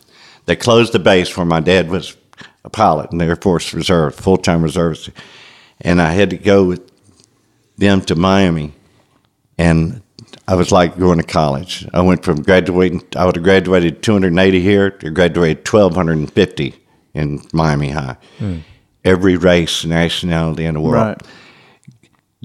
They 0.47 0.57
closed 0.57 0.93
the 0.93 0.99
base 0.99 1.37
where 1.37 1.47
my 1.47 1.61
dad 1.61 1.91
was 1.91 2.17
a 2.65 2.71
pilot 2.71 3.13
in 3.13 3.19
the 3.19 3.27
Air 3.27 3.37
Force 3.37 3.73
Reserve, 3.73 4.15
full 4.15 4.37
time 4.37 4.63
reservist. 4.63 5.11
And 5.81 6.01
I 6.01 6.13
had 6.13 6.31
to 6.31 6.37
go 6.37 6.65
with 6.65 6.91
them 7.77 8.01
to 8.03 8.15
Miami. 8.15 8.73
And 9.57 10.03
I 10.49 10.55
was 10.55 10.73
like 10.73 10.99
going 10.99 11.19
to 11.19 11.27
college. 11.27 11.87
I 11.93 12.01
went 12.01 12.25
from 12.25 12.43
graduating, 12.43 13.03
I 13.17 13.25
would 13.25 13.37
have 13.37 13.45
graduated 13.45 14.03
280 14.03 14.61
here 14.61 14.91
to 14.91 15.11
graduated 15.11 15.59
1,250 15.59 16.75
in 17.15 17.43
Miami 17.53 17.91
High. 17.91 18.17
Hmm. 18.39 18.59
Every 19.05 19.37
race, 19.37 19.85
nationality 19.85 20.65
in 20.65 20.75
the 20.75 20.81
world. 20.81 21.07
right. 21.07 21.23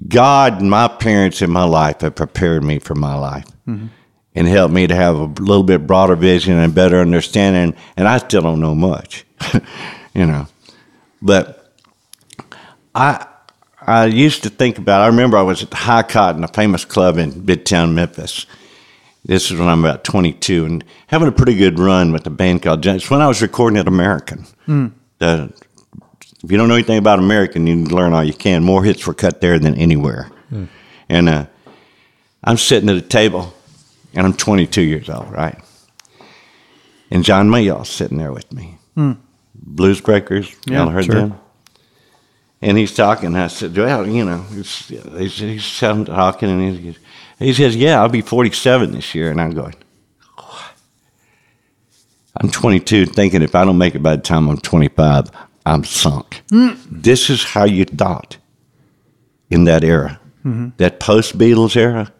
God 0.07 0.59
and 0.59 0.69
my 0.69 0.87
parents 0.87 1.41
in 1.41 1.51
my 1.51 1.63
life 1.63 2.01
have 2.01 2.15
prepared 2.15 2.63
me 2.63 2.79
for 2.79 2.95
my 2.95 3.15
life 3.15 3.45
mm-hmm. 3.67 3.87
and 4.33 4.47
helped 4.47 4.73
me 4.73 4.87
to 4.87 4.95
have 4.95 5.15
a 5.15 5.25
little 5.25 5.63
bit 5.63 5.87
broader 5.87 6.15
vision 6.15 6.57
and 6.57 6.75
better 6.75 6.99
understanding. 6.99 7.79
And 7.95 8.07
I 8.07 8.17
still 8.17 8.41
don't 8.41 8.59
know 8.59 8.75
much, 8.75 9.25
you 10.13 10.25
know. 10.25 10.47
But 11.21 11.73
I 12.93 13.25
I 13.81 14.05
used 14.05 14.43
to 14.43 14.49
think 14.49 14.77
about. 14.77 15.01
I 15.01 15.07
remember 15.07 15.37
I 15.37 15.43
was 15.43 15.63
at 15.63 15.69
the 15.69 15.75
High 15.75 16.03
Cotton, 16.03 16.43
a 16.43 16.47
famous 16.47 16.85
club 16.85 17.17
in 17.17 17.31
Midtown 17.31 17.93
Memphis. 17.93 18.45
This 19.23 19.49
is 19.49 19.57
when 19.57 19.67
I'm 19.67 19.83
about 19.83 20.03
22 20.03 20.65
and 20.65 20.83
having 21.07 21.27
a 21.27 21.31
pretty 21.31 21.55
good 21.55 21.79
run 21.79 22.11
with 22.11 22.27
a 22.27 22.31
band 22.31 22.61
called. 22.61 22.85
It's 22.85 23.09
when 23.09 23.21
I 23.21 23.27
was 23.27 23.41
recording 23.41 23.77
at 23.79 23.87
American. 23.87 24.45
Hmm. 24.65 24.87
The 25.19 25.53
if 26.45 26.51
you 26.51 26.57
don't 26.57 26.67
know 26.67 26.75
anything 26.75 26.99
about 26.99 27.17
American, 27.17 27.65
you 27.65 27.83
can 27.85 27.95
learn 27.95 28.13
all 28.13 28.23
you 28.23 28.33
can. 28.33 28.63
More 28.63 28.83
hits 28.83 29.05
were 29.07 29.15
cut 29.15 29.41
there 29.41 29.57
than 29.57 29.75
anywhere. 29.75 30.29
And 31.09 31.27
uh, 31.29 31.45
I'm 32.43 32.57
sitting 32.57 32.87
at 32.89 32.95
a 32.95 33.01
table, 33.01 33.53
and 34.13 34.25
I'm 34.25 34.33
22 34.33 34.81
years 34.81 35.09
old, 35.09 35.31
right? 35.31 35.59
And 37.11 37.23
John 37.23 37.49
Mayall's 37.49 37.89
sitting 37.89 38.17
there 38.19 38.31
with 38.31 38.51
me. 38.53 38.77
Blues 39.55 40.01
Breakers, 40.01 40.55
Yeah, 40.65 40.83
y'all 40.83 40.89
heard 40.89 41.05
sure. 41.05 41.15
them? 41.15 41.39
And 42.61 42.77
he's 42.77 42.93
talking. 42.95 43.27
and 43.27 43.37
I 43.37 43.47
said, 43.47 43.75
well, 43.75 44.07
you 44.07 44.23
know, 44.25 44.41
he's, 44.53 44.87
he's, 44.87 45.37
he's 45.37 45.79
talking, 45.79 46.49
and 46.49 46.77
he, 46.77 46.97
he 47.39 47.53
says, 47.53 47.75
yeah, 47.75 48.01
I'll 48.01 48.09
be 48.09 48.21
47 48.21 48.91
this 48.91 49.13
year. 49.15 49.31
And 49.31 49.41
I'm 49.41 49.51
going, 49.51 49.75
I'm 52.37 52.49
22, 52.51 53.07
thinking 53.07 53.41
if 53.41 53.55
I 53.55 53.65
don't 53.65 53.77
make 53.77 53.95
it 53.95 54.03
by 54.03 54.15
the 54.15 54.21
time 54.21 54.49
I'm 54.49 54.57
25, 54.57 55.29
I'm 55.65 55.83
sunk. 55.83 56.43
This 56.91 57.29
is 57.29 57.43
how 57.43 57.65
you 57.65 57.85
thought 57.85 58.37
in 59.49 59.63
that 59.65 59.83
era, 59.83 60.19
that 60.77 60.99
post 60.99 61.37
Beatles 61.37 61.75
era. 61.75 62.11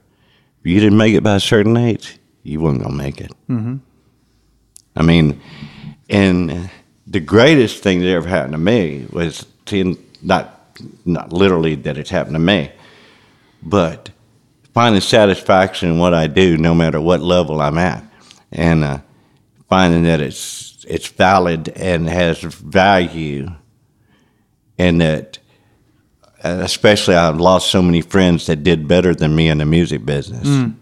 You 0.64 0.80
didn't 0.80 0.98
make 0.98 1.14
it 1.14 1.22
by 1.22 1.36
a 1.36 1.40
certain 1.40 1.78
age, 1.78 2.18
you 2.44 2.60
weren't 2.60 2.82
gonna 2.82 2.96
make 2.96 3.22
it. 3.22 3.32
I 4.96 5.02
mean, 5.04 5.40
and 6.10 6.70
the 7.06 7.20
greatest 7.20 7.84
thing 7.84 8.00
that 8.00 8.08
ever 8.10 8.28
happened 8.28 8.54
to 8.54 8.58
me 8.58 9.06
was 9.12 9.46
to 9.66 9.98
not 10.24 10.52
not 11.06 11.32
literally 11.32 11.76
that 11.76 11.98
it's 11.98 12.10
happened 12.10 12.36
to 12.36 12.40
me, 12.40 12.72
but 13.62 14.10
finding 14.74 15.02
satisfaction 15.02 15.90
in 15.92 15.98
what 16.00 16.14
I 16.14 16.28
do, 16.28 16.58
no 16.58 16.74
matter 16.74 17.00
what 17.00 17.22
level 17.22 17.62
I'm 17.62 17.78
at, 17.78 18.04
and 18.52 18.84
uh, 18.84 19.00
finding 19.70 20.04
that 20.04 20.20
it's 20.20 20.75
it's 20.88 21.08
valid 21.08 21.70
and 21.70 22.10
has 22.10 22.42
value, 22.42 23.50
and 24.78 25.02
that 25.02 25.40
uh, 26.44 26.60
especially 26.62 27.16
I've 27.16 27.40
lost 27.40 27.72
so 27.72 27.82
many 27.82 28.02
friends 28.02 28.46
that 28.48 28.64
did 28.64 28.88
better 28.88 29.16
than 29.16 29.36
me 29.36 29.50
in 29.50 29.58
the 29.58 29.66
music 29.66 30.06
business. 30.06 30.48
And 30.48 30.80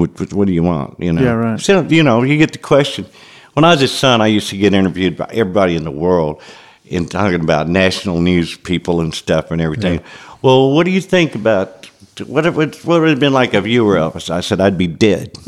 What, 0.00 0.32
what, 0.32 0.46
do 0.46 0.52
you 0.52 0.62
want? 0.62 1.00
You 1.00 1.12
know. 1.12 1.22
Yeah, 1.22 1.32
right. 1.32 1.60
So 1.60 1.82
you 1.82 2.02
know, 2.02 2.22
you 2.22 2.36
get 2.36 2.52
the 2.52 2.58
question. 2.58 3.06
When 3.54 3.64
I 3.64 3.70
was 3.70 3.82
a 3.82 3.88
son, 3.88 4.20
I 4.20 4.26
used 4.26 4.50
to 4.50 4.56
get 4.56 4.74
interviewed 4.74 5.16
by 5.16 5.28
everybody 5.32 5.74
in 5.74 5.84
the 5.84 5.90
world 5.90 6.42
and 6.90 7.10
talking 7.10 7.40
about 7.40 7.68
national 7.68 8.20
news 8.20 8.56
people 8.56 9.00
and 9.00 9.14
stuff 9.14 9.50
and 9.50 9.60
everything. 9.60 10.00
Well, 10.42 10.72
what 10.72 10.84
do 10.84 10.90
you 10.90 11.00
think 11.00 11.34
about 11.34 11.77
what 12.20 12.46
it 12.46 12.54
would 12.54 12.74
what 12.76 13.00
would 13.00 13.08
it 13.08 13.12
have 13.12 13.20
been 13.20 13.32
like 13.32 13.54
if 13.54 13.66
you 13.66 13.84
were 13.84 13.96
Elvis? 13.96 14.30
I 14.30 14.40
said 14.40 14.60
I'd 14.60 14.78
be 14.78 14.86
dead. 14.86 15.34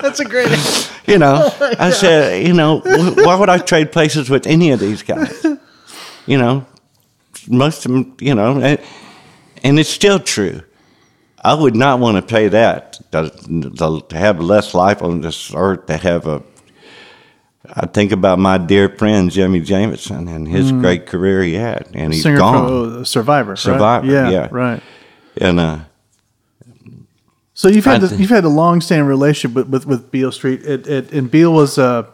That's 0.00 0.20
a 0.20 0.24
great. 0.24 0.90
You 1.06 1.18
know, 1.18 1.50
I 1.78 1.90
said, 1.90 2.46
you 2.46 2.52
know, 2.52 2.80
why 2.80 3.36
would 3.36 3.48
I 3.48 3.58
trade 3.58 3.92
places 3.92 4.28
with 4.30 4.46
any 4.46 4.70
of 4.70 4.80
these 4.80 5.02
guys? 5.02 5.44
You 6.26 6.38
know, 6.38 6.66
most 7.48 7.86
of 7.86 7.92
them, 7.92 8.16
you 8.20 8.34
know, 8.34 8.60
and, 8.60 8.80
and 9.62 9.78
it's 9.78 9.88
still 9.88 10.18
true. 10.18 10.62
I 11.44 11.54
would 11.54 11.76
not 11.76 12.00
want 12.00 12.16
to 12.16 12.22
pay 12.22 12.48
that 12.48 12.94
to, 13.12 13.30
to, 13.30 14.00
to 14.08 14.16
have 14.16 14.40
less 14.40 14.74
life 14.74 15.02
on 15.02 15.20
this 15.20 15.52
earth, 15.54 15.86
to 15.86 15.96
have 15.96 16.26
a. 16.26 16.42
I 17.74 17.86
think 17.86 18.12
about 18.12 18.38
my 18.38 18.58
dear 18.58 18.88
friend 18.88 19.30
Jimi 19.30 19.64
Jamison 19.64 20.28
and 20.28 20.46
his 20.46 20.72
great 20.72 21.06
career 21.06 21.42
he 21.42 21.54
had, 21.54 21.88
and 21.94 22.12
he's 22.12 22.22
Singer 22.22 22.38
gone. 22.38 22.66
from 22.66 23.00
oh, 23.00 23.02
Survivor. 23.04 23.50
right? 23.50 23.58
Survivor, 23.58 24.06
Yeah, 24.06 24.30
yeah. 24.30 24.48
Right. 24.50 24.82
And 25.38 25.60
uh, 25.60 25.78
So 27.54 27.68
you've 27.68 27.84
had 27.84 28.04
I- 28.04 28.14
you've 28.16 28.30
had 28.30 28.44
a 28.44 28.48
long 28.48 28.80
standing 28.80 29.06
relationship 29.06 29.54
with, 29.56 29.68
with, 29.68 29.86
with 29.86 30.10
Beale 30.10 30.32
Street. 30.32 30.62
It, 30.62 30.86
it, 30.86 31.12
and 31.12 31.30
Beale 31.30 31.52
was 31.52 31.78
uh, 31.78 32.04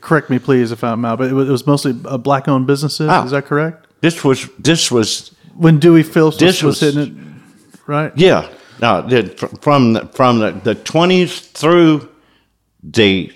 correct 0.00 0.30
me 0.30 0.38
please 0.38 0.72
if 0.72 0.82
I'm 0.84 1.04
out, 1.04 1.18
but 1.18 1.30
it 1.30 1.34
was, 1.34 1.48
it 1.48 1.52
was 1.52 1.66
mostly 1.66 1.98
uh, 2.04 2.16
black 2.18 2.48
owned 2.48 2.66
businesses. 2.66 3.08
Oh. 3.10 3.24
Is 3.24 3.30
that 3.32 3.44
correct? 3.46 3.86
This 4.00 4.22
was 4.24 4.48
this 4.58 4.90
was 4.90 5.34
When 5.54 5.78
Dewey 5.78 6.02
Phillips 6.02 6.38
This 6.38 6.62
was, 6.62 6.80
was- 6.82 6.94
hitting 6.94 7.18
it, 7.18 7.80
right? 7.86 8.12
yeah. 8.16 8.48
No, 8.80 9.08
from 9.60 9.92
the, 9.92 10.06
from 10.14 10.40
the, 10.40 10.50
the 10.50 10.74
20s 10.74 11.52
through 11.52 12.08
the 12.82 13.32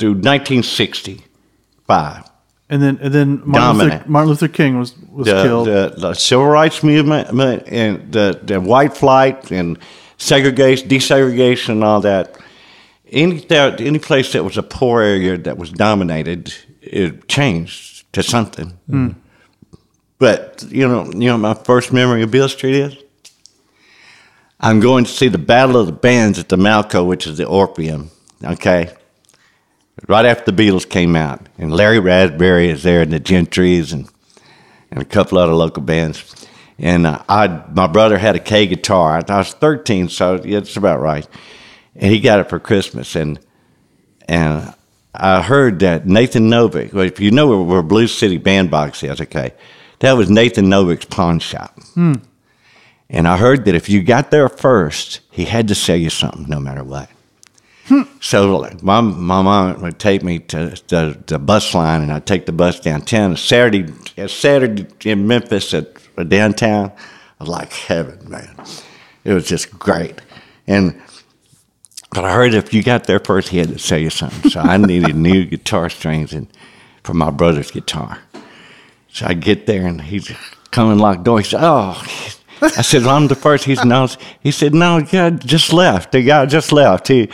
through 0.00 0.14
1965. 0.14 2.24
And 2.68 2.82
then 2.82 2.98
and 3.02 3.12
then 3.12 3.42
Martin 3.44 3.78
Luther, 3.78 4.04
Martin 4.06 4.30
Luther 4.30 4.48
King 4.48 4.78
was 4.78 4.96
was 4.98 5.26
the, 5.26 5.42
killed. 5.42 5.66
the, 5.66 5.92
the 5.96 6.14
civil 6.14 6.46
rights 6.46 6.84
movement 6.84 7.28
and 7.68 8.12
the, 8.12 8.40
the 8.42 8.60
white 8.60 8.96
flight 8.96 9.50
and 9.50 9.78
segregation, 10.18 10.88
desegregation, 10.88 11.70
and 11.70 11.84
all 11.84 12.00
that. 12.00 12.38
Any 13.10 13.40
that, 13.46 13.80
any 13.80 13.98
place 13.98 14.32
that 14.32 14.44
was 14.44 14.56
a 14.56 14.62
poor 14.62 15.02
area 15.02 15.36
that 15.36 15.58
was 15.58 15.72
dominated, 15.72 16.54
it 16.80 17.26
changed 17.26 18.12
to 18.12 18.22
something. 18.22 18.78
Hmm. 18.88 19.08
But 20.18 20.64
you 20.68 20.86
know, 20.86 21.06
you 21.06 21.26
know, 21.26 21.38
my 21.38 21.54
first 21.54 21.92
memory 21.92 22.22
of 22.22 22.30
Beale 22.30 22.48
Street 22.48 22.76
is 22.76 22.96
I'm 24.60 24.78
going 24.78 25.02
to 25.04 25.10
see 25.10 25.26
the 25.26 25.38
Battle 25.38 25.76
of 25.76 25.86
the 25.86 25.92
Bands 25.92 26.38
at 26.38 26.48
the 26.48 26.56
Malco, 26.56 27.04
which 27.04 27.26
is 27.26 27.38
the 27.38 27.46
Orpheum. 27.46 28.12
Okay, 28.44 28.92
right 30.08 30.24
after 30.24 30.50
the 30.50 30.62
Beatles 30.62 30.88
came 30.88 31.16
out, 31.16 31.48
and 31.58 31.72
Larry 31.72 31.98
Raspberry 31.98 32.68
is 32.68 32.82
there, 32.82 33.02
and 33.02 33.12
the 33.12 33.20
Gentrys, 33.20 33.92
and 33.92 34.08
and 34.90 35.00
a 35.00 35.04
couple 35.04 35.38
other 35.38 35.52
local 35.52 35.82
bands. 35.82 36.46
And 36.78 37.06
uh, 37.06 37.22
I, 37.28 37.46
my 37.72 37.86
brother 37.86 38.18
had 38.18 38.36
a 38.36 38.40
Kay 38.40 38.66
guitar. 38.66 39.22
I 39.28 39.38
was 39.38 39.52
13, 39.52 40.08
so 40.08 40.40
it's 40.42 40.76
about 40.76 41.00
right. 41.00 41.26
And 41.94 42.12
he 42.12 42.20
got 42.20 42.40
it 42.40 42.48
for 42.48 42.58
Christmas. 42.58 43.14
And 43.16 43.38
and 44.28 44.74
I 45.14 45.42
heard 45.42 45.80
that 45.80 46.06
Nathan 46.06 46.48
Novick. 46.48 46.92
Well, 46.92 47.04
if 47.04 47.20
you 47.20 47.30
know 47.30 47.48
where, 47.48 47.58
where 47.62 47.82
Blue 47.82 48.06
City 48.06 48.38
Bandbox 48.38 49.02
is, 49.02 49.20
okay, 49.20 49.52
that 49.98 50.12
was 50.12 50.30
Nathan 50.30 50.66
Novick's 50.66 51.04
pawn 51.04 51.40
shop. 51.40 51.78
And 53.08 53.26
I 53.26 53.36
heard 53.36 53.64
that 53.64 53.74
if 53.74 53.88
you 53.88 54.02
got 54.04 54.30
there 54.30 54.48
first, 54.48 55.20
he 55.30 55.44
had 55.44 55.66
to 55.68 55.74
sell 55.74 55.96
you 55.96 56.10
something, 56.10 56.48
no 56.48 56.60
matter 56.60 56.84
what. 56.84 57.10
Hmm. 57.90 58.02
So 58.20 58.56
like, 58.56 58.84
my 58.84 59.00
my 59.00 59.42
mom 59.42 59.82
would 59.82 59.98
take 59.98 60.22
me 60.22 60.38
to 60.38 60.80
the, 60.86 61.18
the 61.26 61.40
bus 61.40 61.74
line, 61.74 62.02
and 62.02 62.12
I'd 62.12 62.24
take 62.24 62.46
the 62.46 62.52
bus 62.52 62.78
downtown. 62.78 63.36
Saturday, 63.36 63.92
uh, 64.16 64.28
Saturday 64.28 64.86
in 65.10 65.26
Memphis 65.26 65.74
at 65.74 65.88
at 66.16 66.28
downtown, 66.28 66.92
was 67.40 67.48
like 67.48 67.72
heaven, 67.72 68.30
man. 68.30 68.54
It 69.24 69.32
was 69.32 69.48
just 69.48 69.76
great. 69.76 70.20
And 70.68 71.02
but 72.14 72.24
I 72.24 72.32
heard 72.32 72.54
if 72.54 72.72
you 72.72 72.84
got 72.84 73.04
there 73.04 73.18
first, 73.18 73.48
he 73.48 73.58
had 73.58 73.70
to 73.70 73.78
sell 73.80 73.98
you 73.98 74.10
something. 74.10 74.52
So 74.52 74.60
I 74.60 74.76
needed 74.76 75.16
new 75.16 75.44
guitar 75.44 75.90
strings 75.90 76.32
and 76.32 76.46
for 77.02 77.14
my 77.14 77.30
brother's 77.30 77.72
guitar. 77.72 78.20
So 79.08 79.26
I 79.26 79.34
get 79.34 79.66
there, 79.66 79.88
and 79.88 80.00
he's 80.00 80.30
coming 80.70 80.98
locked 80.98 81.24
door. 81.24 81.40
He 81.40 81.44
said, 81.44 81.58
"Oh." 81.60 82.00
I 82.62 82.82
said, 82.82 83.02
well, 83.02 83.16
I'm 83.16 83.28
the 83.28 83.34
first. 83.34 83.64
He's 83.64 83.84
no. 83.84 84.08
He 84.40 84.50
said, 84.50 84.74
no, 84.74 85.00
guy 85.02 85.30
just 85.30 85.72
left. 85.72 86.12
The 86.12 86.22
guy 86.22 86.46
just 86.46 86.72
left. 86.72 87.08
He, 87.08 87.30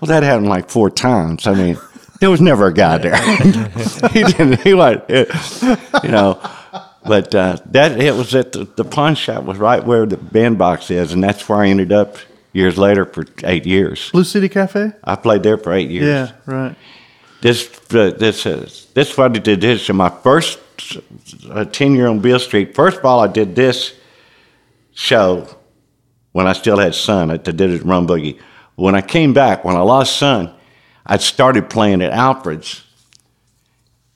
well, 0.00 0.08
that 0.08 0.22
happened 0.22 0.48
like 0.48 0.70
four 0.70 0.90
times. 0.90 1.46
I 1.46 1.54
mean, 1.54 1.78
there 2.20 2.30
was 2.30 2.40
never 2.40 2.68
a 2.68 2.74
guy 2.74 2.98
there. 2.98 3.16
he 4.12 4.24
didn't. 4.24 4.60
He 4.60 4.74
was, 4.74 5.00
you 6.02 6.10
know. 6.10 6.40
But 7.06 7.34
uh, 7.34 7.58
that 7.66 8.00
it 8.00 8.14
was 8.14 8.34
at 8.34 8.52
the, 8.52 8.64
the 8.64 8.84
pawn 8.84 9.14
shop 9.14 9.44
was 9.44 9.58
right 9.58 9.84
where 9.84 10.06
the 10.06 10.16
bandbox 10.16 10.90
is, 10.90 11.12
and 11.12 11.22
that's 11.22 11.46
where 11.48 11.58
I 11.58 11.68
ended 11.68 11.92
up 11.92 12.16
years 12.54 12.78
later 12.78 13.04
for 13.04 13.26
eight 13.44 13.66
years. 13.66 14.10
Blue 14.10 14.24
City 14.24 14.48
Cafe. 14.48 14.92
I 15.04 15.16
played 15.16 15.42
there 15.42 15.58
for 15.58 15.74
eight 15.74 15.90
years. 15.90 16.06
Yeah, 16.06 16.32
right. 16.46 16.74
This 17.42 17.68
uh, 17.92 18.10
this 18.18 18.46
is 18.46 18.86
this 18.94 19.10
is 19.10 19.18
what 19.18 19.36
I 19.36 19.38
did 19.38 19.60
this. 19.60 19.84
So 19.84 19.92
my 19.92 20.08
first 20.08 20.58
uh, 21.50 21.66
tenure 21.66 22.08
on 22.08 22.20
Beale 22.20 22.38
Street. 22.38 22.74
First 22.74 22.98
of 22.98 23.04
all, 23.04 23.20
I 23.20 23.26
did 23.26 23.54
this 23.54 23.94
show 24.94 25.48
when 26.32 26.46
I 26.46 26.52
still 26.52 26.78
had 26.78 26.94
Sun. 26.94 27.30
I 27.30 27.36
did 27.36 27.60
it 27.60 27.80
at 27.80 27.86
Rum 27.86 28.06
Boogie. 28.06 28.40
When 28.76 28.94
I 28.94 29.02
came 29.02 29.32
back, 29.32 29.64
when 29.64 29.76
I 29.76 29.80
lost 29.80 30.16
Sun, 30.16 30.52
I 31.06 31.18
started 31.18 31.68
playing 31.68 32.02
at 32.02 32.12
Alfred's. 32.12 32.82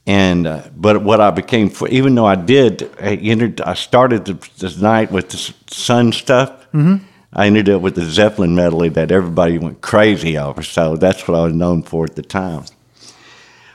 And 0.06 0.46
uh, 0.46 0.62
but 0.74 1.02
what 1.02 1.20
I 1.20 1.30
became, 1.30 1.68
for 1.68 1.86
even 1.88 2.14
though 2.14 2.24
I 2.24 2.34
did, 2.34 2.90
I 2.98 3.16
entered. 3.16 3.60
I 3.60 3.74
started 3.74 4.24
the, 4.24 4.50
this 4.58 4.78
night 4.78 5.12
with 5.12 5.28
the 5.28 5.54
Sun 5.66 6.12
stuff. 6.12 6.50
Mm-hmm. 6.72 7.04
I 7.34 7.46
ended 7.46 7.68
up 7.68 7.82
with 7.82 7.94
the 7.94 8.06
Zeppelin 8.06 8.54
medley 8.54 8.88
that 8.88 9.12
everybody 9.12 9.58
went 9.58 9.82
crazy 9.82 10.38
over. 10.38 10.62
So 10.62 10.96
that's 10.96 11.28
what 11.28 11.38
I 11.38 11.42
was 11.44 11.52
known 11.52 11.82
for 11.82 12.04
at 12.04 12.16
the 12.16 12.22
time. 12.22 12.64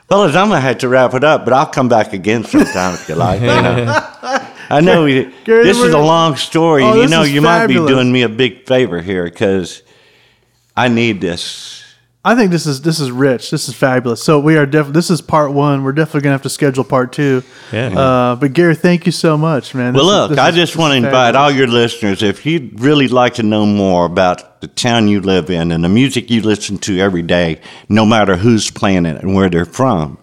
Fellas, 0.08 0.34
I'm 0.34 0.48
gonna 0.48 0.60
have 0.60 0.78
to 0.78 0.88
wrap 0.88 1.14
it 1.14 1.22
up, 1.22 1.44
but 1.44 1.54
I'll 1.54 1.66
come 1.66 1.88
back 1.88 2.12
again 2.12 2.42
sometime 2.42 2.94
if 2.94 3.08
you 3.08 3.14
like. 3.14 3.40
You 3.44 3.46
know. 3.46 4.50
I 4.70 4.80
know 4.80 5.04
we, 5.04 5.32
Gary, 5.44 5.64
this 5.64 5.78
is 5.78 5.92
a 5.92 5.98
long 5.98 6.36
story, 6.36 6.82
Oh, 6.84 6.92
and 6.92 7.02
you 7.02 7.08
know 7.08 7.22
is 7.22 7.32
you 7.32 7.40
might 7.42 7.66
be 7.66 7.74
doing 7.74 8.10
me 8.12 8.22
a 8.22 8.28
big 8.28 8.66
favor 8.66 9.00
here 9.00 9.24
because 9.24 9.82
I 10.76 10.88
need 10.88 11.20
this. 11.20 11.82
I 12.26 12.34
think 12.34 12.50
this 12.50 12.64
is 12.64 12.80
this 12.80 13.00
is 13.00 13.10
rich. 13.10 13.50
This 13.50 13.68
is 13.68 13.74
fabulous. 13.74 14.22
So 14.22 14.40
we 14.40 14.56
are 14.56 14.64
definitely 14.64 14.94
this 14.94 15.10
is 15.10 15.20
part 15.20 15.52
one. 15.52 15.84
We're 15.84 15.92
definitely 15.92 16.22
gonna 16.22 16.32
have 16.32 16.42
to 16.44 16.48
schedule 16.48 16.82
part 16.82 17.12
two. 17.12 17.42
Yeah. 17.70 17.88
Uh, 17.98 18.36
but 18.36 18.54
Gary, 18.54 18.74
thank 18.74 19.04
you 19.04 19.12
so 19.12 19.36
much, 19.36 19.74
man. 19.74 19.92
Well, 19.92 20.04
This 20.06 20.12
is- 20.14 20.18
look, 20.20 20.30
this 20.30 20.38
I 20.38 20.48
is- 20.48 20.54
just 20.54 20.76
want 20.76 20.92
to 20.92 20.96
is 21.00 21.04
invite 21.04 21.36
all 21.36 21.50
your 21.50 21.66
listeners, 21.66 22.22
if 22.22 22.46
you'd 22.46 22.80
really 22.80 23.08
like 23.08 23.34
to 23.34 23.42
know 23.42 23.66
more 23.66 24.06
about 24.06 24.62
the 24.62 24.68
town 24.68 25.06
you 25.06 25.20
live 25.20 25.50
in 25.50 25.70
and 25.70 25.84
the 25.84 25.88
music 25.90 26.30
you 26.30 26.40
listen 26.40 26.78
to 26.78 26.98
every 26.98 27.20
day, 27.20 27.60
no 27.90 28.06
matter 28.06 28.36
who's 28.36 28.70
playing 28.70 29.04
it 29.04 29.20
and 29.22 29.34
where 29.34 29.50
they're 29.50 29.66
from, 29.66 30.16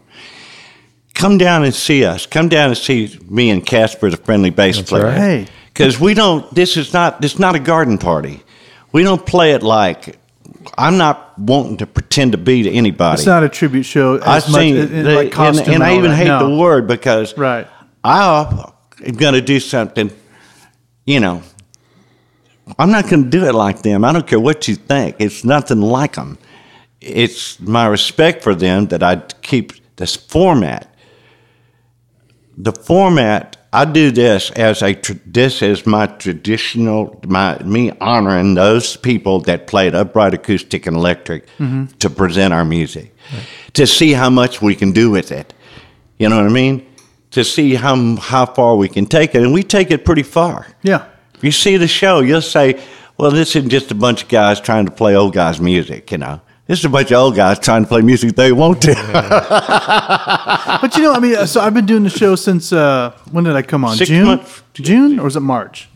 come 1.21 1.37
down 1.37 1.63
and 1.63 1.73
see 1.73 2.03
us. 2.05 2.25
Come 2.25 2.49
down 2.49 2.69
and 2.69 2.77
see 2.77 3.17
me 3.29 3.49
and 3.49 3.65
Casper, 3.65 4.09
the 4.09 4.17
friendly 4.17 4.49
bass 4.49 4.81
player. 4.81 5.05
right. 5.05 5.49
Because 5.67 5.99
we 5.99 6.13
don't. 6.13 6.53
This 6.53 6.75
is 6.75 6.91
not. 6.93 7.21
This 7.21 7.33
is 7.35 7.39
not 7.39 7.55
a 7.55 7.59
garden 7.59 7.97
party. 7.97 8.43
We 8.91 9.03
don't 9.03 9.25
play 9.25 9.51
it 9.53 9.63
like. 9.63 10.17
I'm 10.77 10.97
not 10.97 11.37
wanting 11.39 11.77
to 11.77 11.87
pretend 11.87 12.33
to 12.33 12.37
be 12.37 12.63
to 12.63 12.69
anybody. 12.69 13.13
It's 13.19 13.25
not 13.25 13.43
a 13.43 13.49
tribute 13.49 13.83
show. 13.83 14.19
I 14.19 14.37
As 14.37 14.47
much, 14.49 14.61
sing, 14.61 14.75
in- 14.75 14.91
in 14.93 15.03
the- 15.05 15.15
like 15.15 15.23
and, 15.27 15.31
costume 15.33 15.73
and 15.75 15.83
I 15.83 15.95
even 15.97 16.11
that. 16.11 16.17
hate 16.17 16.27
No. 16.27 16.49
the 16.49 16.55
word 16.57 16.87
because 16.87 17.35
Right. 17.37 17.67
I 18.03 18.73
am 19.05 19.13
going 19.15 19.33
to 19.33 19.41
do 19.41 19.59
something, 19.59 20.11
you 21.05 21.19
know. 21.19 21.41
I'm 22.77 22.91
not 22.91 23.09
going 23.09 23.23
to 23.23 23.29
do 23.29 23.45
it 23.45 23.53
like 23.55 23.81
them. 23.81 24.03
I 24.05 24.11
don't 24.13 24.27
care 24.27 24.39
what 24.39 24.67
you 24.67 24.75
think. 24.75 25.15
It's 25.19 25.43
nothing 25.43 25.81
like 25.81 26.13
them. 26.15 26.37
It's 26.99 27.59
my 27.59 27.87
respect 27.87 28.43
for 28.43 28.53
them 28.53 28.87
that 28.87 29.01
I 29.01 29.15
keep 29.41 29.73
this 29.95 30.15
format. 30.15 30.90
The 32.63 32.73
format, 32.73 33.57
I 33.73 33.85
do 33.85 34.11
this 34.11 34.51
as 34.51 34.83
a 34.83 34.93
this 35.25 35.63
is 35.63 35.87
my 35.87 36.05
traditional 36.05 37.19
my 37.25 37.57
me 37.63 37.91
honoring 37.99 38.53
those 38.53 38.97
people 38.97 39.39
that 39.41 39.65
played 39.65 39.95
upright 39.95 40.35
acoustic 40.35 40.85
and 40.85 40.95
electric 40.95 41.47
mm-hmm. 41.57 41.85
to 41.85 42.09
present 42.11 42.53
our 42.53 42.63
music, 42.63 43.15
to 43.73 43.87
see 43.87 44.11
how 44.11 44.29
much 44.29 44.61
we 44.61 44.75
can 44.75 44.91
do 44.91 45.09
with 45.09 45.31
it. 45.31 45.55
You 46.19 46.29
know 46.29 46.35
what 46.35 46.45
I 46.45 46.53
mean? 46.53 46.85
To 47.31 47.43
see 47.43 47.73
how 47.73 48.15
how 48.17 48.45
far 48.45 48.75
we 48.75 48.89
can 48.89 49.07
take 49.07 49.33
it, 49.33 49.41
and 49.41 49.53
we 49.53 49.63
take 49.63 49.89
it 49.89 50.05
pretty 50.05 50.23
far. 50.23 50.67
Yeah. 50.83 51.07
If 51.33 51.43
you 51.43 51.51
see 51.51 51.77
the 51.77 51.87
show, 51.87 52.19
you'll 52.19 52.43
say, 52.43 52.79
"Well, 53.17 53.31
this 53.31 53.55
isn't 53.55 53.71
just 53.71 53.89
a 53.89 53.95
bunch 53.95 54.21
of 54.21 54.29
guys 54.29 54.61
trying 54.61 54.85
to 54.85 54.91
play 54.91 55.15
old 55.15 55.33
guys' 55.33 55.59
music." 55.59 56.11
You 56.11 56.19
know, 56.19 56.41
this 56.71 56.79
is 56.79 56.85
a 56.85 56.89
bunch 56.89 57.11
of 57.11 57.17
old 57.17 57.35
guys 57.35 57.59
trying 57.59 57.83
to 57.83 57.87
play 57.89 58.01
music 58.01 58.33
they 58.33 58.53
want 58.53 58.81
to. 58.83 58.91
But 60.81 60.95
you 60.95 61.03
know, 61.03 61.13
I 61.13 61.19
mean, 61.19 61.45
so 61.45 61.59
I've 61.59 61.73
been 61.73 61.85
doing 61.85 62.03
the 62.03 62.09
show 62.09 62.35
since 62.35 62.71
uh, 62.71 63.11
when 63.31 63.43
did 63.43 63.55
I 63.57 63.61
come 63.61 63.83
on? 63.83 63.97
Six 63.97 64.07
June, 64.09 64.25
months. 64.25 64.63
June, 64.73 65.19
or 65.19 65.25
was 65.25 65.35
it 65.35 65.41
March? 65.41 65.89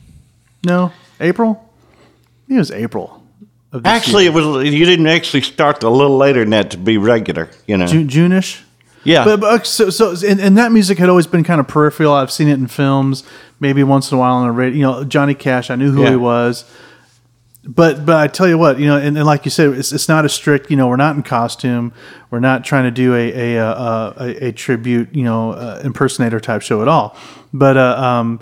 No, 0.65 0.91
April. 1.21 1.63
It 2.49 2.57
was 2.57 2.71
April. 2.71 3.23
Of 3.71 3.83
this 3.83 3.89
actually, 3.91 4.23
year. 4.25 4.33
it 4.33 4.35
was 4.35 4.65
you 4.69 4.85
didn't 4.85 5.07
actually 5.07 5.41
start 5.43 5.81
a 5.83 5.89
little 5.89 6.17
later 6.17 6.41
than 6.41 6.49
that 6.49 6.71
to 6.71 6.77
be 6.77 6.97
regular. 6.97 7.49
You 7.67 7.77
know, 7.77 7.87
June, 7.87 8.09
June-ish. 8.09 8.61
yeah. 9.05 9.23
But, 9.23 9.39
but 9.39 9.65
so, 9.65 9.89
so 9.89 10.13
and, 10.27 10.41
and 10.41 10.57
that 10.57 10.73
music 10.73 10.97
had 10.97 11.07
always 11.09 11.25
been 11.27 11.45
kind 11.45 11.61
of 11.61 11.67
peripheral. 11.69 12.13
I've 12.13 12.31
seen 12.31 12.49
it 12.49 12.55
in 12.59 12.67
films, 12.67 13.23
maybe 13.61 13.81
once 13.83 14.11
in 14.11 14.17
a 14.17 14.19
while 14.19 14.35
on 14.35 14.47
the 14.47 14.51
radio. 14.51 14.75
You 14.77 14.83
know, 14.83 15.03
Johnny 15.05 15.35
Cash. 15.35 15.69
I 15.69 15.75
knew 15.75 15.91
who 15.91 16.03
Yeah. 16.03 16.09
he 16.09 16.15
was. 16.17 16.65
But 17.67 18.05
but 18.05 18.17
I 18.17 18.27
tell 18.27 18.47
you 18.47 18.57
what, 18.59 18.79
you 18.79 18.85
know, 18.85 18.97
and, 18.97 19.17
and 19.17 19.25
like 19.25 19.43
you 19.45 19.51
said, 19.51 19.73
it's, 19.73 19.91
it's 19.91 20.07
not 20.07 20.23
a 20.23 20.29
strict. 20.29 20.69
You 20.69 20.77
know, 20.77 20.87
we're 20.87 20.97
not 20.97 21.15
in 21.15 21.23
costume. 21.23 21.93
We're 22.29 22.39
not 22.39 22.63
trying 22.63 22.83
to 22.83 22.91
do 22.91 23.15
a 23.15 23.55
a 23.55 23.57
a, 23.57 24.13
a, 24.17 24.47
a 24.47 24.51
tribute, 24.51 25.15
you 25.15 25.23
know, 25.23 25.51
uh, 25.53 25.81
impersonator 25.83 26.39
type 26.39 26.61
show 26.61 26.81
at 26.83 26.87
all. 26.87 27.17
But 27.53 27.75
uh, 27.77 27.95
um, 27.97 28.39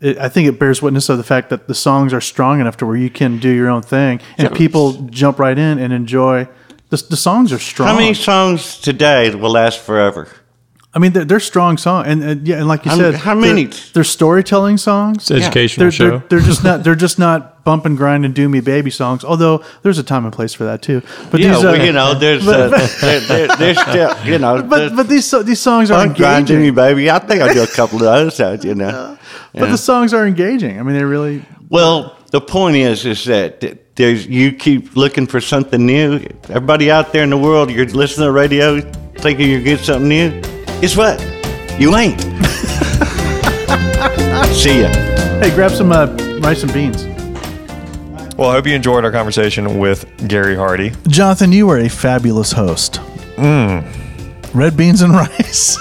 it, 0.00 0.16
I 0.18 0.28
think 0.30 0.48
it 0.48 0.58
bears 0.58 0.80
witness 0.80 1.08
of 1.10 1.18
the 1.18 1.24
fact 1.24 1.50
that 1.50 1.68
the 1.68 1.74
songs 1.74 2.12
are 2.14 2.20
strong 2.20 2.60
enough 2.60 2.76
to 2.78 2.86
where 2.86 2.96
you 2.96 3.10
can 3.10 3.38
do 3.38 3.50
your 3.50 3.68
own 3.68 3.82
thing, 3.82 4.20
and 4.38 4.48
Yeah. 4.50 4.56
people 4.56 4.92
jump 5.10 5.38
right 5.38 5.58
in 5.58 5.78
and 5.78 5.92
enjoy. 5.92 6.48
The, 6.88 6.96
the 7.10 7.16
songs 7.16 7.52
are 7.52 7.58
strong. 7.58 7.88
how 7.88 7.96
many 7.96 8.14
songs 8.14 8.78
today 8.78 9.34
will 9.34 9.50
last 9.52 9.80
forever? 9.80 10.28
I 10.94 10.98
mean, 10.98 11.12
they're, 11.12 11.24
they're 11.24 11.40
strong 11.40 11.78
songs, 11.78 12.06
and, 12.06 12.22
and 12.22 12.46
yeah, 12.46 12.56
and 12.58 12.68
like 12.68 12.84
you 12.84 12.90
How- 12.90 12.98
said, 12.98 13.14
how 13.14 13.32
they're- 13.34 13.40
many? 13.54 13.64
They're, 13.94 14.04
storytelling 14.04 14.76
songs. 14.76 15.22
It's 15.22 15.30
an 15.30 15.36
educational 15.38 15.84
They're, 15.84 15.90
show. 15.90 16.10
they're, 16.10 16.28
they're 16.28 16.40
just 16.40 16.64
not. 16.64 16.84
They're 16.84 16.94
just 16.94 17.18
not 17.18 17.64
bump 17.64 17.86
and 17.86 17.96
grind 17.96 18.24
and 18.26 18.34
do 18.34 18.46
me 18.48 18.60
baby 18.60 18.90
songs. 18.90 19.24
Although 19.24 19.64
there's 19.82 19.98
a 19.98 20.02
time 20.02 20.24
and 20.24 20.32
place 20.34 20.52
for 20.52 20.64
that 20.64 20.82
too. 20.82 21.00
But 21.30 21.40
Yeah, 21.40 21.54
these, 21.54 21.64
uh, 21.64 21.72
you 21.74 21.92
know, 21.92 22.12
there's, 22.14 22.44
but, 22.44 22.74
uh, 22.74 22.88
there, 23.00 23.20
there, 23.20 23.48
there's 23.56 23.80
still, 23.80 24.14
you 24.26 24.38
know, 24.38 24.62
but 24.68 24.94
but 24.94 25.08
these 25.08 25.30
these 25.44 25.60
songs 25.60 25.90
are 25.90 25.98
I'm 26.00 26.12
grinding 26.12 26.56
engaging. 26.56 26.64
you, 26.66 26.72
baby. 26.74 27.10
I 27.10 27.20
think 27.20 27.40
I'll 27.40 27.54
do 27.54 27.62
a 27.62 27.66
couple 27.66 27.96
of 27.96 28.02
those, 28.02 28.38
uh, 28.40 28.58
you 28.62 28.74
know. 28.74 29.16
But 29.54 29.70
the 29.70 29.78
songs 29.78 30.12
are 30.12 30.26
engaging. 30.26 30.78
I 30.78 30.82
mean, 30.82 30.94
they 30.96 31.04
really. 31.04 31.42
Well, 31.70 32.18
the 32.32 32.40
point 32.42 32.76
is, 32.76 33.06
is 33.06 33.24
that 33.24 33.96
there's 33.96 34.26
you 34.26 34.52
keep 34.52 34.94
looking 34.94 35.26
for 35.26 35.40
something 35.40 35.86
new. 35.86 36.20
Everybody 36.50 36.90
out 36.90 37.14
there 37.14 37.22
in 37.22 37.30
the 37.30 37.38
world, 37.38 37.70
you're 37.70 37.86
listening 37.86 38.26
to 38.26 38.32
radio, 38.32 38.80
thinking 39.16 39.48
you 39.48 39.62
get 39.62 39.80
something 39.80 40.08
new. 40.08 40.42
Guess 40.82 40.96
what? 40.96 41.20
You 41.80 41.94
ain't. 41.96 42.20
See 44.52 44.80
ya. 44.82 44.88
Hey, 45.38 45.50
grab 45.54 45.70
some 45.70 45.92
uh, 45.92 46.06
rice 46.42 46.62
and 46.64 46.72
beans. 46.74 47.04
Well, 48.36 48.50
I 48.50 48.54
hope 48.54 48.66
you 48.66 48.74
enjoyed 48.74 49.04
our 49.04 49.12
conversation 49.12 49.78
with 49.78 50.04
Gary 50.28 50.56
Hardy. 50.56 50.92
Jonathan, 51.06 51.52
you 51.52 51.68
were 51.68 51.78
a 51.78 51.88
fabulous 51.88 52.50
host. 52.50 52.94
Mm. 53.36 53.84
Red 54.54 54.76
beans 54.76 55.02
and 55.02 55.12
rice 55.14 55.78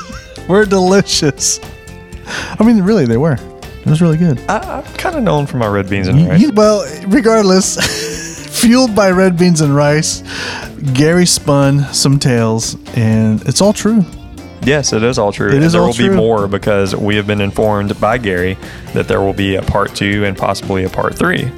were 0.48 0.66
delicious. 0.66 1.60
I 2.60 2.64
mean, 2.64 2.82
really, 2.84 3.06
they 3.06 3.18
were. 3.18 3.34
It 3.80 3.88
was 3.88 4.02
really 4.04 4.18
good. 4.18 4.40
I, 4.48 4.60
I'm 4.60 4.84
kind 4.94 5.16
of 5.16 5.24
known 5.24 5.48
for 5.48 5.58
my 5.58 5.68
red 5.68 5.90
beans 5.90 6.08
and 6.08 6.20
You- 6.20 6.30
rice. 6.30 6.42
you- 6.42 6.52
well, 6.54 6.86
regardless, 7.08 7.78
fueled 8.62 8.96
by 8.96 9.10
red 9.10 9.36
beans 9.38 9.62
and 9.62 9.76
rice, 9.76 10.22
Gary 10.94 11.26
spun 11.26 11.92
some 11.92 12.20
tales, 12.20 12.78
and 12.96 13.42
it's 13.48 13.62
all 13.62 13.74
true. 13.74 14.06
Yes, 14.64 14.94
it 14.94 15.02
is 15.04 15.18
all 15.18 15.32
true. 15.32 15.50
It 15.50 15.56
and 15.56 15.64
is 15.64 15.74
there 15.74 15.82
will 15.82 15.94
be 15.94 16.10
more 16.10 16.48
because 16.48 16.96
we 16.96 17.16
have 17.16 17.26
been 17.26 17.42
informed 17.42 18.00
by 18.00 18.18
Gary 18.18 18.58
that 18.94 19.08
there 19.08 19.22
will 19.22 19.34
be 19.34 19.56
a 19.56 19.62
part 19.62 19.96
two 19.96 20.24
and 20.24 20.38
possibly 20.38 20.84
a 20.84 20.90
part 20.90 21.18
three 21.18 21.52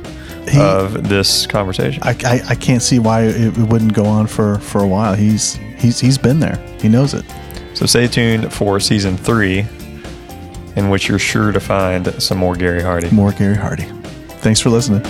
He- 0.49 0.59
of 0.59 1.09
this 1.09 1.45
conversation. 1.45 2.01
I, 2.03 2.15
I, 2.25 2.41
I 2.49 2.55
can't 2.55 2.81
see 2.81 2.99
why 2.99 3.23
it, 3.23 3.57
it 3.57 3.67
wouldn't 3.67 3.93
go 3.93 4.05
on 4.05 4.27
for, 4.27 4.57
for 4.59 4.81
a 4.81 4.87
while. 4.87 5.15
He's 5.15 5.55
he's 5.77 5.99
he's 5.99 6.17
been 6.17 6.39
there. 6.39 6.55
He 6.81 6.87
knows 6.87 7.13
it. 7.13 7.25
so 7.73 7.85
stay 7.85 8.07
tuned 8.07 8.53
for 8.53 8.79
season 8.79 9.17
three, 9.17 9.65
in 10.77 10.89
which 10.89 11.09
you're 11.09 11.19
sure 11.19 11.51
to 11.51 11.59
find 11.59 12.21
some 12.23 12.37
more 12.37 12.55
Gary 12.55 12.81
Hardy. 12.81 13.09
More 13.11 13.33
Gary 13.33 13.55
Hardy. 13.57 13.83
Thanks 14.39 14.59
for 14.61 14.69
listening. 14.69 15.03